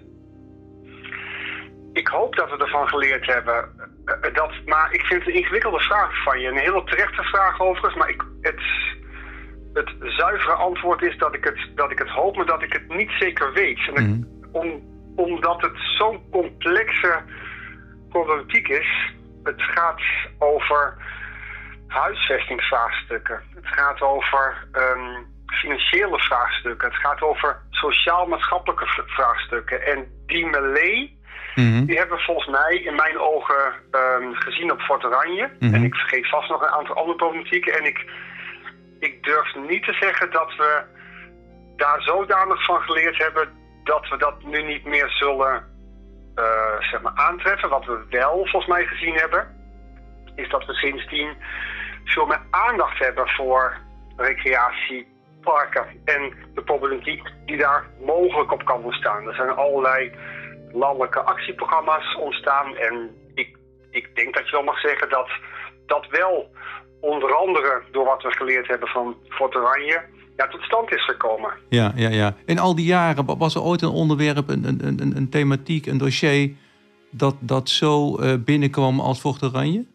Ik 1.93 2.07
hoop 2.07 2.35
dat 2.35 2.49
we 2.49 2.57
ervan 2.57 2.87
geleerd 2.87 3.25
hebben. 3.25 3.73
Eh, 4.21 4.33
dat, 4.33 4.51
maar 4.65 4.93
ik 4.93 5.01
vind 5.05 5.19
het 5.25 5.29
een 5.33 5.39
ingewikkelde 5.39 5.79
vraag 5.79 6.23
van 6.23 6.39
je. 6.39 6.47
Een 6.47 6.57
hele 6.57 6.83
terechte 6.83 7.23
vraag 7.23 7.59
overigens. 7.59 7.95
Maar 7.95 8.09
ik, 8.09 8.23
het, 8.41 8.61
het 9.73 9.89
zuivere 9.99 10.53
antwoord 10.53 11.01
is 11.01 11.17
dat 11.17 11.35
ik 11.35 11.43
het, 11.43 11.59
dat 11.75 11.91
ik 11.91 11.99
het 11.99 12.09
hoop, 12.09 12.35
maar 12.35 12.45
dat 12.45 12.61
ik 12.63 12.73
het 12.73 12.87
niet 12.95 13.11
zeker 13.19 13.53
weet. 13.53 13.79
En 13.87 13.93
ik- 13.95 14.27
om, 14.51 14.81
omdat 15.15 15.61
het 15.61 15.77
zo'n 15.97 16.29
complexe 16.31 17.21
problematiek 18.09 18.67
is. 18.67 19.13
Het 19.43 19.61
gaat 19.61 20.01
over 20.37 20.97
huisvestingsvraagstukken. 21.87 23.41
Het 23.55 23.67
gaat 23.67 24.01
over 24.01 24.67
ehm, 24.71 25.23
financiële 25.45 26.19
vraagstukken. 26.19 26.87
Het 26.87 26.97
gaat 26.97 27.21
over 27.21 27.61
sociaal-maatschappelijke 27.69 28.85
vraagstukken. 29.07 29.85
En 29.85 30.07
die 30.25 30.45
melee, 30.45 31.18
die 31.85 31.97
hebben 31.97 32.17
we 32.17 32.23
volgens 32.23 32.47
mij 32.47 32.75
in 32.75 32.95
mijn 32.95 33.19
ogen 33.19 33.73
ehm, 33.91 34.33
gezien 34.33 34.71
op 34.71 34.81
Fort 34.81 35.05
Oranje. 35.05 35.49
Mhm. 35.59 35.73
En 35.73 35.83
ik 35.83 35.95
vergeet 35.95 36.29
vast 36.29 36.49
nog 36.49 36.61
een 36.61 36.77
aantal 36.77 36.95
andere 36.95 37.17
problematieken. 37.17 37.73
En 37.73 37.85
ik, 37.85 38.05
ik 38.99 39.23
durf 39.23 39.55
niet 39.55 39.83
te 39.83 39.93
zeggen 39.93 40.31
dat 40.31 40.55
we 40.57 40.83
daar 41.75 42.01
zodanig 42.01 42.65
van 42.65 42.81
geleerd 42.81 43.17
hebben 43.17 43.49
dat 43.83 44.09
we 44.09 44.17
dat 44.17 44.43
nu 44.43 44.63
niet 44.63 44.85
meer 44.85 45.09
zullen 45.09 45.63
eh, 46.35 46.79
zeg 46.79 47.01
maar 47.01 47.15
aantreffen. 47.15 47.69
Wat 47.69 47.85
we 47.85 48.05
wel 48.09 48.35
volgens 48.35 48.65
mij 48.65 48.85
gezien 48.85 49.15
hebben, 49.15 49.47
is 50.35 50.49
dat 50.49 50.65
we 50.65 50.73
sindsdien 50.73 51.35
veel 52.05 52.25
meer 52.25 52.41
aandacht 52.49 52.99
hebben 52.99 53.29
voor 53.29 53.77
recreatieparken 54.17 55.85
en 56.05 56.33
de 56.53 56.61
problematiek 56.61 57.21
die 57.45 57.57
daar 57.57 57.85
mogelijk 58.05 58.51
op 58.51 58.65
kan 58.65 58.83
ontstaan. 58.83 59.27
Er 59.27 59.35
zijn 59.35 59.49
allerlei 59.49 60.11
landelijke 60.73 61.19
actieprogramma's 61.19 62.15
ontstaan 62.15 62.75
en 62.75 63.09
ik, 63.33 63.57
ik 63.89 64.15
denk 64.15 64.35
dat 64.35 64.45
je 64.45 64.51
wel 64.51 64.63
mag 64.63 64.79
zeggen 64.79 65.09
dat 65.09 65.29
dat 65.85 66.07
wel 66.09 66.49
onder 67.01 67.35
andere 67.35 67.81
door 67.91 68.05
wat 68.05 68.23
we 68.23 68.31
geleerd 68.31 68.67
hebben 68.67 68.87
van 68.87 69.15
Fort 69.29 69.55
Oranje 69.55 70.01
ja, 70.37 70.47
tot 70.47 70.61
stand 70.61 70.93
is 70.93 71.05
gekomen. 71.05 71.53
Ja, 71.69 71.91
ja, 71.95 72.09
ja. 72.09 72.35
In 72.45 72.59
al 72.59 72.75
die 72.75 72.85
jaren 72.85 73.25
wa- 73.25 73.37
was 73.37 73.55
er 73.55 73.61
ooit 73.61 73.81
een 73.81 73.89
onderwerp, 73.89 74.49
een, 74.49 74.63
een, 74.65 74.99
een, 75.01 75.15
een 75.15 75.29
thematiek, 75.29 75.85
een 75.85 75.97
dossier... 75.97 76.51
dat, 77.11 77.35
dat 77.39 77.69
zo 77.69 78.17
eh, 78.17 78.33
binnenkwam 78.39 78.99
als 78.99 79.21
Vocht 79.21 79.43
Oranje? 79.43 79.85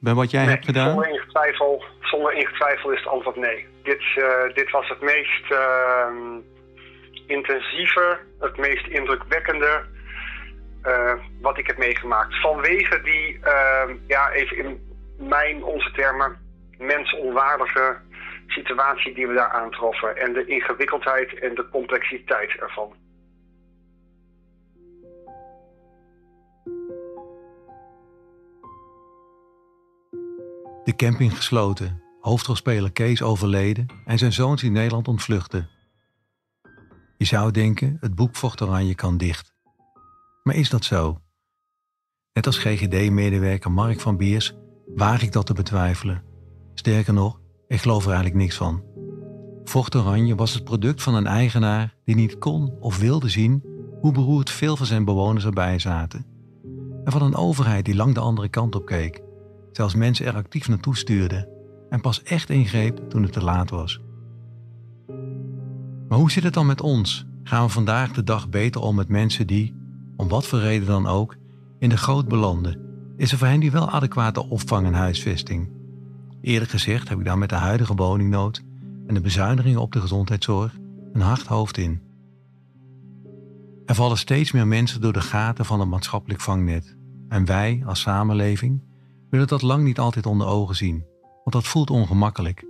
Bij 0.00 0.14
wat 0.14 0.30
jij 0.30 0.44
hebt 0.44 0.64
gedaan? 0.64 0.88
Zonder 0.88 1.06
enige 1.08 1.26
twijfel, 1.28 1.84
zonder 2.00 2.32
enige 2.32 2.52
twijfel 2.54 2.90
is 2.90 2.98
het 2.98 3.08
antwoord 3.08 3.36
nee. 3.36 3.66
Dit, 3.82 4.02
eh, 4.16 4.54
dit 4.54 4.70
was 4.70 4.88
het 4.88 5.00
meest 5.00 5.50
ehm, 5.50 6.40
intensieve, 7.26 8.18
het 8.38 8.56
meest 8.56 8.86
indrukwekkende 8.86 9.84
eh, 10.84 11.12
wat 11.40 11.58
ik 11.58 11.66
heb 11.66 11.78
meegemaakt. 11.78 12.40
Vanwege 12.40 13.00
die, 13.02 13.38
ehm, 13.42 13.96
ja, 14.06 14.30
even 14.30 14.56
in 14.56 14.96
mijn, 15.18 15.64
onze 15.64 15.90
termen, 15.90 16.38
mensonwaardige 16.78 17.96
situatie 18.46 19.14
die 19.14 19.26
we 19.26 19.34
daar 19.34 19.50
aantroffen. 19.50 20.16
En 20.16 20.32
de 20.32 20.46
ingewikkeldheid 20.46 21.38
en 21.38 21.54
de 21.54 21.68
complexiteit 21.68 22.50
ervan. 22.50 22.94
De 30.84 30.96
camping 30.96 31.36
gesloten, 31.36 32.02
hoofdrolspeler 32.20 32.92
Kees 32.92 33.22
overleden 33.22 33.86
en 34.04 34.18
zijn 34.18 34.32
zoons 34.32 34.62
in 34.62 34.72
Nederland 34.72 35.08
ontvluchten. 35.08 35.68
Je 37.16 37.24
zou 37.24 37.50
denken, 37.50 37.96
het 38.00 38.14
boek 38.14 38.36
Vocht 38.36 38.62
Oranje 38.62 38.94
kan 38.94 39.16
dicht. 39.16 39.53
Maar 40.44 40.54
is 40.54 40.70
dat 40.70 40.84
zo? 40.84 41.18
Net 42.32 42.46
als 42.46 42.58
GGD-medewerker 42.58 43.72
Mark 43.72 44.00
van 44.00 44.16
Beers 44.16 44.54
waag 44.94 45.22
ik 45.22 45.32
dat 45.32 45.46
te 45.46 45.52
betwijfelen. 45.52 46.22
Sterker 46.74 47.12
nog, 47.12 47.40
ik 47.66 47.80
geloof 47.80 48.02
er 48.02 48.12
eigenlijk 48.12 48.40
niks 48.40 48.56
van. 48.56 48.82
Vocht 49.64 49.94
Oranje 49.94 50.34
was 50.34 50.54
het 50.54 50.64
product 50.64 51.02
van 51.02 51.14
een 51.14 51.26
eigenaar 51.26 51.94
die 52.04 52.14
niet 52.14 52.38
kon 52.38 52.72
of 52.80 52.98
wilde 52.98 53.28
zien 53.28 53.64
hoe 54.00 54.12
beroerd 54.12 54.50
veel 54.50 54.76
van 54.76 54.86
zijn 54.86 55.04
bewoners 55.04 55.44
erbij 55.44 55.78
zaten. 55.78 56.26
En 57.04 57.12
van 57.12 57.22
een 57.22 57.36
overheid 57.36 57.84
die 57.84 57.94
lang 57.96 58.14
de 58.14 58.20
andere 58.20 58.48
kant 58.48 58.74
op 58.74 58.86
keek, 58.86 59.22
zelfs 59.72 59.94
mensen 59.94 60.26
er 60.26 60.34
actief 60.34 60.68
naartoe 60.68 60.96
stuurde 60.96 61.48
en 61.88 62.00
pas 62.00 62.22
echt 62.22 62.50
ingreep 62.50 63.10
toen 63.10 63.22
het 63.22 63.32
te 63.32 63.44
laat 63.44 63.70
was. 63.70 64.00
Maar 66.08 66.18
hoe 66.18 66.30
zit 66.30 66.42
het 66.42 66.54
dan 66.54 66.66
met 66.66 66.80
ons? 66.80 67.26
Gaan 67.42 67.64
we 67.64 67.72
vandaag 67.72 68.12
de 68.12 68.24
dag 68.24 68.48
beter 68.48 68.80
om 68.80 68.94
met 68.94 69.08
mensen 69.08 69.46
die, 69.46 69.82
om 70.16 70.28
wat 70.28 70.46
voor 70.46 70.58
reden 70.58 70.86
dan 70.86 71.06
ook, 71.06 71.36
in 71.78 71.88
de 71.88 71.96
goot 71.96 72.28
belanden? 72.28 72.80
Is 73.16 73.32
er 73.32 73.38
voor 73.38 73.46
hen 73.46 73.60
die 73.60 73.70
wel 73.70 73.90
adequate 73.90 74.48
opvang 74.48 74.86
en 74.86 74.94
huisvesting? 74.94 75.70
Eerlijk 76.40 76.70
gezegd 76.70 77.08
heb 77.08 77.18
ik 77.18 77.24
daar 77.24 77.38
met 77.38 77.48
de 77.48 77.54
huidige 77.54 77.94
woningnood 77.94 78.62
en 79.06 79.14
de 79.14 79.20
bezuinigingen 79.20 79.80
op 79.80 79.92
de 79.92 80.00
gezondheidszorg 80.00 80.76
een 81.12 81.20
hard 81.20 81.46
hoofd 81.46 81.76
in. 81.76 82.00
Er 83.86 83.94
vallen 83.94 84.18
steeds 84.18 84.52
meer 84.52 84.66
mensen 84.66 85.00
door 85.00 85.12
de 85.12 85.20
gaten 85.20 85.64
van 85.64 85.80
het 85.80 85.88
maatschappelijk 85.88 86.40
vangnet. 86.40 86.96
En 87.28 87.44
wij, 87.44 87.82
als 87.86 88.00
samenleving, 88.00 88.82
willen 89.30 89.46
dat 89.46 89.62
lang 89.62 89.84
niet 89.84 89.98
altijd 89.98 90.26
onder 90.26 90.46
ogen 90.46 90.76
zien, 90.76 91.04
want 91.22 91.52
dat 91.52 91.66
voelt 91.66 91.90
ongemakkelijk. 91.90 92.64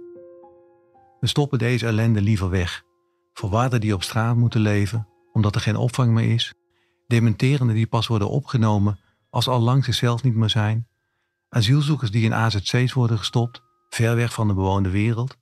We 1.21 1.27
stoppen 1.27 1.59
deze 1.59 1.87
ellende 1.87 2.21
liever 2.21 2.51
weg. 2.51 2.83
Verwarden 3.33 3.81
die 3.81 3.95
op 3.95 4.03
straat 4.03 4.37
moeten 4.37 4.61
leven, 4.61 5.09
omdat 5.33 5.55
er 5.55 5.61
geen 5.61 5.77
opvang 5.77 6.13
meer 6.13 6.33
is. 6.33 6.55
Dementerenden 7.15 7.75
die 7.75 7.87
pas 7.87 8.07
worden 8.07 8.29
opgenomen 8.29 8.99
als 9.31 9.49
al 9.49 9.61
lang 9.61 9.85
zichzelf 9.85 10.23
niet 10.23 10.35
meer 10.35 10.51
zijn. 10.51 10.87
Asielzoekers 11.49 12.11
die 12.11 12.25
in 12.25 12.35
AZC's 12.35 12.93
worden 12.93 13.19
gestopt, 13.19 13.63
ver 13.89 14.17
weg 14.17 14.33
van 14.33 14.49
de 14.49 14.55
bewoonde 14.55 14.91
wereld. 14.91 15.37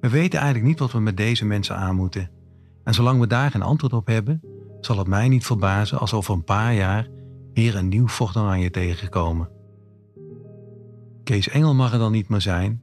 We 0.00 0.08
weten 0.08 0.38
eigenlijk 0.38 0.68
niet 0.68 0.78
wat 0.78 0.92
we 0.92 1.00
met 1.00 1.16
deze 1.16 1.44
mensen 1.44 1.76
aan 1.76 1.94
moeten. 1.94 2.30
En 2.84 2.94
zolang 2.94 3.20
we 3.20 3.26
daar 3.26 3.50
geen 3.50 3.62
antwoord 3.62 3.92
op 3.92 4.06
hebben, 4.06 4.40
zal 4.80 4.98
het 4.98 5.06
mij 5.06 5.28
niet 5.28 5.46
verbazen 5.46 5.98
als 5.98 6.12
over 6.14 6.34
een 6.34 6.44
paar 6.44 6.74
jaar 6.74 7.08
weer 7.52 7.76
een 7.76 7.88
nieuw 7.88 8.08
Fort 8.08 8.36
Oranje 8.36 8.70
tegenkomen. 8.70 9.50
Kees 11.24 11.48
Engel 11.48 11.74
mag 11.74 11.92
er 11.92 11.98
dan 11.98 12.12
niet 12.12 12.28
meer 12.28 12.40
zijn. 12.40 12.82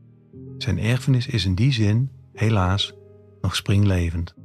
Zijn 0.57 0.79
erfenis 0.79 1.27
is 1.27 1.45
in 1.45 1.55
die 1.55 1.71
zin, 1.71 2.11
helaas, 2.33 2.93
nog 3.41 3.55
springlevend. 3.55 4.35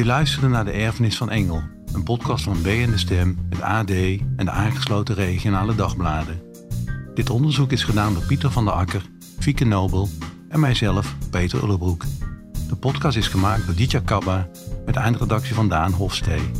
Je 0.00 0.06
luisterde 0.06 0.48
naar 0.48 0.64
De 0.64 0.70
Erfenis 0.70 1.16
van 1.16 1.30
Engel, 1.30 1.62
een 1.92 2.02
podcast 2.02 2.44
van 2.44 2.60
B 2.62 2.66
en 2.66 2.90
de 2.90 2.98
Stem, 2.98 3.38
het 3.48 3.60
AD 3.60 3.90
en 3.90 4.44
de 4.44 4.50
aangesloten 4.50 5.14
regionale 5.14 5.74
dagbladen. 5.74 6.42
Dit 7.14 7.30
onderzoek 7.30 7.72
is 7.72 7.84
gedaan 7.84 8.14
door 8.14 8.24
Pieter 8.26 8.50
van 8.50 8.64
der 8.64 8.74
Akker, 8.74 9.02
Fieke 9.38 9.64
Nobel 9.64 10.08
en 10.48 10.60
mijzelf, 10.60 11.16
Peter 11.30 11.62
Ullebroek. 11.62 12.04
De 12.68 12.76
podcast 12.76 13.16
is 13.16 13.28
gemaakt 13.28 13.66
door 13.66 13.74
Ditya 13.74 14.00
Kabba 14.04 14.48
met 14.86 14.96
eindredactie 14.96 15.54
van 15.54 15.68
Daan 15.68 15.92
Hofstee. 15.92 16.50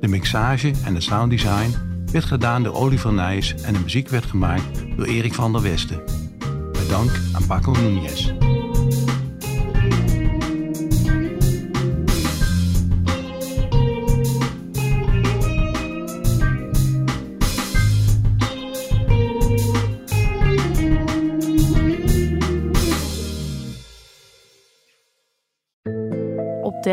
De 0.00 0.08
mixage 0.08 0.72
en 0.84 0.94
het 0.94 1.02
sounddesign 1.02 1.74
werd 2.12 2.24
gedaan 2.24 2.62
door 2.62 2.74
Oliver 2.74 3.12
Nijs 3.12 3.54
en 3.54 3.72
de 3.72 3.80
muziek 3.80 4.08
werd 4.08 4.26
gemaakt 4.26 4.84
door 4.96 5.06
Erik 5.06 5.34
van 5.34 5.52
der 5.52 5.62
Westen. 5.62 6.02
Met 6.72 6.88
dank 6.88 7.10
aan 7.32 7.46
Paco 7.46 7.74
Núñez. 7.74 8.45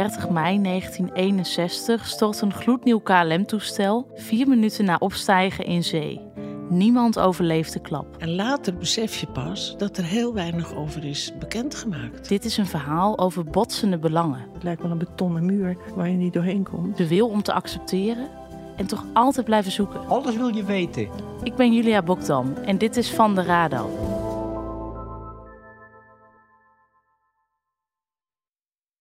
30 0.04 0.30
mei 0.30 0.62
1961 0.62 2.08
stort 2.08 2.41
een 2.41 2.54
gloednieuw 2.54 2.99
KLM-toestel 2.99 4.08
vier 4.14 4.47
minuten 4.47 4.86
na 4.86 4.95
opstijgen 4.99 5.66
in 5.66 5.84
zee. 5.84 6.22
Niemand 6.70 7.20
overleeft 7.20 7.74
de 7.74 7.80
klap. 7.80 8.18
En 8.18 8.36
later 8.36 8.76
besef 8.76 9.16
je 9.16 9.28
pas 9.28 9.76
dat 9.78 9.97
er 9.97 10.04
heel 10.04 10.34
weinig 10.34 10.76
over 10.76 11.06
is 11.06 11.32
bekendgemaakt. 11.39 12.30
Dit 12.30 12.45
is 12.45 12.58
een 12.58 12.66
verhaal 12.66 13.20
over 13.20 13.43
botsende 13.43 13.97
belangen. 13.97 14.47
Het 14.54 14.64
lijkt 14.64 14.82
wel 14.82 14.91
een 14.91 14.97
betonnen 14.97 15.45
muur 15.45 15.78
waar 15.95 16.10
je 16.10 16.18
niet 16.18 16.34
doorheen 16.34 16.64
komt. 16.64 16.97
De 16.97 17.08
wil 17.08 17.28
om 17.28 17.43
te 17.43 17.54
accepteren 17.54 18.28
en 18.76 18.86
toch 18.86 19.06
altijd 19.14 19.45
blijven 19.45 19.72
zoeken. 19.72 20.08
Alles 20.08 20.36
wil 20.36 20.56
je 20.56 20.64
weten. 20.64 21.10
Ik 21.43 21.56
ben 21.56 21.74
Julia 21.74 22.01
Bokdam 22.01 22.54
en 22.66 22.78
dit 22.78 22.97
is 22.97 23.12
Van 23.12 23.36
de 23.36 23.43
Radar. 23.43 24.22